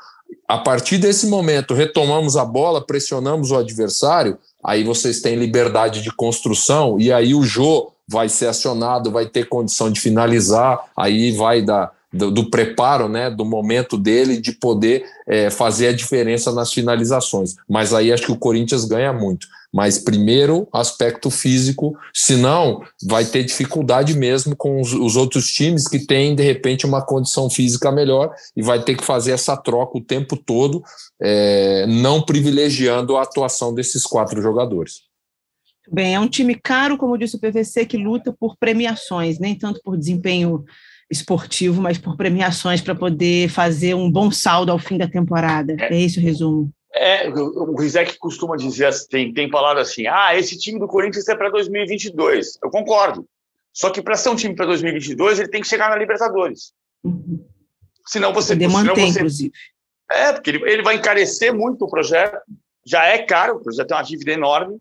A 0.48 0.60
partir 0.60 0.98
desse 0.98 1.28
momento, 1.28 1.74
retomamos 1.74 2.38
a 2.38 2.46
bola, 2.46 2.86
pressionamos 2.86 3.52
o 3.52 3.58
adversário, 3.58 4.38
aí 4.64 4.84
vocês 4.84 5.22
têm 5.22 5.36
liberdade 5.36 6.02
de 6.02 6.12
construção, 6.12 7.00
e 7.00 7.12
aí 7.12 7.34
o 7.34 7.44
Jô 7.44 7.92
vai 8.08 8.28
ser 8.28 8.48
acionado, 8.48 9.12
vai 9.12 9.26
ter 9.26 9.48
condição 9.48 9.90
de 9.90 10.00
finalizar, 10.00 10.80
aí 10.98 11.32
vai 11.32 11.62
da, 11.62 11.92
do, 12.12 12.30
do 12.30 12.50
preparo, 12.50 13.08
né, 13.08 13.30
do 13.30 13.46
momento 13.46 13.98
dele 13.98 14.38
de 14.40 14.52
poder 14.52 15.06
é, 15.26 15.50
fazer 15.50 15.88
a 15.88 15.94
diferença 15.94 16.52
nas 16.52 16.74
finalizações. 16.74 17.56
Mas 17.70 17.94
aí 17.94 18.12
acho 18.12 18.26
que 18.26 18.32
o 18.32 18.38
Corinthians 18.38 18.84
ganha 18.84 19.14
muito. 19.14 19.48
Mas 19.74 19.98
primeiro, 19.98 20.68
aspecto 20.74 21.32
físico, 21.32 21.98
senão 22.14 22.82
vai 23.08 23.24
ter 23.24 23.44
dificuldade 23.44 24.18
mesmo 24.18 24.56
com 24.56 24.82
os, 24.82 24.94
os 24.94 25.16
outros 25.16 25.48
times 25.48 25.88
que 25.88 26.06
têm, 26.06 26.36
de 26.36 26.44
repente, 26.44 26.86
uma 26.86 27.02
condição 27.02 27.50
física 27.50 27.92
melhor 27.92 28.34
e 28.56 28.62
vai 28.62 28.84
ter 28.84 28.96
que 28.98 29.04
fazer 29.04 29.32
essa 29.32 29.56
troca 29.56 29.98
o 29.98 30.04
tempo 30.04 30.36
todo, 30.36 30.84
é, 31.22 31.86
não 31.88 32.22
privilegiando 32.22 33.16
a 33.16 33.24
atuação 33.24 33.74
desses 33.74 34.04
quatro 34.04 34.42
jogadores. 34.42 35.10
Bem, 35.92 36.16
é 36.16 36.20
um 36.20 36.28
time 36.28 36.56
caro, 36.56 36.98
como 36.98 37.18
disse 37.18 37.36
o 37.36 37.40
PVC, 37.40 37.86
que 37.86 37.98
luta 37.98 38.36
por 38.38 38.56
premiações, 38.58 39.40
nem 39.40 39.56
tanto 39.56 39.82
por 39.84 39.98
desempenho 39.98 40.64
esportivo, 41.10 41.82
mas 41.82 41.98
por 41.98 42.16
premiações 42.16 42.80
para 42.82 42.96
poder 42.96 43.50
fazer 43.50 43.94
um 43.94 44.10
bom 44.10 44.32
saldo 44.32 44.72
ao 44.72 44.80
fim 44.80 44.98
da 44.98 45.08
temporada. 45.08 45.76
É, 45.78 45.94
é 45.94 46.02
esse 46.02 46.20
o 46.20 46.22
resumo. 46.22 46.72
É, 46.94 47.30
o 47.30 47.76
Rizek 47.76 48.18
costuma 48.18 48.58
dizer, 48.58 48.88
assim, 48.88 49.08
tem, 49.10 49.34
tem 49.34 49.50
falado 49.50 49.80
assim: 49.80 50.08
ah, 50.08 50.38
esse 50.38 50.58
time 50.58 50.80
do 50.80 50.88
Corinthians 50.88 51.28
é 51.28 51.36
para 51.36 51.50
2022. 51.50 52.60
Eu 52.64 52.70
concordo. 52.70 53.26
Só 53.74 53.90
que 53.90 54.02
para 54.02 54.18
ser 54.18 54.30
um 54.30 54.36
time 54.36 54.56
para 54.56 54.66
2022, 54.66 55.40
ele 55.40 55.48
tem 55.48 55.62
que 55.62 55.68
chegar 55.68 55.90
na 55.90 55.96
Libertadores. 55.96 56.74
Uhum. 57.04 57.46
Senão 58.06 58.34
você. 58.34 58.54
Senão 58.56 58.70
manter, 58.70 58.96
você, 58.96 59.20
inclusive. 59.20 59.52
É, 60.12 60.34
porque 60.34 60.50
ele, 60.50 60.70
ele 60.70 60.84
vai 60.84 60.96
encarecer 60.96 61.54
muito 61.54 61.86
o 61.86 61.90
projeto. 61.90 62.38
Já 62.86 63.06
é 63.06 63.20
caro, 63.20 63.58
o 63.58 63.64
projeto 63.64 63.88
tem 63.88 63.98
uma 63.98 64.04
dívida 64.04 64.32
enorme 64.34 64.80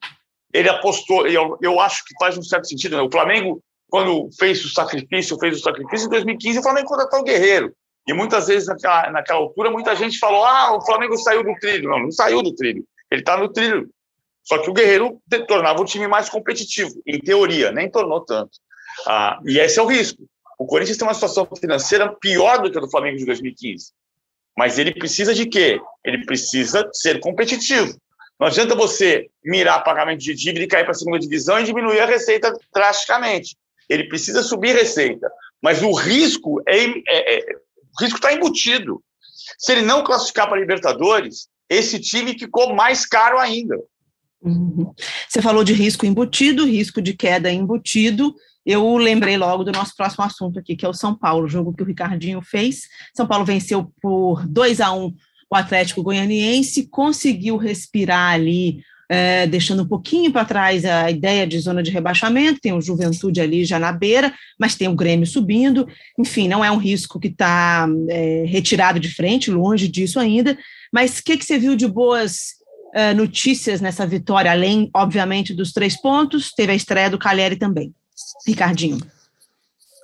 ele 0.52 0.68
apostou, 0.68 1.26
eu, 1.26 1.56
eu 1.60 1.80
acho 1.80 2.04
que 2.04 2.14
faz 2.18 2.36
um 2.36 2.42
certo 2.42 2.68
sentido. 2.68 2.96
Né? 2.96 3.02
O 3.02 3.10
Flamengo, 3.10 3.62
quando 3.88 4.28
fez 4.38 4.64
o 4.64 4.68
sacrifício, 4.68 5.38
fez 5.38 5.58
o 5.58 5.62
sacrifício 5.62 6.06
em 6.06 6.10
2015, 6.10 6.58
o 6.58 6.62
Flamengo 6.62 6.88
contratou 6.88 7.20
o 7.20 7.24
Guerreiro. 7.24 7.74
E 8.10 8.12
muitas 8.12 8.48
vezes, 8.48 8.66
naquela, 8.66 9.08
naquela 9.12 9.38
altura, 9.38 9.70
muita 9.70 9.94
gente 9.94 10.18
falou: 10.18 10.44
ah, 10.44 10.76
o 10.76 10.84
Flamengo 10.84 11.16
saiu 11.16 11.44
do 11.44 11.54
trilho. 11.60 11.88
Não, 11.88 12.00
não 12.00 12.10
saiu 12.10 12.42
do 12.42 12.52
trilho. 12.52 12.84
Ele 13.08 13.20
está 13.20 13.36
no 13.36 13.48
trilho. 13.48 13.88
Só 14.42 14.58
que 14.58 14.68
o 14.68 14.72
Guerreiro 14.72 15.22
tornava 15.46 15.80
o 15.80 15.84
time 15.84 16.08
mais 16.08 16.28
competitivo, 16.28 16.90
em 17.06 17.20
teoria, 17.20 17.70
nem 17.70 17.88
tornou 17.88 18.20
tanto. 18.24 18.50
Ah, 19.06 19.38
e 19.46 19.60
esse 19.60 19.78
é 19.78 19.82
o 19.82 19.86
risco. 19.86 20.24
O 20.58 20.66
Corinthians 20.66 20.98
tem 20.98 21.06
uma 21.06 21.14
situação 21.14 21.48
financeira 21.60 22.12
pior 22.20 22.60
do 22.60 22.68
que 22.68 22.78
a 22.78 22.80
do 22.80 22.90
Flamengo 22.90 23.16
de 23.16 23.24
2015. 23.24 23.92
Mas 24.58 24.76
ele 24.76 24.92
precisa 24.92 25.32
de 25.32 25.46
quê? 25.46 25.80
Ele 26.04 26.24
precisa 26.26 26.90
ser 26.92 27.20
competitivo. 27.20 27.96
Não 28.40 28.48
adianta 28.48 28.74
você 28.74 29.28
mirar 29.44 29.84
pagamento 29.84 30.18
de 30.18 30.34
dívida 30.34 30.64
e 30.64 30.68
cair 30.68 30.82
para 30.82 30.90
a 30.90 30.94
segunda 30.94 31.20
divisão 31.20 31.60
e 31.60 31.64
diminuir 31.64 32.00
a 32.00 32.06
receita 32.06 32.52
drasticamente. 32.74 33.56
Ele 33.88 34.08
precisa 34.08 34.42
subir 34.42 34.74
receita, 34.74 35.30
mas 35.62 35.80
o 35.80 35.92
risco 35.92 36.60
é, 36.66 36.86
é, 36.86 37.38
é 37.38 37.56
o 37.98 38.02
risco 38.02 38.16
está 38.16 38.32
embutido. 38.32 39.02
Se 39.58 39.72
ele 39.72 39.82
não 39.82 40.04
classificar 40.04 40.46
para 40.46 40.56
a 40.56 40.60
Libertadores, 40.60 41.48
esse 41.68 41.98
time 42.00 42.38
ficou 42.38 42.74
mais 42.74 43.06
caro 43.06 43.38
ainda. 43.38 43.76
Uhum. 44.42 44.92
Você 45.28 45.42
falou 45.42 45.62
de 45.62 45.72
risco 45.72 46.06
embutido, 46.06 46.64
risco 46.64 47.00
de 47.00 47.14
queda 47.14 47.50
embutido. 47.50 48.34
Eu 48.64 48.96
lembrei 48.96 49.36
logo 49.36 49.64
do 49.64 49.72
nosso 49.72 49.94
próximo 49.96 50.24
assunto 50.24 50.58
aqui, 50.58 50.76
que 50.76 50.84
é 50.84 50.88
o 50.88 50.94
São 50.94 51.14
Paulo, 51.14 51.48
jogo 51.48 51.74
que 51.74 51.82
o 51.82 51.86
Ricardinho 51.86 52.40
fez. 52.42 52.82
São 53.14 53.26
Paulo 53.26 53.44
venceu 53.44 53.92
por 54.00 54.46
2 54.46 54.80
a 54.80 54.92
1 54.92 55.14
o 55.50 55.56
Atlético 55.56 56.02
Goianiense 56.02 56.86
conseguiu 56.86 57.56
respirar 57.56 58.34
ali, 58.34 58.84
é, 59.10 59.44
deixando 59.44 59.82
um 59.82 59.86
pouquinho 59.88 60.30
para 60.30 60.44
trás 60.44 60.84
a 60.84 61.10
ideia 61.10 61.44
de 61.44 61.58
zona 61.58 61.82
de 61.82 61.90
rebaixamento, 61.90 62.60
tem 62.60 62.72
o 62.72 62.80
Juventude 62.80 63.40
ali 63.40 63.64
já 63.64 63.76
na 63.76 63.90
beira, 63.90 64.32
mas 64.56 64.76
tem 64.76 64.86
o 64.86 64.94
Grêmio 64.94 65.26
subindo, 65.26 65.88
enfim, 66.16 66.46
não 66.46 66.64
é 66.64 66.70
um 66.70 66.76
risco 66.76 67.18
que 67.18 67.26
está 67.26 67.88
é, 68.08 68.44
retirado 68.46 69.00
de 69.00 69.12
frente, 69.12 69.50
longe 69.50 69.88
disso 69.88 70.20
ainda, 70.20 70.56
mas 70.92 71.18
o 71.18 71.24
que, 71.24 71.36
que 71.36 71.44
você 71.44 71.58
viu 71.58 71.74
de 71.74 71.88
boas 71.88 72.60
é, 72.94 73.12
notícias 73.12 73.80
nessa 73.80 74.06
vitória, 74.06 74.52
além, 74.52 74.88
obviamente, 74.94 75.52
dos 75.52 75.72
três 75.72 76.00
pontos, 76.00 76.52
teve 76.52 76.70
a 76.70 76.76
estreia 76.76 77.10
do 77.10 77.18
Caleri 77.18 77.56
também. 77.56 77.92
Ricardinho. 78.46 79.00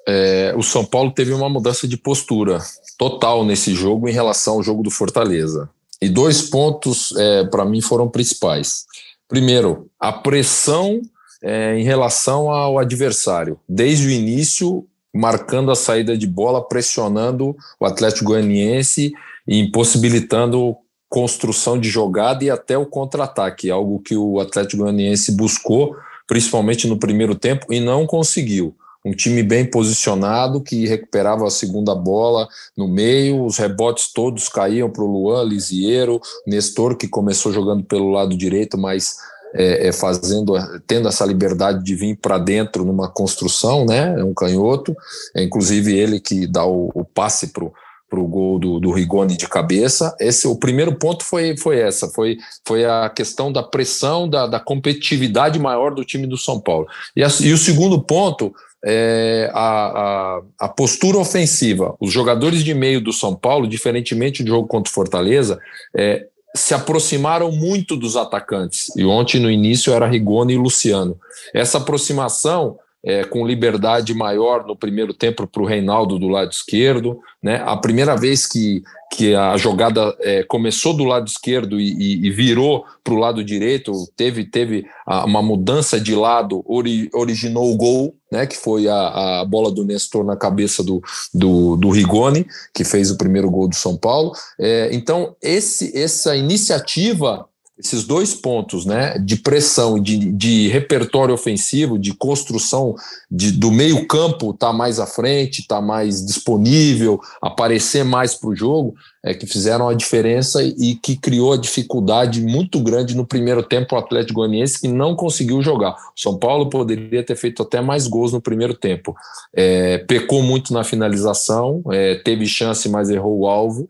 É, 0.09 0.53
o 0.57 0.65
São 0.65 0.85
Paulo 0.85 1.13
teve 1.13 1.33
uma 1.33 1.49
mudança 1.49 1.87
de 1.87 1.97
postura 1.97 2.59
total 2.99 3.45
nesse 3.45 3.73
jogo 3.73 4.09
em 4.09 4.13
relação 4.13 4.55
ao 4.55 4.63
jogo 4.65 4.83
do 4.83 4.91
Fortaleza. 4.91 5.71
E 6.01 6.09
dois 6.09 6.43
pontos, 6.43 7.15
é, 7.17 7.45
para 7.45 7.65
mim, 7.65 7.81
foram 7.81 8.09
principais. 8.09 8.85
Primeiro, 9.29 9.91
a 9.99 10.13
pressão 10.13 11.01
é, 11.43 11.79
em 11.79 11.83
relação 11.83 12.51
ao 12.51 12.79
adversário. 12.79 13.59
Desde 13.69 14.07
o 14.07 14.11
início, 14.11 14.87
marcando 15.15 15.71
a 15.71 15.77
saída 15.77 16.17
de 16.17 16.27
bola, 16.27 16.67
pressionando 16.67 17.57
o 17.81 17.87
Atlético 17.87 18.27
Goianiense 18.27 19.13
e 19.47 19.59
impossibilitando 19.59 20.77
construção 21.09 21.79
de 21.79 21.89
jogada 21.89 22.45
e 22.45 22.51
até 22.51 22.77
o 22.77 22.85
contra-ataque, 22.85 23.71
algo 23.71 24.01
que 24.01 24.17
o 24.17 24.41
Atlético 24.41 24.83
Goianiense 24.83 25.33
buscou, 25.33 25.97
principalmente 26.27 26.87
no 26.87 26.99
primeiro 26.99 27.35
tempo, 27.35 27.73
e 27.73 27.81
não 27.81 28.07
conseguiu. 28.07 28.75
Um 29.07 29.13
time 29.13 29.41
bem 29.41 29.65
posicionado 29.65 30.61
que 30.61 30.85
recuperava 30.85 31.47
a 31.47 31.51
segunda 31.51 31.95
bola 31.95 32.49
no 32.77 32.89
meio, 32.89 33.45
os 33.45 33.57
rebotes 33.57 34.13
todos 34.13 34.49
caíam 34.49 34.91
para 34.91 35.05
o 35.05 35.07
Luan, 35.07 35.45
Lisiero, 35.45 36.21
Nestor, 36.45 36.97
que 36.97 37.07
começou 37.07 37.53
jogando 37.53 37.85
pelo 37.85 38.11
lado 38.11 38.37
direito, 38.37 38.77
mas 38.77 39.17
é, 39.55 39.87
é, 39.87 39.93
fazendo, 39.93 40.55
tendo 40.89 41.07
essa 41.07 41.25
liberdade 41.25 41.85
de 41.85 41.95
vir 41.95 42.17
para 42.17 42.37
dentro 42.37 42.85
numa 42.85 43.09
construção, 43.09 43.87
né? 43.87 44.19
É 44.19 44.25
um 44.25 44.35
canhoto, 44.35 44.95
é 45.37 45.43
inclusive 45.45 45.97
ele 45.97 46.19
que 46.19 46.45
dá 46.45 46.67
o, 46.67 46.91
o 46.93 47.05
passe 47.05 47.53
para 47.53 47.65
para 48.09 48.21
o 48.21 48.27
gol 48.27 48.59
do, 48.59 48.79
do 48.79 48.93
Rigoni 48.93 49.37
de 49.37 49.49
cabeça. 49.49 50.15
Esse, 50.21 50.47
o 50.47 50.57
primeiro 50.57 50.95
ponto 50.95 51.25
foi, 51.25 51.57
foi 51.57 51.81
essa, 51.81 52.09
foi, 52.09 52.39
foi 52.65 52.85
a 52.85 53.11
questão 53.11 53.53
da 53.53 53.63
pressão, 53.63 54.29
da, 54.29 54.47
da 54.47 54.61
competitividade 54.61 55.59
maior 55.59 55.93
do 55.93 56.05
time 56.05 56.27
do 56.27 56.37
São 56.37 56.61
Paulo. 56.61 56.87
E, 57.17 57.25
a, 57.25 57.29
e 57.41 57.53
o 57.53 57.59
segundo 57.59 58.01
ponto 58.01 58.55
é 58.85 59.51
a, 59.53 59.59
a, 59.59 60.43
a, 60.61 60.69
postura 60.69 61.19
ofensiva. 61.19 61.95
Os 62.01 62.13
jogadores 62.13 62.63
de 62.63 62.75
meio 62.75 63.01
do 63.01 63.13
São 63.13 63.35
Paulo, 63.35 63.67
diferentemente 63.67 64.43
do 64.43 64.51
jogo 64.51 64.69
contra 64.69 64.91
o 64.91 64.95
Fortaleza, 64.95 65.59
é, 65.97 66.27
se 66.55 66.75
aproximaram 66.75 67.51
muito 67.53 67.97
dos 67.97 68.17
atacantes. 68.17 68.95
E 68.97 69.05
ontem, 69.05 69.41
no 69.41 69.51
início, 69.51 69.93
era 69.93 70.07
Rigoni 70.07 70.55
e 70.55 70.59
Luciano. 70.59 71.19
Essa 71.53 71.79
aproximação, 71.79 72.79
é, 73.05 73.25
com 73.25 73.47
liberdade 73.47 74.13
maior 74.15 74.67
no 74.67 74.77
primeiro 74.77 75.15
tempo 75.15 75.47
para 75.47 75.63
o 75.63 75.67
Reinaldo 75.67 76.19
do 76.19 76.29
lado 76.29 76.51
esquerdo. 76.51 77.21
Né? 77.43 77.63
A 77.65 77.77
primeira 77.77 78.17
vez 78.17 78.47
que, 78.47 78.83
que 79.13 79.35
a 79.35 79.57
jogada 79.57 80.17
é, 80.21 80.43
começou 80.43 80.93
do 80.93 81.05
lado 81.05 81.29
esquerdo 81.29 81.79
e, 81.81 81.93
e, 81.93 82.27
e 82.27 82.31
virou 82.31 82.85
para 83.05 83.15
o 83.15 83.19
lado 83.19 83.45
direito, 83.45 83.93
teve, 84.17 84.45
teve 84.45 84.85
uma 85.25 85.41
mudança 85.41 86.01
de 86.01 86.15
lado, 86.15 86.65
ori, 86.67 87.09
originou 87.15 87.73
o 87.73 87.77
gol, 87.77 88.17
né, 88.31 88.45
que 88.45 88.57
foi 88.57 88.89
a, 88.89 89.41
a 89.41 89.45
bola 89.45 89.71
do 89.71 89.85
Nestor 89.85 90.25
na 90.25 90.37
cabeça 90.37 90.83
do, 90.83 91.01
do, 91.33 91.77
do 91.77 91.91
Rigoni, 91.91 92.45
que 92.75 92.83
fez 92.83 93.11
o 93.11 93.17
primeiro 93.17 93.49
gol 93.49 93.69
do 93.69 93.77
São 93.77 93.97
Paulo. 93.97 94.33
É, 94.59 94.91
então, 94.93 95.37
esse, 95.41 95.97
essa 95.97 96.35
iniciativa 96.35 97.47
esses 97.79 98.05
dois 98.05 98.33
pontos, 98.33 98.87
né, 98.87 99.19
de 99.19 99.37
pressão, 99.37 100.01
de, 100.01 100.33
de 100.33 100.69
repertório 100.69 101.35
ofensivo, 101.35 101.99
de 101.99 102.15
construção 102.15 102.95
de, 103.31 103.53
do 103.53 103.71
meio 103.71 104.07
campo 104.07 104.55
tá 104.55 104.73
mais 104.73 104.99
à 104.99 105.07
frente, 105.07 105.67
tá 105.67 105.81
mais 105.81 106.25
disponível, 106.25 107.21
aparecer 107.41 108.03
mais 108.03 108.35
para 108.35 108.49
o 108.49 108.57
jogo, 108.57 108.95
é 109.23 109.35
que 109.35 109.47
fizeram 109.47 109.89
a 109.89 109.95
diferença 109.95 110.63
e 110.63 110.95
que 110.95 111.17
criou 111.17 111.53
a 111.53 111.59
dificuldade 111.59 112.41
muito 112.41 112.81
grande 112.81 113.15
no 113.15 113.27
primeiro 113.27 113.63
tempo 113.63 113.95
o 113.95 113.99
Atlético 113.99 114.41
Goianiense 114.41 114.81
que 114.81 114.89
não 114.89 115.15
conseguiu 115.15 115.61
jogar. 115.61 115.93
O 115.93 116.21
São 116.21 116.39
Paulo 116.39 116.71
poderia 116.71 117.23
ter 117.23 117.37
feito 117.37 117.63
até 117.63 117.81
mais 117.83 118.07
gols 118.07 118.33
no 118.33 118.41
primeiro 118.41 118.73
tempo. 118.73 119.15
É, 119.55 119.99
pecou 119.99 120.43
muito 120.43 120.73
na 120.73 120.83
finalização, 120.83 121.83
é, 121.93 122.15
teve 122.15 122.47
chance, 122.47 122.89
mas 122.89 123.11
errou 123.11 123.41
o 123.41 123.47
alvo. 123.47 123.89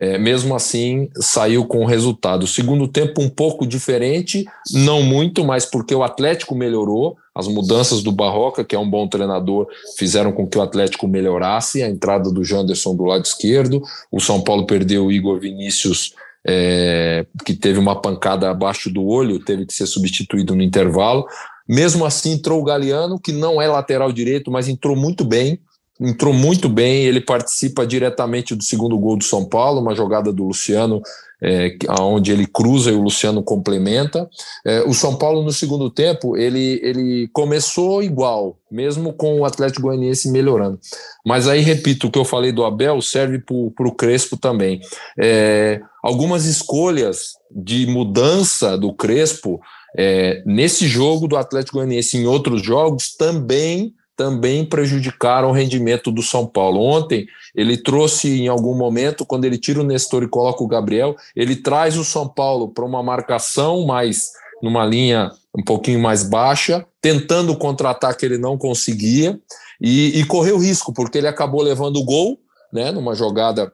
É, 0.00 0.16
mesmo 0.16 0.54
assim, 0.54 1.10
saiu 1.16 1.66
com 1.66 1.82
o 1.82 1.86
resultado. 1.86 2.46
Segundo 2.46 2.86
tempo 2.86 3.20
um 3.20 3.28
pouco 3.28 3.66
diferente, 3.66 4.44
não 4.72 5.02
muito, 5.02 5.44
mas 5.44 5.66
porque 5.66 5.92
o 5.92 6.04
Atlético 6.04 6.54
melhorou. 6.54 7.16
As 7.34 7.48
mudanças 7.48 8.00
do 8.00 8.12
Barroca, 8.12 8.64
que 8.64 8.76
é 8.76 8.78
um 8.78 8.88
bom 8.88 9.08
treinador, 9.08 9.66
fizeram 9.96 10.30
com 10.30 10.46
que 10.46 10.56
o 10.56 10.62
Atlético 10.62 11.08
melhorasse. 11.08 11.82
A 11.82 11.88
entrada 11.88 12.30
do 12.30 12.44
Janderson 12.44 12.94
do 12.94 13.04
lado 13.04 13.24
esquerdo. 13.24 13.82
O 14.10 14.20
São 14.20 14.40
Paulo 14.40 14.66
perdeu 14.66 15.06
o 15.06 15.12
Igor 15.12 15.40
Vinícius, 15.40 16.14
é, 16.46 17.26
que 17.44 17.54
teve 17.54 17.80
uma 17.80 18.00
pancada 18.00 18.48
abaixo 18.48 18.88
do 18.88 19.04
olho, 19.04 19.44
teve 19.44 19.66
que 19.66 19.74
ser 19.74 19.86
substituído 19.86 20.54
no 20.54 20.62
intervalo. 20.62 21.26
Mesmo 21.68 22.06
assim, 22.06 22.32
entrou 22.32 22.60
o 22.60 22.64
Galeano, 22.64 23.18
que 23.18 23.32
não 23.32 23.60
é 23.60 23.66
lateral 23.66 24.12
direito, 24.12 24.48
mas 24.48 24.68
entrou 24.68 24.94
muito 24.94 25.24
bem 25.24 25.60
entrou 26.00 26.32
muito 26.32 26.68
bem, 26.68 27.04
ele 27.04 27.20
participa 27.20 27.86
diretamente 27.86 28.54
do 28.54 28.62
segundo 28.62 28.98
gol 28.98 29.16
do 29.16 29.24
São 29.24 29.44
Paulo, 29.44 29.80
uma 29.80 29.94
jogada 29.94 30.32
do 30.32 30.44
Luciano, 30.44 31.02
é, 31.42 31.76
onde 32.00 32.32
ele 32.32 32.46
cruza 32.46 32.90
e 32.90 32.94
o 32.94 33.02
Luciano 33.02 33.42
complementa. 33.42 34.28
É, 34.66 34.82
o 34.82 34.92
São 34.92 35.16
Paulo, 35.16 35.42
no 35.42 35.52
segundo 35.52 35.90
tempo, 35.90 36.36
ele, 36.36 36.80
ele 36.82 37.28
começou 37.32 38.02
igual, 38.02 38.58
mesmo 38.70 39.12
com 39.12 39.40
o 39.40 39.44
Atlético 39.44 39.82
Goianiense 39.82 40.30
melhorando. 40.30 40.78
Mas 41.24 41.48
aí, 41.48 41.60
repito, 41.60 42.06
o 42.06 42.10
que 42.10 42.18
eu 42.18 42.24
falei 42.24 42.52
do 42.52 42.64
Abel 42.64 43.00
serve 43.00 43.38
para 43.38 43.88
o 43.88 43.94
Crespo 43.94 44.36
também. 44.36 44.80
É, 45.18 45.80
algumas 46.02 46.44
escolhas 46.44 47.34
de 47.50 47.86
mudança 47.86 48.76
do 48.76 48.92
Crespo 48.92 49.60
é, 49.96 50.42
nesse 50.44 50.86
jogo 50.86 51.26
do 51.26 51.36
Atlético 51.36 51.78
Goianiense 51.78 52.18
em 52.18 52.26
outros 52.26 52.62
jogos 52.62 53.16
também 53.16 53.94
também 54.18 54.64
prejudicaram 54.64 55.50
o 55.50 55.52
rendimento 55.52 56.10
do 56.10 56.24
São 56.24 56.44
Paulo. 56.44 56.80
Ontem, 56.80 57.24
ele 57.54 57.76
trouxe 57.76 58.40
em 58.40 58.48
algum 58.48 58.76
momento, 58.76 59.24
quando 59.24 59.44
ele 59.44 59.56
tira 59.56 59.80
o 59.80 59.84
Nestor 59.84 60.24
e 60.24 60.28
coloca 60.28 60.60
o 60.60 60.66
Gabriel, 60.66 61.14
ele 61.36 61.54
traz 61.54 61.96
o 61.96 62.04
São 62.04 62.28
Paulo 62.28 62.68
para 62.68 62.84
uma 62.84 63.00
marcação 63.00 63.86
mais 63.86 64.32
numa 64.60 64.84
linha 64.84 65.30
um 65.56 65.62
pouquinho 65.62 66.00
mais 66.00 66.24
baixa, 66.24 66.84
tentando 67.00 67.56
contra-ataque 67.56 68.26
ele 68.26 68.38
não 68.38 68.58
conseguia 68.58 69.38
e, 69.80 70.18
e 70.18 70.24
correu 70.24 70.58
risco, 70.58 70.92
porque 70.92 71.18
ele 71.18 71.28
acabou 71.28 71.62
levando 71.62 71.98
o 71.98 72.04
gol, 72.04 72.40
né, 72.72 72.90
numa 72.90 73.14
jogada 73.14 73.72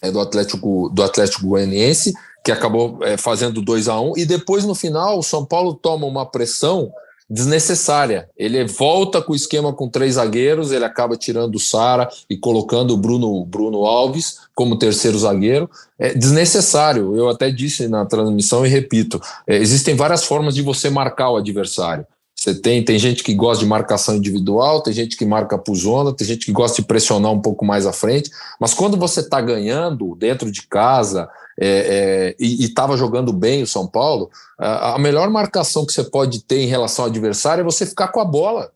é, 0.00 0.08
do 0.08 0.20
Atlético 0.20 0.88
do 0.94 1.02
Atlético 1.02 1.48
Goianiense, 1.48 2.14
que 2.44 2.52
acabou 2.52 3.00
é, 3.02 3.16
fazendo 3.16 3.60
2 3.60 3.88
a 3.88 4.00
1 4.00 4.10
um, 4.10 4.12
e 4.16 4.24
depois 4.24 4.64
no 4.64 4.74
final 4.74 5.18
o 5.18 5.22
São 5.22 5.44
Paulo 5.44 5.74
toma 5.74 6.06
uma 6.06 6.24
pressão 6.24 6.92
desnecessária. 7.28 8.28
Ele 8.36 8.64
volta 8.64 9.22
com 9.22 9.32
o 9.32 9.36
esquema 9.36 9.72
com 9.72 9.88
três 9.88 10.14
zagueiros, 10.14 10.72
ele 10.72 10.84
acaba 10.84 11.16
tirando 11.16 11.56
o 11.56 11.60
Sara 11.60 12.08
e 12.28 12.36
colocando 12.36 12.92
o 12.92 12.96
Bruno, 12.96 13.44
Bruno 13.44 13.84
Alves 13.84 14.38
como 14.54 14.78
terceiro 14.78 15.18
zagueiro. 15.18 15.68
É 15.98 16.14
desnecessário. 16.14 17.16
Eu 17.16 17.28
até 17.28 17.50
disse 17.50 17.88
na 17.88 18.04
transmissão 18.04 18.64
e 18.64 18.68
repito: 18.68 19.20
é, 19.46 19.56
existem 19.56 19.94
várias 19.94 20.24
formas 20.24 20.54
de 20.54 20.62
você 20.62 20.90
marcar 20.90 21.30
o 21.30 21.36
adversário. 21.36 22.06
Você 22.36 22.54
tem, 22.54 22.84
tem 22.84 22.98
gente 22.98 23.22
que 23.22 23.32
gosta 23.32 23.64
de 23.64 23.68
marcação 23.68 24.16
individual, 24.16 24.82
tem 24.82 24.92
gente 24.92 25.16
que 25.16 25.24
marca 25.24 25.56
por 25.56 25.74
zona, 25.74 26.12
tem 26.12 26.26
gente 26.26 26.44
que 26.44 26.52
gosta 26.52 26.82
de 26.82 26.86
pressionar 26.86 27.32
um 27.32 27.40
pouco 27.40 27.64
mais 27.64 27.86
à 27.86 27.92
frente, 27.92 28.30
mas 28.60 28.74
quando 28.74 28.98
você 28.98 29.20
está 29.20 29.40
ganhando 29.40 30.14
dentro 30.16 30.52
de 30.52 30.66
casa, 30.66 31.26
é, 31.60 31.68
é, 31.68 32.36
e 32.38 32.64
estava 32.64 32.96
jogando 32.96 33.32
bem 33.32 33.62
o 33.62 33.66
São 33.66 33.86
Paulo, 33.86 34.30
a, 34.58 34.94
a, 34.94 34.98
melhor 34.98 35.30
marcação 35.30 35.86
que 35.86 35.92
você 35.92 36.04
pode 36.04 36.42
ter 36.44 36.60
em 36.60 36.66
relação 36.66 37.04
ao 37.04 37.10
adversário 37.10 37.62
é 37.62 37.64
você 37.64 37.86
ficar 37.86 38.08
com 38.08 38.20
a 38.20 38.24
bola. 38.24 38.70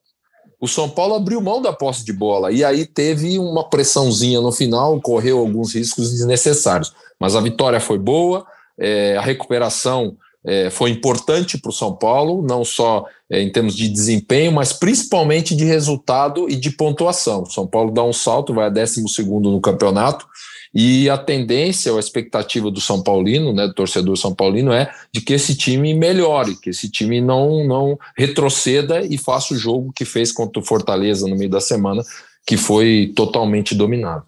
O 0.61 0.67
São 0.67 0.89
Paulo 0.89 1.15
abriu 1.15 1.41
mão 1.41 1.63
da 1.63 1.73
posse 1.73 2.05
de 2.05 2.13
bola 2.13 2.51
e 2.51 2.65
aí 2.65 2.85
teve 2.85 3.39
uma 3.39 3.69
pressãozinha 3.69 4.41
no 4.41 4.53
final, 4.53 5.01
correu 5.01 5.39
alguns 5.39 5.75
riscos 5.75 6.11
desnecessários. 6.11 6.93
Mas 7.19 7.37
a 7.37 7.41
vitória 7.41 7.81
foi 7.81 7.99
boa, 7.99 8.45
é, 8.79 9.17
a 9.17 9.23
recuperação 9.23 10.17
é, 10.45 10.71
foi 10.71 10.91
importante 10.91 11.59
para 11.59 11.71
o 11.71 11.75
São 11.75 11.95
Paulo, 11.95 12.43
não 12.43 12.65
só 12.65 13.05
é, 13.31 13.43
em 13.43 13.51
termos 13.51 13.75
de 13.77 13.89
desempenho, 13.89 14.53
mas 14.53 14.73
principalmente 14.73 15.55
de 15.55 15.65
resultado 15.65 16.49
e 16.49 16.57
de 16.57 16.71
pontuação. 16.71 17.43
O 17.43 17.51
São 17.51 17.67
Paulo 17.67 17.91
dá 17.91 18.03
um 18.03 18.13
salto, 18.13 18.55
vai 18.55 18.67
a 18.67 18.71
12 18.71 19.03
no 19.43 19.61
campeonato 19.61 20.27
e 20.75 21.09
a 21.09 21.17
tendência, 21.17 21.95
a 21.95 21.99
expectativa 21.99 22.71
do 22.71 22.81
São 22.81 23.03
Paulino, 23.03 23.53
né, 23.53 23.67
do 23.67 23.75
torcedor 23.75 24.17
São 24.17 24.35
Paulino, 24.35 24.73
é 24.73 24.93
de 25.13 25.21
que 25.21 25.33
esse 25.33 25.57
time 25.57 25.95
melhore, 25.95 26.57
que 26.57 26.71
esse 26.71 26.91
time 26.91 27.21
não, 27.21 27.65
não 27.65 27.99
retroceda 28.17 29.01
e 29.01 29.17
faça 29.17 29.55
o 29.55 29.57
jogo 29.57 29.93
que 29.95 30.05
fez 30.05 30.33
contra 30.33 30.61
o 30.61 30.65
Fortaleza 30.65 31.27
no 31.27 31.37
meio 31.37 31.51
da 31.51 31.61
semana, 31.61 32.03
que 32.47 32.57
foi 32.57 33.13
totalmente 33.15 33.75
dominado. 33.75 34.27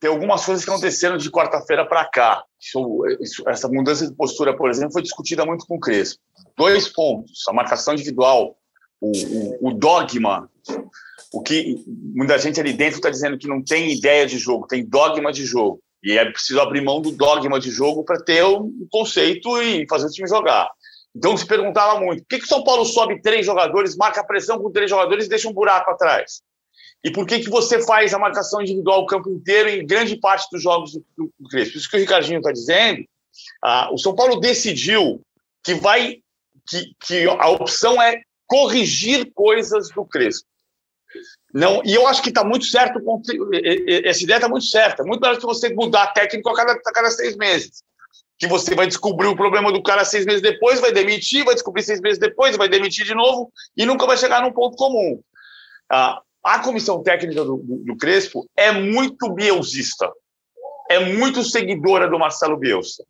Tem 0.00 0.10
algumas 0.10 0.44
coisas 0.44 0.64
que 0.64 0.70
aconteceram 0.70 1.18
de 1.18 1.30
quarta-feira 1.30 1.84
para 1.84 2.04
cá. 2.06 2.42
Isso, 2.58 3.02
isso, 3.20 3.42
essa 3.46 3.68
mudança 3.68 4.06
de 4.06 4.14
postura, 4.14 4.56
por 4.56 4.70
exemplo, 4.70 4.92
foi 4.92 5.02
discutida 5.02 5.44
muito 5.44 5.66
com 5.66 5.76
o 5.76 5.80
Crespo. 5.80 6.18
Dois 6.56 6.88
pontos: 6.88 7.46
a 7.48 7.52
marcação 7.52 7.92
individual, 7.92 8.56
o, 8.98 9.12
o, 9.12 9.68
o 9.68 9.74
dogma 9.74 10.48
o 11.32 11.42
que 11.42 11.82
muita 11.86 12.38
gente 12.38 12.60
ali 12.60 12.72
dentro 12.72 12.96
está 12.96 13.10
dizendo 13.10 13.38
que 13.38 13.46
não 13.46 13.62
tem 13.62 13.92
ideia 13.92 14.26
de 14.26 14.38
jogo, 14.38 14.66
tem 14.66 14.84
dogma 14.84 15.32
de 15.32 15.44
jogo. 15.44 15.80
E 16.02 16.16
é 16.16 16.24
preciso 16.24 16.60
abrir 16.60 16.80
mão 16.80 17.00
do 17.00 17.12
dogma 17.12 17.60
de 17.60 17.70
jogo 17.70 18.02
para 18.04 18.22
ter 18.22 18.44
um 18.44 18.86
conceito 18.90 19.60
e 19.60 19.86
fazer 19.88 20.06
o 20.06 20.10
time 20.10 20.28
jogar. 20.28 20.70
Então 21.14 21.36
se 21.36 21.46
perguntava 21.46 22.00
muito: 22.00 22.22
por 22.22 22.28
que, 22.28 22.44
o 22.44 22.48
São 22.48 22.64
Paulo 22.64 22.84
sobe 22.84 23.20
três 23.20 23.44
jogadores, 23.44 23.96
marca 23.96 24.24
pressão 24.24 24.58
com 24.58 24.70
três 24.70 24.88
jogadores 24.88 25.26
e 25.26 25.28
deixa 25.28 25.48
um 25.48 25.52
buraco 25.52 25.90
atrás? 25.90 26.40
E 27.02 27.10
por 27.10 27.26
que, 27.26 27.40
que 27.40 27.48
você 27.48 27.80
faz 27.82 28.12
a 28.12 28.18
marcação 28.18 28.60
individual 28.60 29.02
o 29.02 29.06
campo 29.06 29.30
inteiro 29.30 29.68
em 29.68 29.86
grande 29.86 30.16
parte 30.16 30.48
dos 30.50 30.62
jogos 30.62 30.92
do, 30.92 31.04
do, 31.16 31.32
do 31.38 31.48
Crespo? 31.48 31.78
Isso 31.78 31.88
que 31.88 31.96
o 31.96 32.00
Ricardinho 32.00 32.38
está 32.38 32.52
dizendo. 32.52 33.04
Ah, 33.62 33.90
o 33.92 33.98
São 33.98 34.14
Paulo 34.14 34.40
decidiu 34.40 35.22
que 35.64 35.74
vai 35.74 36.18
que, 36.68 36.92
que 37.06 37.24
a 37.26 37.48
opção 37.48 38.00
é 38.00 38.20
corrigir 38.46 39.30
coisas 39.34 39.88
do 39.90 40.04
Crespo. 40.04 40.46
Não, 41.52 41.82
e 41.84 41.94
eu 41.94 42.06
acho 42.06 42.22
que 42.22 42.28
está 42.28 42.44
muito 42.44 42.64
certo, 42.66 43.00
essa 44.04 44.22
ideia 44.22 44.36
está 44.36 44.48
muito 44.48 44.66
certa. 44.66 45.02
Muito 45.02 45.20
melhor 45.20 45.38
que 45.38 45.46
você 45.46 45.72
mudar 45.74 46.12
técnico 46.12 46.48
a 46.48 46.54
cada, 46.54 46.72
a 46.72 46.92
cada 46.92 47.10
seis 47.10 47.36
meses. 47.36 47.82
Que 48.38 48.46
você 48.46 48.74
vai 48.74 48.86
descobrir 48.86 49.26
o 49.26 49.36
problema 49.36 49.72
do 49.72 49.82
cara 49.82 50.04
seis 50.04 50.24
meses 50.24 50.40
depois, 50.40 50.80
vai 50.80 50.92
demitir, 50.92 51.44
vai 51.44 51.54
descobrir 51.54 51.82
seis 51.82 52.00
meses 52.00 52.18
depois, 52.18 52.56
vai 52.56 52.68
demitir 52.68 53.04
de 53.04 53.14
novo 53.14 53.52
e 53.76 53.84
nunca 53.84 54.06
vai 54.06 54.16
chegar 54.16 54.42
num 54.42 54.52
ponto 54.52 54.76
comum. 54.76 55.20
Ah, 55.90 56.20
a 56.42 56.60
comissão 56.60 57.02
técnica 57.02 57.44
do, 57.44 57.56
do, 57.58 57.76
do 57.84 57.96
Crespo 57.96 58.48
é 58.56 58.72
muito 58.72 59.30
bielsista, 59.34 60.10
é 60.88 60.98
muito 60.98 61.42
seguidora 61.42 62.08
do 62.08 62.18
Marcelo 62.18 62.56
Bielsa. 62.56 63.04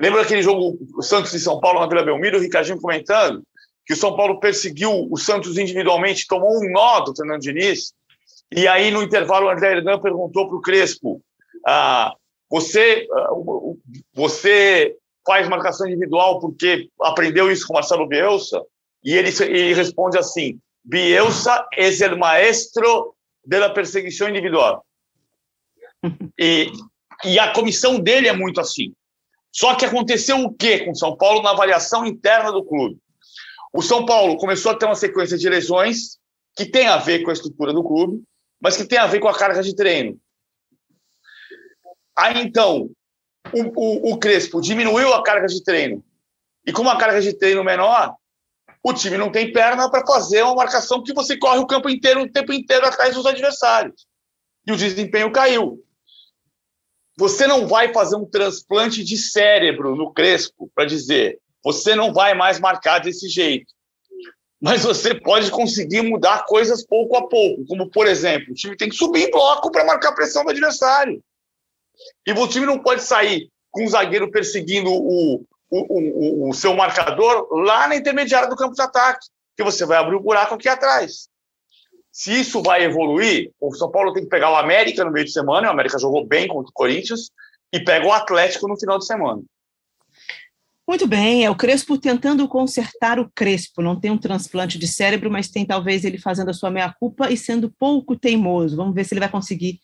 Lembra 0.00 0.22
aquele 0.22 0.42
jogo 0.42 0.78
Santos 1.02 1.34
e 1.34 1.40
São 1.40 1.60
Paulo 1.60 1.80
na 1.80 1.86
Vila 1.86 2.02
Belmiro, 2.02 2.38
o 2.38 2.40
Ricardinho 2.40 2.80
comentando 2.80 3.42
que 3.90 3.94
o 3.94 3.96
São 3.96 4.14
Paulo 4.14 4.38
perseguiu 4.38 5.08
o 5.10 5.16
Santos 5.16 5.58
individualmente, 5.58 6.28
tomou 6.28 6.62
um 6.62 6.70
nó 6.70 7.00
do 7.00 7.12
Fernando 7.12 7.40
Diniz, 7.40 7.92
e 8.54 8.68
aí 8.68 8.88
no 8.88 9.02
intervalo 9.02 9.46
o 9.46 9.50
André 9.50 9.72
Hernan 9.72 9.98
perguntou 9.98 10.46
para 10.46 10.56
o 10.56 10.60
Crespo, 10.60 11.20
ah, 11.66 12.14
você, 12.48 13.04
ah, 13.12 13.30
você 14.14 14.96
faz 15.26 15.48
marcação 15.48 15.88
individual 15.88 16.38
porque 16.38 16.88
aprendeu 17.00 17.50
isso 17.50 17.66
com 17.66 17.74
Marcelo 17.74 18.06
Bielsa? 18.06 18.62
E 19.02 19.12
ele, 19.12 19.30
ele 19.42 19.74
responde 19.74 20.16
assim, 20.16 20.60
Bielsa 20.84 21.66
es 21.76 22.00
el 22.00 22.16
maestro 22.16 23.16
de 23.44 23.58
la 23.58 23.70
perseguição 23.70 24.28
individual. 24.28 24.86
E, 26.38 26.70
e 27.24 27.40
a 27.40 27.52
comissão 27.52 27.98
dele 27.98 28.28
é 28.28 28.32
muito 28.32 28.60
assim. 28.60 28.94
Só 29.50 29.74
que 29.74 29.84
aconteceu 29.84 30.38
o 30.38 30.54
quê 30.54 30.84
com 30.84 30.92
o 30.92 30.96
São 30.96 31.16
Paulo 31.16 31.42
na 31.42 31.50
avaliação 31.50 32.06
interna 32.06 32.52
do 32.52 32.64
clube? 32.64 32.96
O 33.72 33.82
São 33.82 34.04
Paulo 34.04 34.36
começou 34.36 34.72
a 34.72 34.74
ter 34.74 34.86
uma 34.86 34.94
sequência 34.94 35.38
de 35.38 35.48
lesões 35.48 36.18
que 36.56 36.66
tem 36.66 36.86
a 36.86 36.96
ver 36.96 37.22
com 37.22 37.30
a 37.30 37.32
estrutura 37.32 37.72
do 37.72 37.84
clube, 37.84 38.22
mas 38.60 38.76
que 38.76 38.84
tem 38.84 38.98
a 38.98 39.06
ver 39.06 39.20
com 39.20 39.28
a 39.28 39.36
carga 39.36 39.62
de 39.62 39.74
treino. 39.74 40.18
Aí 42.16 42.42
então, 42.42 42.90
o, 43.52 44.10
o, 44.10 44.12
o 44.12 44.18
Crespo 44.18 44.60
diminuiu 44.60 45.14
a 45.14 45.22
carga 45.22 45.46
de 45.46 45.62
treino. 45.62 46.04
E 46.66 46.72
com 46.72 46.82
uma 46.82 46.98
carga 46.98 47.22
de 47.22 47.32
treino 47.32 47.64
menor, 47.64 48.14
o 48.82 48.92
time 48.92 49.16
não 49.16 49.30
tem 49.30 49.52
perna 49.52 49.90
para 49.90 50.06
fazer 50.06 50.42
uma 50.42 50.54
marcação 50.54 51.02
que 51.02 51.14
você 51.14 51.38
corre 51.38 51.58
o 51.58 51.66
campo 51.66 51.88
inteiro, 51.88 52.22
o 52.22 52.30
tempo 52.30 52.52
inteiro 52.52 52.86
atrás 52.86 53.14
dos 53.14 53.26
adversários. 53.26 54.06
E 54.66 54.72
o 54.72 54.76
desempenho 54.76 55.32
caiu. 55.32 55.82
Você 57.16 57.46
não 57.46 57.66
vai 57.66 57.92
fazer 57.92 58.16
um 58.16 58.24
transplante 58.24 59.04
de 59.04 59.16
cérebro 59.16 59.94
no 59.94 60.12
Crespo 60.12 60.70
para 60.74 60.86
dizer 60.86 61.38
você 61.64 61.94
não 61.94 62.12
vai 62.12 62.34
mais 62.34 62.58
marcar 62.58 62.98
desse 63.00 63.28
jeito. 63.28 63.72
Mas 64.60 64.84
você 64.84 65.14
pode 65.14 65.50
conseguir 65.50 66.02
mudar 66.02 66.44
coisas 66.44 66.84
pouco 66.84 67.16
a 67.16 67.26
pouco, 67.26 67.64
como, 67.66 67.90
por 67.90 68.06
exemplo, 68.06 68.52
o 68.52 68.54
time 68.54 68.76
tem 68.76 68.90
que 68.90 68.96
subir 68.96 69.24
em 69.24 69.30
bloco 69.30 69.70
para 69.70 69.84
marcar 69.84 70.10
a 70.10 70.14
pressão 70.14 70.44
do 70.44 70.50
adversário. 70.50 71.22
E 72.26 72.32
o 72.32 72.48
time 72.48 72.66
não 72.66 72.78
pode 72.78 73.02
sair 73.02 73.50
com 73.70 73.84
o 73.84 73.88
zagueiro 73.88 74.30
perseguindo 74.30 74.90
o, 74.90 75.46
o, 75.70 76.46
o, 76.46 76.50
o 76.50 76.52
seu 76.52 76.74
marcador 76.74 77.48
lá 77.52 77.88
na 77.88 77.96
intermediária 77.96 78.48
do 78.48 78.56
campo 78.56 78.74
de 78.74 78.82
ataque, 78.82 79.26
que 79.56 79.64
você 79.64 79.86
vai 79.86 79.96
abrir 79.96 80.16
o 80.16 80.18
um 80.18 80.22
buraco 80.22 80.54
aqui 80.54 80.68
atrás. 80.68 81.28
Se 82.12 82.38
isso 82.38 82.62
vai 82.62 82.82
evoluir, 82.84 83.52
o 83.60 83.72
São 83.74 83.90
Paulo 83.90 84.12
tem 84.12 84.24
que 84.24 84.28
pegar 84.28 84.50
o 84.50 84.56
América 84.56 85.04
no 85.04 85.12
meio 85.12 85.24
de 85.24 85.32
semana, 85.32 85.68
o 85.68 85.70
América 85.70 85.98
jogou 85.98 86.26
bem 86.26 86.48
contra 86.48 86.68
o 86.68 86.74
Corinthians, 86.74 87.30
e 87.72 87.78
pega 87.80 88.06
o 88.06 88.12
Atlético 88.12 88.66
no 88.66 88.78
final 88.78 88.98
de 88.98 89.06
semana. 89.06 89.42
Muito 90.90 91.06
bem, 91.06 91.44
é 91.44 91.48
o 91.48 91.54
Crespo 91.54 91.96
tentando 91.96 92.48
consertar 92.48 93.20
o 93.20 93.30
Crespo. 93.32 93.80
Não 93.80 93.94
tem 93.94 94.10
um 94.10 94.18
transplante 94.18 94.76
de 94.76 94.88
cérebro, 94.88 95.30
mas 95.30 95.46
tem 95.46 95.64
talvez 95.64 96.04
ele 96.04 96.18
fazendo 96.18 96.48
a 96.48 96.52
sua 96.52 96.68
meia-culpa 96.68 97.30
e 97.30 97.36
sendo 97.36 97.70
pouco 97.70 98.18
teimoso. 98.18 98.76
Vamos 98.76 98.92
ver 98.92 99.04
se 99.04 99.14
ele 99.14 99.20
vai 99.20 99.28
conseguir 99.28 99.78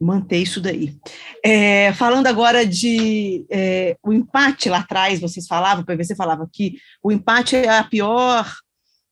manter 0.00 0.38
isso 0.38 0.60
daí. 0.60 0.96
É, 1.44 1.92
falando 1.92 2.26
agora 2.26 2.66
de 2.66 3.46
é, 3.52 3.96
o 4.02 4.12
empate 4.12 4.68
lá 4.68 4.78
atrás, 4.78 5.20
vocês 5.20 5.46
falavam, 5.46 5.84
o 5.84 5.86
PVC 5.86 6.16
falava 6.16 6.50
que 6.52 6.74
o 7.00 7.12
empate 7.12 7.54
é 7.54 7.78
a 7.78 7.84
pior, 7.84 8.52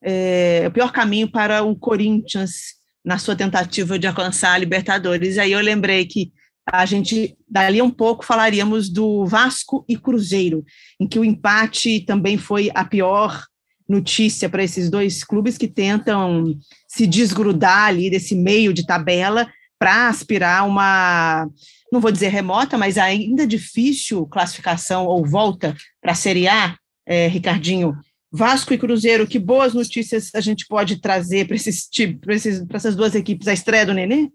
é, 0.03 0.65
o 0.67 0.73
pior 0.73 0.91
caminho 0.91 1.31
para 1.31 1.63
o 1.63 1.77
Corinthians 1.77 2.75
na 3.05 3.19
sua 3.19 3.37
tentativa 3.37 3.97
de 4.01 4.09
alcançar 4.09 4.55
a 4.55 4.59
Libertadores. 4.59 5.39
Aí 5.39 5.53
eu 5.53 5.61
lembrei 5.61 6.07
que 6.07 6.33
a 6.67 6.87
gente, 6.87 7.37
dali 7.49 7.83
um 7.83 7.91
pouco, 7.91 8.25
falaríamos 8.25 8.89
do 8.89 9.25
Vasco 9.27 9.85
e 9.89 9.97
Cruzeiro, 9.97 10.65
em 11.01 11.07
que 11.07 11.19
o 11.19 11.25
empate 11.25 12.01
também 12.01 12.39
foi 12.39 12.71
a 12.75 12.85
pior 12.85 13.45
notícia 13.89 14.49
para 14.49 14.63
esses 14.63 14.89
dois 14.89 15.25
clubes 15.25 15.59
que 15.59 15.67
tentam 15.67 16.57
se 16.87 17.07
desgrudar 17.07 17.89
ali 17.89 18.09
desse 18.09 18.37
meio 18.37 18.73
de 18.73 18.87
tabela 18.87 19.51
para 19.79 20.09
aspirar 20.09 20.67
uma, 20.67 21.49
não 21.91 22.01
vou 22.01 22.13
dizer 22.13 22.29
remota, 22.29 22.79
mas 22.79 22.99
ainda 22.99 23.47
difícil 23.47 24.27
classificação 24.27 25.07
ou 25.07 25.27
volta 25.27 25.75
para 26.01 26.13
a 26.13 26.15
Série 26.15 26.47
A, 26.47 26.77
é, 27.07 27.27
Ricardinho. 27.27 27.97
Vasco 28.33 28.73
e 28.73 28.79
Cruzeiro, 28.79 29.27
que 29.27 29.41
boas 29.41 29.75
notícias 29.75 30.31
a 30.35 30.41
gente 30.41 30.65
pode 30.69 31.01
trazer 31.01 31.49
para 31.49 31.57
esses, 31.57 31.89
esses, 32.29 32.65
essas 32.73 32.95
duas 32.95 33.17
equipes? 33.17 33.49
A 33.49 33.53
estreia 33.53 33.85
do 33.85 33.93
Nenê? 33.93 34.31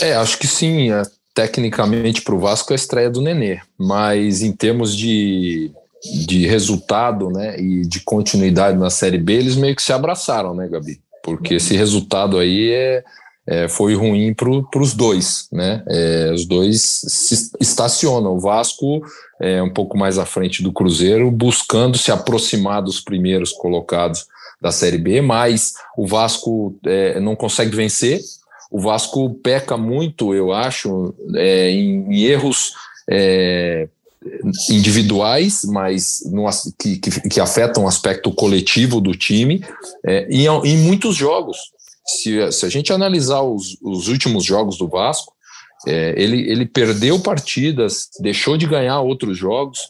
É, 0.00 0.14
acho 0.14 0.38
que 0.38 0.46
sim. 0.46 0.92
É, 0.92 1.02
tecnicamente 1.34 2.22
para 2.22 2.34
o 2.34 2.38
Vasco 2.38 2.72
é 2.72 2.74
a 2.74 2.76
estreia 2.76 3.10
do 3.10 3.22
Nenê, 3.22 3.60
mas 3.78 4.42
em 4.42 4.52
termos 4.52 4.96
de, 4.96 5.70
de 6.26 6.46
resultado 6.46 7.30
né, 7.30 7.58
e 7.58 7.82
de 7.82 8.00
continuidade 8.00 8.76
na 8.76 8.90
Série 8.90 9.18
B, 9.18 9.34
eles 9.34 9.56
meio 9.56 9.76
que 9.76 9.82
se 9.82 9.92
abraçaram, 9.92 10.54
né, 10.54 10.68
Gabi? 10.68 11.00
Porque 11.22 11.54
esse 11.54 11.76
resultado 11.76 12.38
aí 12.38 12.72
é, 12.72 13.04
é, 13.46 13.68
foi 13.68 13.94
ruim 13.94 14.34
para 14.34 14.80
os 14.80 14.94
dois, 14.94 15.48
né? 15.52 15.82
É, 15.88 16.30
os 16.32 16.46
dois 16.46 16.82
se 16.82 17.50
estacionam. 17.60 18.36
O 18.36 18.40
Vasco 18.40 19.02
é 19.40 19.62
um 19.62 19.72
pouco 19.72 19.98
mais 19.98 20.18
à 20.18 20.24
frente 20.24 20.62
do 20.62 20.72
Cruzeiro, 20.72 21.30
buscando 21.30 21.98
se 21.98 22.10
aproximar 22.10 22.82
dos 22.82 23.00
primeiros 23.00 23.52
colocados 23.52 24.26
da 24.60 24.70
Série 24.70 24.98
B, 24.98 25.20
mas 25.20 25.74
o 25.96 26.06
Vasco 26.06 26.78
é, 26.86 27.18
não 27.20 27.36
consegue 27.36 27.74
vencer. 27.74 28.20
O 28.70 28.80
Vasco 28.80 29.30
peca 29.34 29.76
muito, 29.76 30.34
eu 30.34 30.52
acho, 30.52 31.14
é, 31.34 31.70
em, 31.70 32.06
em, 32.12 32.22
erros 32.24 32.72
é, 33.08 33.88
individuais, 34.68 35.64
mas 35.64 36.20
no, 36.26 36.48
que, 36.78 36.98
que, 36.98 37.28
que, 37.28 37.40
afetam 37.40 37.84
o 37.84 37.88
aspecto 37.88 38.32
coletivo 38.32 39.00
do 39.00 39.12
time, 39.12 39.64
é, 40.06 40.28
em, 40.30 40.46
em 40.46 40.78
muitos 40.78 41.16
jogos. 41.16 41.58
Se, 42.06 42.52
se 42.52 42.66
a 42.66 42.68
gente 42.68 42.92
analisar 42.92 43.42
os, 43.42 43.76
os 43.82 44.08
últimos 44.08 44.44
jogos 44.44 44.78
do 44.78 44.88
Vasco, 44.88 45.32
é, 45.86 46.14
ele, 46.16 46.50
ele 46.50 46.66
perdeu 46.66 47.18
partidas, 47.18 48.08
deixou 48.20 48.56
de 48.56 48.66
ganhar 48.66 49.00
outros 49.00 49.36
jogos 49.36 49.80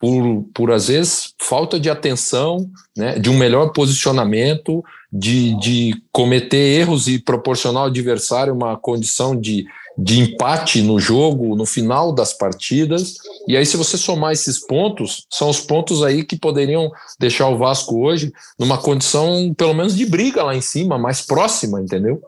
por, 0.00 0.44
por 0.54 0.72
às 0.72 0.88
vezes, 0.88 1.34
falta 1.38 1.78
de 1.78 1.90
atenção, 1.90 2.70
né, 2.96 3.18
de 3.18 3.28
um 3.28 3.36
melhor 3.36 3.72
posicionamento, 3.72 4.82
de, 5.12 5.58
de 5.58 6.02
cometer 6.12 6.80
erros 6.80 7.08
e 7.08 7.18
proporcionar 7.18 7.82
ao 7.82 7.88
adversário 7.88 8.54
uma 8.54 8.76
condição 8.76 9.34
de, 9.34 9.66
de 9.98 10.20
empate 10.20 10.82
no 10.82 11.00
jogo, 11.00 11.56
no 11.56 11.66
final 11.66 12.12
das 12.12 12.32
partidas. 12.32 13.14
E 13.48 13.56
aí, 13.56 13.66
se 13.66 13.76
você 13.76 13.98
somar 13.98 14.32
esses 14.32 14.64
pontos, 14.64 15.26
são 15.30 15.50
os 15.50 15.60
pontos 15.60 16.02
aí 16.02 16.24
que 16.24 16.38
poderiam 16.38 16.90
deixar 17.18 17.48
o 17.48 17.58
Vasco 17.58 18.00
hoje 18.00 18.32
numa 18.58 18.78
condição, 18.78 19.52
pelo 19.54 19.74
menos, 19.74 19.96
de 19.96 20.06
briga 20.06 20.44
lá 20.44 20.54
em 20.54 20.60
cima, 20.60 20.96
mais 20.96 21.22
próxima, 21.22 21.80
entendeu? 21.80 22.22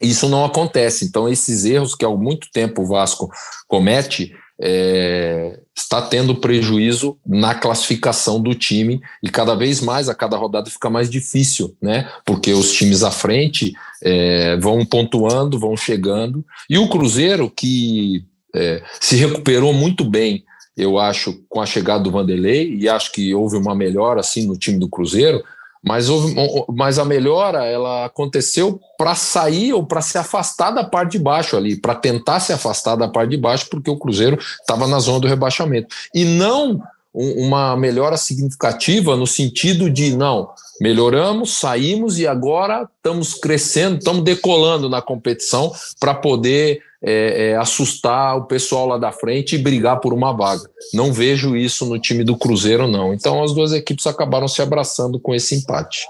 Isso 0.00 0.28
não 0.28 0.44
acontece. 0.44 1.04
Então, 1.04 1.28
esses 1.28 1.64
erros 1.64 1.94
que 1.94 2.04
há 2.04 2.10
muito 2.10 2.48
tempo 2.52 2.82
o 2.82 2.86
Vasco 2.86 3.30
comete, 3.66 4.32
é, 4.60 5.60
está 5.76 6.00
tendo 6.00 6.34
prejuízo 6.34 7.18
na 7.26 7.54
classificação 7.54 8.40
do 8.40 8.54
time 8.54 9.00
e 9.22 9.28
cada 9.28 9.54
vez 9.54 9.80
mais 9.80 10.08
a 10.08 10.14
cada 10.14 10.36
rodada 10.36 10.70
fica 10.70 10.88
mais 10.88 11.10
difícil, 11.10 11.76
né? 11.80 12.10
Porque 12.24 12.52
os 12.52 12.72
times 12.72 13.02
à 13.02 13.10
frente 13.10 13.72
é, 14.02 14.56
vão 14.56 14.84
pontuando, 14.84 15.58
vão 15.58 15.76
chegando 15.76 16.44
e 16.70 16.78
o 16.78 16.88
Cruzeiro 16.88 17.50
que 17.50 18.24
é, 18.54 18.82
se 19.00 19.16
recuperou 19.16 19.72
muito 19.74 20.04
bem, 20.04 20.44
eu 20.76 20.98
acho, 20.98 21.42
com 21.48 21.60
a 21.60 21.66
chegada 21.66 22.04
do 22.04 22.10
Vanderlei 22.10 22.74
e 22.76 22.88
acho 22.88 23.12
que 23.12 23.34
houve 23.34 23.56
uma 23.56 23.74
melhora 23.74 24.20
assim 24.20 24.46
no 24.46 24.56
time 24.56 24.78
do 24.78 24.88
Cruzeiro 24.88 25.42
mas, 25.86 26.08
houve, 26.08 26.34
mas 26.74 26.98
a 26.98 27.04
melhora 27.04 27.64
ela 27.64 28.06
aconteceu 28.06 28.80
para 28.98 29.14
sair 29.14 29.72
ou 29.72 29.86
para 29.86 30.00
se 30.00 30.18
afastar 30.18 30.72
da 30.72 30.82
parte 30.82 31.12
de 31.12 31.18
baixo 31.20 31.56
ali, 31.56 31.76
para 31.76 31.94
tentar 31.94 32.40
se 32.40 32.52
afastar 32.52 32.96
da 32.96 33.06
parte 33.06 33.30
de 33.30 33.36
baixo, 33.36 33.68
porque 33.70 33.90
o 33.90 33.96
Cruzeiro 33.96 34.36
estava 34.60 34.88
na 34.88 34.98
zona 34.98 35.20
do 35.20 35.28
rebaixamento. 35.28 35.94
E 36.12 36.24
não 36.24 36.82
uma 37.16 37.74
melhora 37.76 38.18
significativa 38.18 39.16
no 39.16 39.26
sentido 39.26 39.88
de 39.88 40.14
não, 40.14 40.50
melhoramos, 40.78 41.58
saímos 41.58 42.18
e 42.18 42.26
agora 42.26 42.86
estamos 42.96 43.32
crescendo, 43.34 43.98
estamos 43.98 44.22
decolando 44.22 44.88
na 44.88 45.00
competição 45.00 45.72
para 45.98 46.14
poder 46.14 46.82
é, 47.02 47.50
é, 47.50 47.56
assustar 47.56 48.36
o 48.36 48.44
pessoal 48.44 48.86
lá 48.86 48.98
da 48.98 49.12
frente 49.12 49.54
e 49.54 49.58
brigar 49.58 49.98
por 50.00 50.12
uma 50.12 50.32
vaga. 50.32 50.68
Não 50.92 51.10
vejo 51.12 51.56
isso 51.56 51.86
no 51.86 51.98
time 51.98 52.22
do 52.22 52.36
Cruzeiro, 52.36 52.86
não. 52.86 53.14
Então 53.14 53.42
as 53.42 53.54
duas 53.54 53.72
equipes 53.72 54.06
acabaram 54.06 54.46
se 54.46 54.60
abraçando 54.60 55.18
com 55.18 55.34
esse 55.34 55.54
empate. 55.54 56.06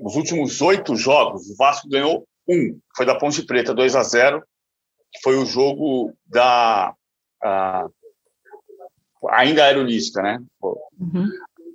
Nos 0.00 0.16
últimos 0.16 0.60
oito 0.60 0.96
jogos, 0.96 1.48
o 1.48 1.56
Vasco 1.56 1.88
ganhou 1.88 2.24
um, 2.48 2.76
foi 2.96 3.06
da 3.06 3.14
Ponte 3.14 3.42
Preta, 3.42 3.72
2 3.72 3.94
a 3.94 4.02
0 4.02 4.42
que 5.12 5.20
foi 5.22 5.36
o 5.36 5.46
jogo 5.46 6.12
da. 6.26 6.94
Ainda 9.28 9.64
aerolística, 9.64 10.22
né? 10.22 10.38
Uhum. 10.62 11.28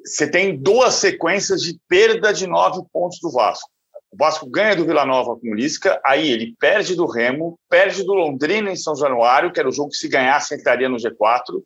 Você 0.05 0.29
tem 0.29 0.57
duas 0.57 0.95
sequências 0.95 1.61
de 1.61 1.79
perda 1.87 2.33
de 2.33 2.45
nove 2.45 2.81
pontos 2.91 3.19
do 3.19 3.31
Vasco. 3.31 3.69
O 4.11 4.17
Vasco 4.17 4.49
ganha 4.49 4.75
do 4.75 4.85
Vila 4.85 5.05
Nova 5.05 5.35
com 5.35 5.49
o 5.49 5.53
Lisca, 5.53 5.99
aí 6.05 6.29
ele 6.29 6.55
perde 6.59 6.95
do 6.95 7.05
Remo, 7.05 7.59
perde 7.69 8.03
do 8.03 8.13
Londrina 8.13 8.71
em 8.71 8.75
São 8.75 8.95
Januário, 8.95 9.51
que 9.51 9.59
era 9.59 9.67
o 9.67 9.73
jogo 9.73 9.89
que 9.89 9.97
se 9.97 10.07
ganhasse 10.07 10.55
entraria 10.55 10.87
no 10.87 10.97
G4, 10.97 11.61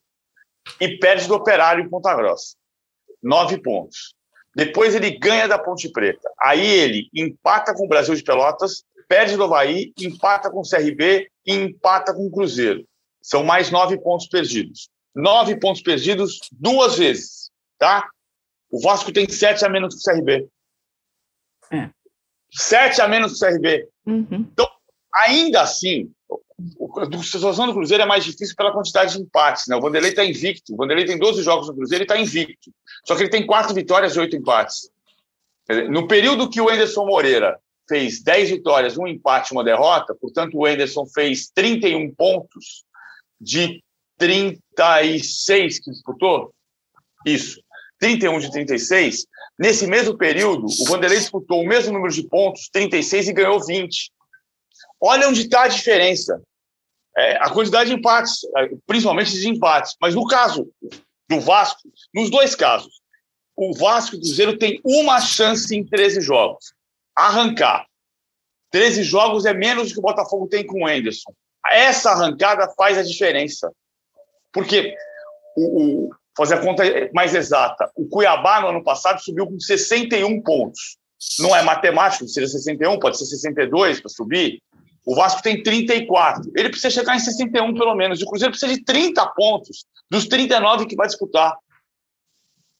e 0.81 0.97
perde 0.97 1.27
do 1.27 1.35
Operário 1.35 1.83
em 1.83 1.89
Ponta 1.89 2.15
Grossa. 2.15 2.55
Nove 3.21 3.61
pontos. 3.61 4.15
Depois 4.55 4.95
ele 4.95 5.11
ganha 5.11 5.47
da 5.47 5.59
Ponte 5.59 5.91
Preta. 5.91 6.29
Aí 6.41 6.65
ele 6.65 7.07
empata 7.13 7.73
com 7.73 7.85
o 7.85 7.87
Brasil 7.87 8.15
de 8.15 8.23
Pelotas, 8.23 8.83
perde 9.07 9.37
do 9.37 9.43
Havaí, 9.43 9.93
empata 9.99 10.49
com 10.49 10.61
o 10.61 10.67
CRB 10.67 11.29
e 11.45 11.53
empata 11.53 12.13
com 12.13 12.25
o 12.25 12.31
Cruzeiro. 12.31 12.83
São 13.21 13.43
mais 13.43 13.69
nove 13.69 13.97
pontos 13.99 14.27
perdidos. 14.27 14.89
Nove 15.15 15.59
pontos 15.59 15.81
perdidos 15.81 16.39
duas 16.51 16.97
vezes, 16.97 17.51
tá? 17.77 18.07
O 18.69 18.79
Vasco 18.81 19.11
tem 19.11 19.27
sete 19.27 19.65
a 19.65 19.69
menos 19.69 19.95
que 19.95 20.09
o 20.09 20.13
CRB. 20.13 20.47
É. 21.71 21.89
Sete 22.51 23.01
a 23.01 23.07
menos 23.07 23.37
que 23.37 23.45
o 23.45 23.49
CRB. 23.49 23.87
Uhum. 24.05 24.27
Então, 24.31 24.69
ainda 25.13 25.61
assim, 25.61 26.11
a 26.97 27.23
situação 27.23 27.67
do 27.67 27.73
Cruzeiro 27.73 28.03
é 28.03 28.05
mais 28.05 28.23
difícil 28.23 28.55
pela 28.55 28.71
quantidade 28.71 29.13
de 29.13 29.21
empates. 29.21 29.67
Né? 29.67 29.75
O 29.75 29.81
Vanderlei 29.81 30.11
está 30.11 30.23
invicto. 30.23 30.73
O 30.73 30.77
Vanderlei 30.77 31.05
tem 31.05 31.17
12 31.17 31.41
jogos 31.41 31.67
no 31.67 31.75
Cruzeiro 31.75 32.03
e 32.03 32.05
está 32.05 32.17
invicto. 32.17 32.71
Só 33.05 33.15
que 33.15 33.23
ele 33.23 33.29
tem 33.29 33.45
quatro 33.45 33.73
vitórias 33.73 34.15
e 34.15 34.19
oito 34.19 34.35
empates. 34.35 34.89
No 35.89 36.07
período 36.07 36.49
que 36.49 36.59
o 36.59 36.69
Anderson 36.69 37.05
Moreira 37.05 37.59
fez 37.87 38.21
10 38.21 38.49
vitórias, 38.49 38.97
um 38.97 39.07
empate 39.07 39.51
e 39.51 39.55
uma 39.55 39.63
derrota, 39.63 40.15
portanto, 40.15 40.55
o 40.55 40.65
Anderson 40.65 41.05
fez 41.07 41.49
31 41.53 42.13
pontos 42.13 42.85
de 43.39 43.83
36 44.19 45.79
que 45.79 45.91
disputou. 45.91 46.53
Isso. 47.25 47.59
31 47.99 48.39
de 48.39 48.51
36. 48.51 49.25
Nesse 49.57 49.87
mesmo 49.87 50.17
período, 50.17 50.65
o 50.65 50.85
Vanderlei 50.85 51.19
disputou 51.19 51.61
o 51.61 51.67
mesmo 51.67 51.93
número 51.93 52.13
de 52.13 52.23
pontos, 52.23 52.69
36, 52.71 53.27
e 53.27 53.33
ganhou 53.33 53.65
20. 53.65 54.11
Olha 55.01 55.27
onde 55.27 55.41
está 55.41 55.63
a 55.63 55.67
diferença. 55.67 56.41
É, 57.17 57.37
a 57.37 57.49
quantidade 57.49 57.89
de 57.89 57.95
empates, 57.95 58.39
é, 58.55 58.69
principalmente 58.85 59.31
de 59.31 59.49
empates. 59.49 59.95
Mas 59.99 60.15
no 60.15 60.25
caso 60.27 60.71
do 61.27 61.39
Vasco, 61.41 61.81
nos 62.13 62.29
dois 62.29 62.55
casos, 62.55 63.01
o 63.55 63.73
Vasco 63.73 64.15
e 64.15 64.19
o 64.19 64.21
Cruzeiro 64.21 64.57
tem 64.57 64.79
uma 64.85 65.19
chance 65.19 65.75
em 65.75 65.85
13 65.85 66.21
jogos. 66.21 66.73
Arrancar. 67.15 67.85
13 68.71 69.03
jogos 69.03 69.45
é 69.45 69.53
menos 69.53 69.89
do 69.89 69.93
que 69.95 69.99
o 69.99 70.03
Botafogo 70.03 70.47
tem 70.47 70.65
com 70.65 70.83
o 70.83 70.87
Anderson. 70.87 71.33
Essa 71.69 72.11
arrancada 72.11 72.71
faz 72.77 72.97
a 72.97 73.03
diferença. 73.03 73.71
Porque 74.51 74.95
o, 75.55 76.07
o, 76.07 76.09
fazer 76.37 76.55
a 76.55 76.61
conta 76.61 76.83
mais 77.13 77.35
exata, 77.35 77.91
o 77.95 78.07
Cuiabá 78.07 78.61
no 78.61 78.69
ano 78.69 78.83
passado 78.83 79.21
subiu 79.21 79.47
com 79.47 79.59
61 79.59 80.41
pontos. 80.41 80.97
Não 81.39 81.55
é 81.55 81.61
matemático, 81.61 82.27
seja 82.27 82.47
61, 82.47 82.97
pode 82.97 83.17
ser 83.17 83.25
62 83.25 83.99
para 83.99 84.09
subir. 84.09 84.61
O 85.05 85.15
Vasco 85.15 85.41
tem 85.41 85.61
34. 85.61 86.51
Ele 86.55 86.69
precisa 86.69 86.89
chegar 86.89 87.15
em 87.15 87.19
61 87.19 87.73
pelo 87.73 87.95
menos. 87.95 88.21
O 88.21 88.25
Cruzeiro 88.25 88.51
precisa 88.51 88.73
de 88.73 88.83
30 88.83 89.25
pontos 89.35 89.85
dos 90.09 90.27
39 90.27 90.85
que 90.85 90.95
vai 90.95 91.07
disputar. 91.07 91.57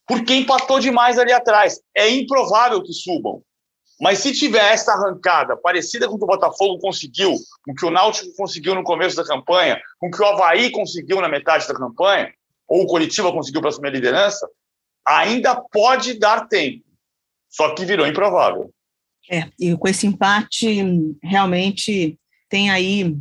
Porque 0.07 0.35
empatou 0.35 0.79
demais 0.79 1.19
ali 1.19 1.31
atrás. 1.31 1.81
É 1.95 2.09
improvável 2.09 2.81
que 2.81 2.93
subam. 2.93 3.41
Mas 3.99 4.19
se 4.19 4.31
tiver 4.31 4.71
essa 4.71 4.93
arrancada 4.93 5.57
parecida 5.57 6.07
com 6.07 6.15
o 6.15 6.17
que 6.17 6.23
o 6.23 6.27
Botafogo 6.27 6.79
conseguiu, 6.79 7.35
com 7.65 7.71
o 7.73 7.75
que 7.75 7.85
o 7.85 7.91
Náutico 7.91 8.33
conseguiu 8.35 8.73
no 8.73 8.83
começo 8.83 9.15
da 9.15 9.25
campanha, 9.25 9.79
com 9.99 10.07
o 10.07 10.11
que 10.11 10.21
o 10.21 10.25
Havaí 10.25 10.71
conseguiu 10.71 11.19
na 11.19 11.27
metade 11.27 11.67
da 11.67 11.73
campanha, 11.73 12.31
ou 12.67 12.83
o 12.83 12.87
Curitiba 12.87 13.31
conseguiu 13.31 13.59
para 13.59 13.69
assumir 13.69 13.89
a 13.89 13.91
liderança, 13.91 14.47
ainda 15.05 15.55
pode 15.55 16.17
dar 16.17 16.47
tempo. 16.47 16.83
Só 17.49 17.73
que 17.73 17.83
virou 17.83 18.07
improvável. 18.07 18.71
É, 19.29 19.49
e 19.59 19.75
com 19.75 19.87
esse 19.87 20.07
empate, 20.07 20.81
realmente 21.21 22.17
tem 22.47 22.69
aí 22.69 23.15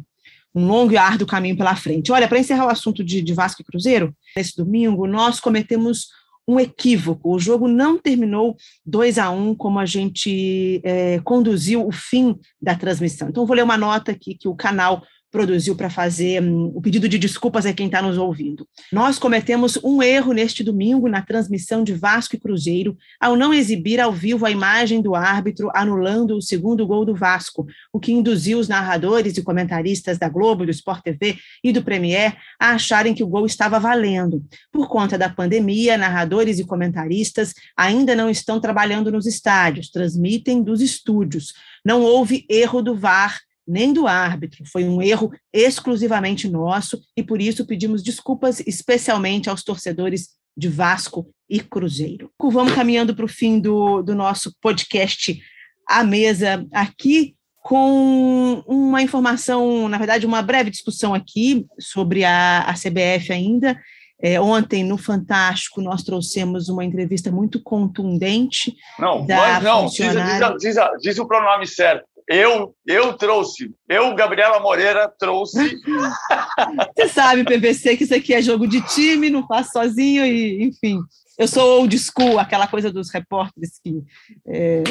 um 0.55 0.67
longo 0.67 0.93
e 0.93 0.97
árduo 0.97 1.27
caminho 1.27 1.57
pela 1.57 1.77
frente. 1.77 2.13
Olha, 2.13 2.29
para 2.29 2.39
encerrar 2.39 2.67
o 2.67 2.71
assunto 2.71 3.05
de, 3.05 3.21
de 3.21 3.35
Vasco 3.35 3.63
e 3.63 3.65
Cruzeiro, 3.65 4.15
nesse 4.37 4.57
domingo, 4.57 5.07
nós 5.07 5.41
cometemos 5.41 6.09
um 6.49 6.59
equívoco. 6.59 7.35
O 7.35 7.39
jogo 7.39 7.69
não 7.69 7.99
terminou 7.99 8.57
2 8.87 9.19
a 9.19 9.31
1 9.31 9.51
um, 9.51 9.55
como 9.55 9.79
a 9.79 9.85
gente 9.85 10.81
é, 10.83 11.21
conduziu 11.21 11.87
o 11.87 11.93
fim 11.93 12.35
da 12.61 12.75
transmissão. 12.75 13.29
Então, 13.29 13.45
vou 13.45 13.55
ler 13.55 13.63
uma 13.63 13.77
nota 13.77 14.13
aqui 14.13 14.35
que 14.35 14.49
o 14.49 14.57
canal 14.57 15.03
produziu 15.31 15.77
para 15.77 15.91
fazer 15.91 16.43
um, 16.43 16.73
o 16.75 16.81
pedido 16.81 17.09
de 17.09 17.19
desculpas 17.19 17.67
a 17.67 17.73
quem 17.73 17.87
está 17.87 18.01
nos 18.01 18.17
ouvindo. 18.17 18.67
Nós 18.93 19.19
cometemos 19.19 19.79
um 19.83 20.03
erro 20.03 20.33
neste 20.33 20.65
domingo 20.65 21.09
na 21.09 21.23
transmissão 21.23 21.85
de 21.85 21.93
Vasco 21.93 22.37
e 22.37 22.41
Cruzeiro 22.41 22.97
ao 23.21 23.37
não 23.37 23.53
exibir 23.53 24.01
ao 24.01 24.13
vivo 24.13 24.47
a 24.47 24.51
imagem 24.51 25.03
do 25.03 25.15
árbitro 25.15 25.71
anulando 25.75 26.37
o 26.37 26.43
segundo 26.43 26.87
gol 26.87 27.05
do 27.05 27.15
Vasco, 27.15 27.67
o 27.93 28.01
que 28.01 28.13
induziu 28.13 28.59
os 28.59 28.69
narradores 28.69 29.37
e 29.37 29.43
comentaristas 29.43 30.19
da 30.19 30.29
Globo, 30.29 30.65
do 30.65 30.71
Sport 30.71 31.03
TV 31.03 31.37
e 31.63 31.73
do 31.73 31.83
Premier 31.83 32.37
a 32.59 32.71
acharem 32.71 33.15
que 33.15 33.25
o 33.25 33.29
gol 33.29 33.45
estava 33.45 33.79
valendo. 33.79 34.45
Por 34.73 34.89
conta 34.89 35.19
da 35.19 35.29
pandemia, 35.29 35.99
narradores 35.99 36.59
e 36.59 36.65
comentaristas 36.65 37.53
ainda 37.77 38.15
não 38.15 38.31
estão 38.31 38.61
trabalhando 38.61 39.13
nos 39.13 39.27
estádios, 39.27 39.91
transmitem 39.91 40.63
dos 40.63 40.81
estúdios. 40.81 41.53
Não 41.85 42.03
houve 42.03 42.47
erro 42.49 42.83
do 42.83 42.97
VAR 42.97 43.41
nem 43.69 43.93
do 43.93 44.07
árbitro. 44.07 44.65
Foi 44.73 44.85
um 44.85 45.03
erro 45.03 45.31
exclusivamente 45.53 46.49
nosso 46.49 47.01
e 47.17 47.23
por 47.23 47.41
isso 47.41 47.67
pedimos 47.67 48.03
desculpas 48.03 48.61
especialmente 48.61 49.51
aos 49.51 49.63
torcedores 49.63 50.31
de 50.57 50.69
Vasco 50.69 51.31
e 51.49 51.61
Cruzeiro. 51.61 52.31
Vamos 52.41 52.73
caminhando 52.73 53.15
para 53.15 53.25
o 53.25 53.29
fim 53.29 53.61
do, 53.61 54.03
do 54.03 54.15
nosso 54.15 54.53
podcast 54.61 55.39
à 55.87 56.03
mesa 56.03 56.67
aqui 56.73 57.37
com 57.63 58.65
uma 58.67 59.03
informação, 59.03 59.89
na 59.89 59.99
verdade, 59.99 60.25
uma 60.25 60.41
breve 60.41 60.71
discussão 60.71 61.13
aqui 61.13 61.67
sobre 61.79 62.25
a, 62.25 62.61
a 62.61 62.73
CBF 62.73 63.31
ainda. 63.31 63.79
É, 64.21 64.41
ontem, 64.41 64.83
no 64.83 64.99
Fantástico, 64.99 65.81
nós 65.81 66.03
trouxemos 66.03 66.69
uma 66.69 66.85
entrevista 66.85 67.31
muito 67.31 67.63
contundente. 67.63 68.75
Não, 68.99 69.25
da 69.25 69.61
não, 69.61 69.83
funcionária... 69.83 70.57
diz, 70.57 70.75
diz, 70.75 70.75
diz, 70.75 71.03
diz 71.03 71.19
o 71.19 71.27
pronome 71.27 71.67
certo. 71.67 72.08
Eu, 72.29 72.75
eu 72.87 73.15
trouxe. 73.15 73.75
Eu, 73.89 74.15
Gabriela 74.15 74.61
Moreira, 74.61 75.11
trouxe. 75.19 75.57
Você 76.95 77.09
sabe, 77.09 77.43
PVC, 77.43 77.97
que 77.97 78.05
isso 78.05 78.15
aqui 78.15 78.35
é 78.35 78.43
jogo 78.43 78.67
de 78.67 78.83
time, 78.83 79.31
não 79.31 79.47
faço 79.47 79.71
sozinho, 79.73 80.27
e, 80.27 80.63
enfim. 80.65 81.01
Eu 81.39 81.49
sou 81.49 81.79
old 81.79 81.99
school, 81.99 82.39
aquela 82.39 82.67
coisa 82.67 82.93
dos 82.93 83.11
repórteres 83.11 83.81
que. 83.83 84.03
É, 84.47 84.83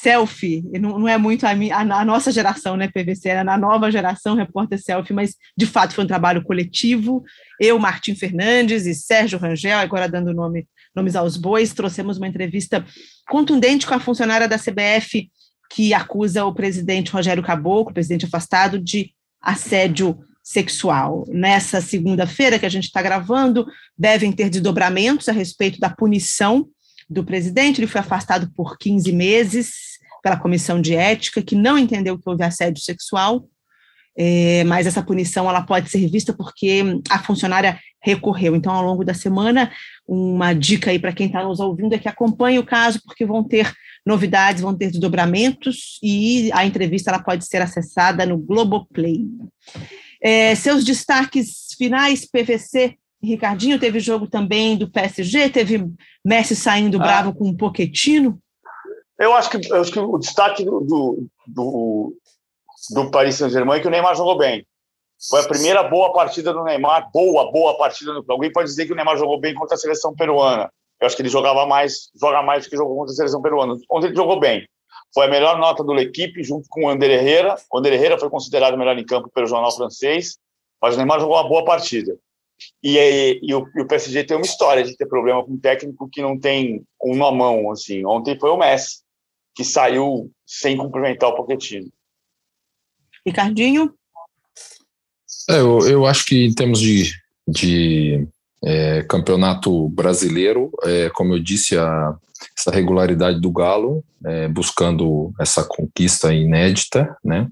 selfie, 0.00 0.62
não, 0.78 0.98
não 0.98 1.08
é 1.08 1.16
muito 1.16 1.46
a, 1.46 1.50
a, 1.50 1.80
a, 1.80 2.04
nossa 2.04 2.30
geração, 2.30 2.76
né, 2.76 2.86
PVC, 2.88 3.30
era 3.30 3.42
na 3.42 3.56
nova 3.56 3.90
geração, 3.90 4.34
repórter 4.34 4.78
selfie, 4.78 5.14
mas 5.14 5.34
de 5.56 5.64
fato 5.64 5.94
foi 5.94 6.04
um 6.04 6.06
trabalho 6.06 6.44
coletivo. 6.44 7.24
Eu, 7.58 7.78
Martim 7.78 8.14
Fernandes 8.14 8.84
e 8.86 8.94
Sérgio 8.94 9.38
Rangel, 9.38 9.78
agora 9.78 10.08
dando 10.08 10.34
nome, 10.34 10.66
nomes 10.94 11.16
aos 11.16 11.36
bois, 11.36 11.72
trouxemos 11.72 12.18
uma 12.18 12.28
entrevista 12.28 12.84
contundente 13.26 13.86
com 13.86 13.94
a 13.94 14.00
funcionária 14.00 14.46
da 14.46 14.58
CBF 14.58 15.30
que 15.70 15.92
acusa 15.92 16.44
o 16.44 16.54
presidente 16.54 17.10
Rogério 17.10 17.42
Caboclo, 17.42 17.94
presidente 17.94 18.26
afastado, 18.26 18.78
de 18.78 19.12
assédio 19.40 20.18
sexual. 20.42 21.24
Nessa 21.28 21.80
segunda-feira 21.80 22.58
que 22.58 22.66
a 22.66 22.70
gente 22.70 22.84
está 22.84 23.02
gravando, 23.02 23.66
devem 23.98 24.30
ter 24.30 24.48
desdobramentos 24.48 25.28
a 25.28 25.32
respeito 25.32 25.80
da 25.80 25.90
punição 25.90 26.68
do 27.08 27.24
presidente. 27.24 27.80
Ele 27.80 27.88
foi 27.88 28.00
afastado 28.00 28.50
por 28.54 28.78
15 28.78 29.12
meses 29.12 29.96
pela 30.22 30.36
comissão 30.36 30.80
de 30.80 30.94
ética, 30.94 31.42
que 31.42 31.54
não 31.54 31.78
entendeu 31.78 32.18
que 32.18 32.28
houve 32.28 32.44
assédio 32.44 32.82
sexual. 32.82 33.48
É, 34.18 34.64
mas 34.64 34.86
essa 34.86 35.02
punição 35.02 35.48
ela 35.48 35.62
pode 35.62 35.90
ser 35.90 36.08
vista 36.08 36.32
porque 36.32 36.82
a 37.10 37.18
funcionária 37.18 37.78
recorreu. 38.02 38.56
Então, 38.56 38.72
ao 38.72 38.84
longo 38.84 39.04
da 39.04 39.12
semana, 39.12 39.70
uma 40.06 40.54
dica 40.54 40.90
aí 40.90 40.98
para 40.98 41.12
quem 41.12 41.26
está 41.26 41.42
nos 41.44 41.60
ouvindo 41.60 41.94
é 41.94 41.98
que 41.98 42.08
acompanhe 42.08 42.58
o 42.58 42.64
caso, 42.64 43.00
porque 43.04 43.26
vão 43.26 43.44
ter 43.44 43.72
novidades, 44.06 44.62
vão 44.62 44.72
ter 44.72 44.90
desdobramentos 44.90 45.98
e 46.00 46.50
a 46.52 46.64
entrevista 46.64 47.10
ela 47.10 47.22
pode 47.22 47.44
ser 47.44 47.60
acessada 47.60 48.24
no 48.24 48.38
Globoplay. 48.38 49.26
É, 50.22 50.54
seus 50.54 50.84
destaques 50.84 51.74
finais, 51.76 52.24
PVC, 52.24 52.96
Ricardinho, 53.20 53.80
teve 53.80 53.98
jogo 53.98 54.28
também 54.28 54.76
do 54.76 54.88
PSG, 54.88 55.50
teve 55.50 55.84
Messi 56.24 56.54
saindo 56.54 56.98
ah. 56.98 57.02
bravo 57.02 57.34
com 57.34 57.48
um 57.48 57.56
Poquetino. 57.56 58.38
Eu 59.18 59.34
acho 59.34 59.50
que, 59.50 59.72
eu 59.72 59.80
acho 59.80 59.90
que 59.90 59.98
o 59.98 60.18
destaque 60.18 60.64
do, 60.64 60.80
do, 60.80 61.26
do, 61.46 62.16
do 62.90 63.10
Paris 63.10 63.34
Saint-Germain 63.36 63.78
é 63.78 63.80
que 63.80 63.88
o 63.88 63.90
Neymar 63.90 64.14
jogou 64.14 64.38
bem. 64.38 64.64
Foi 65.30 65.40
a 65.40 65.48
primeira 65.48 65.82
boa 65.82 66.12
partida 66.12 66.52
do 66.52 66.62
Neymar, 66.62 67.10
boa, 67.10 67.50
boa 67.50 67.76
partida. 67.78 68.12
Do... 68.12 68.24
Alguém 68.28 68.52
pode 68.52 68.68
dizer 68.68 68.86
que 68.86 68.92
o 68.92 68.94
Neymar 68.94 69.16
jogou 69.16 69.40
bem 69.40 69.54
contra 69.54 69.74
a 69.74 69.78
seleção 69.78 70.14
peruana. 70.14 70.70
Eu 71.00 71.06
acho 71.06 71.16
que 71.16 71.22
ele 71.22 71.28
jogava 71.28 71.66
mais, 71.66 72.10
joga 72.18 72.42
mais 72.42 72.64
do 72.64 72.70
que 72.70 72.76
jogou 72.76 72.96
contra 72.96 73.12
a 73.12 73.16
seleção 73.16 73.42
peruana. 73.42 73.76
Onde 73.90 74.06
ele 74.06 74.16
jogou 74.16 74.40
bem. 74.40 74.66
Foi 75.12 75.26
a 75.26 75.30
melhor 75.30 75.58
nota 75.58 75.84
do 75.84 75.98
equipe, 75.98 76.42
junto 76.42 76.66
com 76.68 76.84
o 76.84 76.88
Ander 76.88 77.10
Herrera. 77.10 77.56
O 77.70 77.78
Ander 77.78 77.92
Herrera 77.92 78.18
foi 78.18 78.30
considerado 78.30 78.74
o 78.74 78.78
melhor 78.78 78.98
em 78.98 79.04
campo 79.04 79.30
pelo 79.30 79.46
jornal 79.46 79.74
francês, 79.74 80.38
mas 80.80 80.94
o 80.94 80.98
Neymar 80.98 81.20
jogou 81.20 81.36
uma 81.36 81.48
boa 81.48 81.64
partida. 81.64 82.16
E, 82.82 82.96
e, 82.96 83.40
e, 83.42 83.54
o, 83.54 83.66
e, 83.76 83.82
o, 83.82 83.86
PSG 83.86 84.24
tem 84.24 84.36
uma 84.36 84.46
história 84.46 84.82
de 84.82 84.96
ter 84.96 85.06
problema 85.06 85.44
com 85.44 85.52
um 85.52 85.58
técnico 85.58 86.08
que 86.10 86.22
não 86.22 86.38
tem 86.38 86.82
um 87.02 87.14
na 87.16 87.30
mão. 87.30 87.70
Assim. 87.70 88.04
Ontem 88.04 88.38
foi 88.38 88.50
o 88.50 88.56
Messi, 88.56 89.02
que 89.54 89.64
saiu 89.64 90.30
sem 90.46 90.76
cumprimentar 90.76 91.30
o 91.30 91.34
Pochettino. 91.34 91.90
Ricardinho? 93.26 93.94
É, 95.50 95.60
eu, 95.60 95.78
eu 95.88 96.06
acho 96.06 96.24
que 96.24 96.46
em 96.46 96.54
termos 96.54 96.80
de, 96.80 97.12
de 97.46 98.26
é, 98.64 99.02
campeonato 99.02 99.88
brasileiro, 99.90 100.70
é, 100.82 101.10
como 101.10 101.34
eu 101.34 101.38
disse, 101.38 101.76
a, 101.76 102.14
essa 102.56 102.70
regularidade 102.70 103.40
do 103.40 103.50
Galo, 103.50 104.04
é, 104.24 104.48
buscando 104.48 105.32
essa 105.40 105.64
conquista 105.64 106.32
inédita, 106.32 107.16
né? 107.24 107.48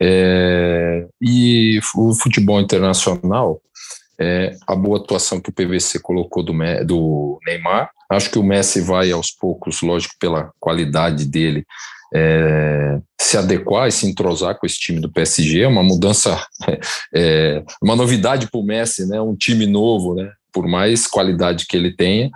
É, 0.00 1.06
e 1.20 1.80
o 1.96 2.14
futebol 2.14 2.60
internacional, 2.60 3.60
é, 4.18 4.56
a 4.66 4.74
boa 4.74 4.98
atuação 4.98 5.40
que 5.40 5.50
o 5.50 5.52
PVC 5.52 5.98
colocou 6.00 6.42
do, 6.42 6.52
do 6.84 7.38
Neymar, 7.44 7.90
acho 8.10 8.30
que 8.30 8.38
o 8.38 8.44
Messi 8.44 8.80
vai 8.80 9.10
aos 9.10 9.30
poucos, 9.30 9.82
lógico, 9.82 10.14
pela 10.20 10.52
qualidade 10.58 11.24
dele, 11.24 11.66
é, 12.14 13.00
se 13.20 13.36
adequar 13.36 13.88
e 13.88 13.92
se 13.92 14.06
entrosar 14.06 14.58
com 14.58 14.66
esse 14.66 14.78
time 14.78 15.00
do 15.00 15.10
PSG, 15.10 15.62
é 15.62 15.68
uma 15.68 15.82
mudança, 15.82 16.42
é, 17.14 17.62
uma 17.82 17.96
novidade 17.96 18.50
para 18.50 18.60
o 18.60 18.64
Messi, 18.64 19.06
né? 19.06 19.20
um 19.20 19.36
time 19.36 19.66
novo, 19.66 20.14
né? 20.14 20.30
por 20.52 20.66
mais 20.66 21.06
qualidade 21.06 21.66
que 21.66 21.76
ele 21.76 21.94
tenha, 21.94 22.30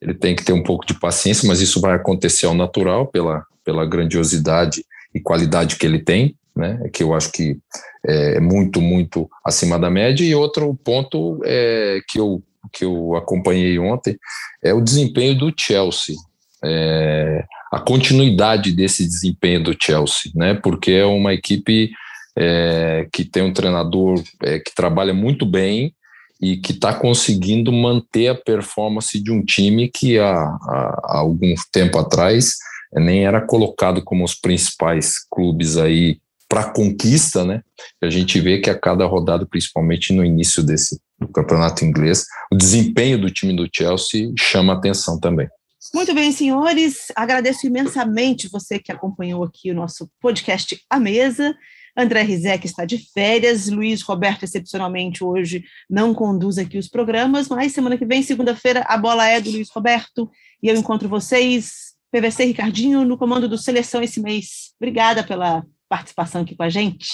ele 0.00 0.14
tem 0.14 0.36
que 0.36 0.44
ter 0.44 0.52
um 0.52 0.62
pouco 0.62 0.86
de 0.86 0.94
paciência, 0.94 1.48
mas 1.48 1.60
isso 1.60 1.80
vai 1.80 1.94
acontecer 1.94 2.46
ao 2.46 2.54
natural 2.54 3.06
pela, 3.06 3.44
pela 3.64 3.84
grandiosidade 3.84 4.84
e 5.14 5.20
qualidade 5.20 5.76
que 5.76 5.86
ele 5.86 5.98
tem, 5.98 6.36
né? 6.54 6.88
que 6.92 7.02
eu 7.02 7.14
acho 7.14 7.32
que 7.32 7.58
é 8.06 8.38
muito, 8.38 8.80
muito 8.80 9.28
acima 9.44 9.78
da 9.78 9.90
média. 9.90 10.24
E 10.24 10.34
outro 10.34 10.74
ponto 10.84 11.40
é, 11.44 11.98
que, 12.08 12.20
eu, 12.20 12.42
que 12.72 12.84
eu 12.84 13.16
acompanhei 13.16 13.78
ontem 13.78 14.16
é 14.62 14.72
o 14.72 14.80
desempenho 14.80 15.36
do 15.36 15.52
Chelsea. 15.58 16.14
É, 16.64 17.44
a 17.76 17.78
continuidade 17.78 18.72
desse 18.72 19.04
desempenho 19.04 19.62
do 19.62 19.76
Chelsea, 19.78 20.32
né? 20.34 20.54
Porque 20.54 20.92
é 20.92 21.04
uma 21.04 21.34
equipe 21.34 21.90
é, 22.34 23.06
que 23.12 23.22
tem 23.22 23.42
um 23.42 23.52
treinador 23.52 24.22
é, 24.42 24.58
que 24.58 24.74
trabalha 24.74 25.12
muito 25.12 25.44
bem 25.44 25.92
e 26.40 26.56
que 26.56 26.72
está 26.72 26.94
conseguindo 26.94 27.70
manter 27.70 28.28
a 28.28 28.34
performance 28.34 29.22
de 29.22 29.30
um 29.30 29.44
time 29.44 29.90
que 29.90 30.18
há, 30.18 30.32
há, 30.32 31.00
há 31.04 31.18
algum 31.18 31.54
tempo 31.70 31.98
atrás 31.98 32.54
é, 32.94 33.00
nem 33.00 33.26
era 33.26 33.46
colocado 33.46 34.02
como 34.02 34.24
os 34.24 34.34
principais 34.34 35.16
clubes 35.30 35.76
aí 35.76 36.18
para 36.48 36.70
conquista, 36.70 37.44
né? 37.44 37.60
A 38.02 38.08
gente 38.08 38.40
vê 38.40 38.58
que 38.58 38.70
a 38.70 38.78
cada 38.78 39.04
rodada, 39.04 39.44
principalmente 39.44 40.14
no 40.14 40.24
início 40.24 40.62
desse 40.62 40.98
do 41.20 41.28
campeonato 41.28 41.84
inglês, 41.84 42.24
o 42.50 42.56
desempenho 42.56 43.20
do 43.20 43.30
time 43.30 43.54
do 43.54 43.68
Chelsea 43.70 44.32
chama 44.38 44.72
atenção 44.72 45.20
também. 45.20 45.48
Muito 45.96 46.12
bem, 46.12 46.30
senhores. 46.30 47.10
Agradeço 47.16 47.66
imensamente 47.66 48.50
você 48.50 48.78
que 48.78 48.92
acompanhou 48.92 49.42
aqui 49.42 49.70
o 49.70 49.74
nosso 49.74 50.06
podcast 50.20 50.78
à 50.90 51.00
mesa. 51.00 51.56
André 51.96 52.20
Rizek 52.20 52.66
está 52.66 52.84
de 52.84 52.98
férias, 53.14 53.66
Luiz 53.70 54.02
Roberto, 54.02 54.42
excepcionalmente, 54.42 55.24
hoje 55.24 55.64
não 55.88 56.12
conduz 56.12 56.58
aqui 56.58 56.76
os 56.76 56.86
programas, 56.86 57.48
mas 57.48 57.72
semana 57.72 57.96
que 57.96 58.04
vem, 58.04 58.22
segunda-feira, 58.22 58.84
a 58.86 58.98
bola 58.98 59.26
é 59.26 59.40
do 59.40 59.50
Luiz 59.50 59.70
Roberto 59.70 60.30
e 60.62 60.68
eu 60.68 60.76
encontro 60.76 61.08
vocês, 61.08 61.94
PVC 62.12 62.44
Ricardinho, 62.44 63.02
no 63.02 63.16
comando 63.16 63.48
do 63.48 63.56
Seleção 63.56 64.02
esse 64.02 64.20
mês. 64.20 64.74
Obrigada 64.78 65.24
pela 65.24 65.64
participação 65.88 66.42
aqui 66.42 66.54
com 66.54 66.62
a 66.62 66.68
gente. 66.68 67.08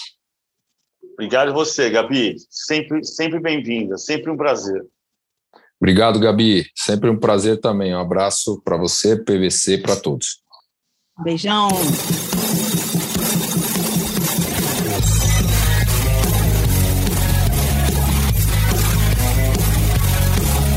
Obrigado 1.13 1.51
a 1.51 1.55
você, 1.55 1.89
Gabi. 1.89 2.35
Sempre, 2.51 3.05
sempre 3.05 3.39
bem-vinda, 3.39 3.97
sempre 3.97 4.29
um 4.29 4.37
prazer. 4.37 4.85
Obrigado, 5.83 6.21
Gabi. 6.21 6.65
Sempre 6.77 7.11
um 7.11 7.19
prazer 7.19 7.59
também. 7.61 7.93
Um 7.93 7.99
abraço 7.99 8.63
para 8.65 8.77
você, 8.77 9.17
PVC, 9.17 9.79
para 9.79 9.97
todos. 9.97 10.39
Beijão. 11.25 11.71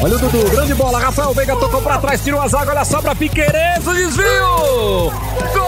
Olha 0.02 0.16
o 0.16 0.20
Dudu, 0.20 0.50
grande 0.50 0.74
bola, 0.74 1.00
Rafael 1.00 1.34
Veiga 1.34 1.56
tocou 1.56 1.82
para 1.84 2.00
trás, 2.00 2.24
tirou 2.24 2.42
a 2.42 2.48
zaga, 2.48 2.72
olha 2.72 2.86
só 2.86 3.02
para 3.02 3.16
Piqueires, 3.16 3.88
o 3.88 3.94
desvio! 3.94 5.12
Gol! 5.54 5.65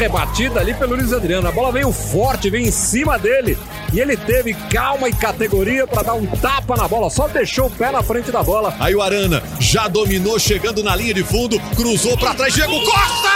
Rebatida 0.00 0.60
ali 0.60 0.72
pelo 0.72 0.96
Luiz 0.96 1.12
Adriano. 1.12 1.46
A 1.46 1.52
bola 1.52 1.70
veio 1.70 1.92
forte, 1.92 2.48
veio 2.48 2.66
em 2.66 2.70
cima 2.70 3.18
dele. 3.18 3.58
E 3.92 4.00
ele 4.00 4.16
teve 4.16 4.54
calma 4.54 5.08
e 5.08 5.12
categoria 5.12 5.86
para 5.86 6.02
dar 6.02 6.14
um 6.14 6.24
tapa 6.26 6.74
na 6.74 6.88
bola, 6.88 7.10
só 7.10 7.28
deixou 7.28 7.66
o 7.66 7.70
pé 7.70 7.92
na 7.92 8.02
frente 8.02 8.32
da 8.32 8.42
bola. 8.42 8.74
Aí 8.80 8.94
o 8.94 9.02
Arana 9.02 9.42
já 9.58 9.88
dominou, 9.88 10.38
chegando 10.38 10.82
na 10.82 10.96
linha 10.96 11.12
de 11.12 11.22
fundo, 11.22 11.60
cruzou 11.76 12.16
para 12.16 12.32
trás, 12.34 12.54
Diego 12.54 12.80
Costa! 12.82 13.28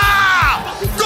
Gol! 0.97 1.05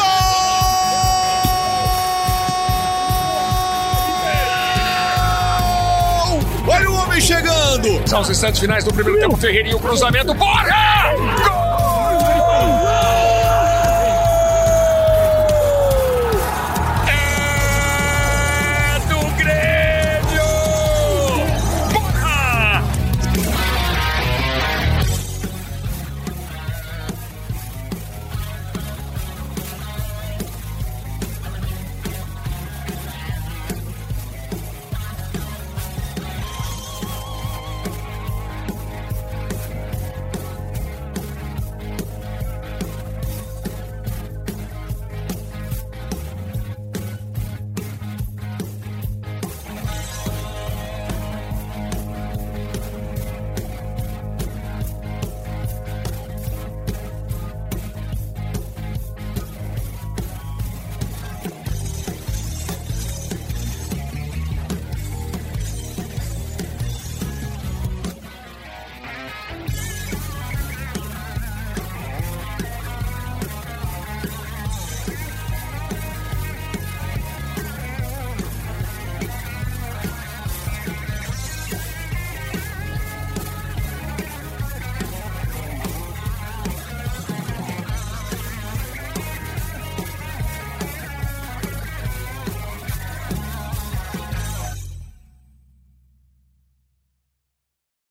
Olha 6.68 6.90
o 6.90 6.94
homem 6.94 7.20
chegando! 7.20 8.08
São 8.08 8.20
os 8.20 8.30
instantes 8.30 8.60
finais 8.60 8.84
do 8.84 8.92
primeiro 8.92 9.18
tempo. 9.18 9.36
Ferreirinho, 9.36 9.80
cruzamento, 9.80 10.32
Borja! 10.34 10.74
Gol! 11.48 11.57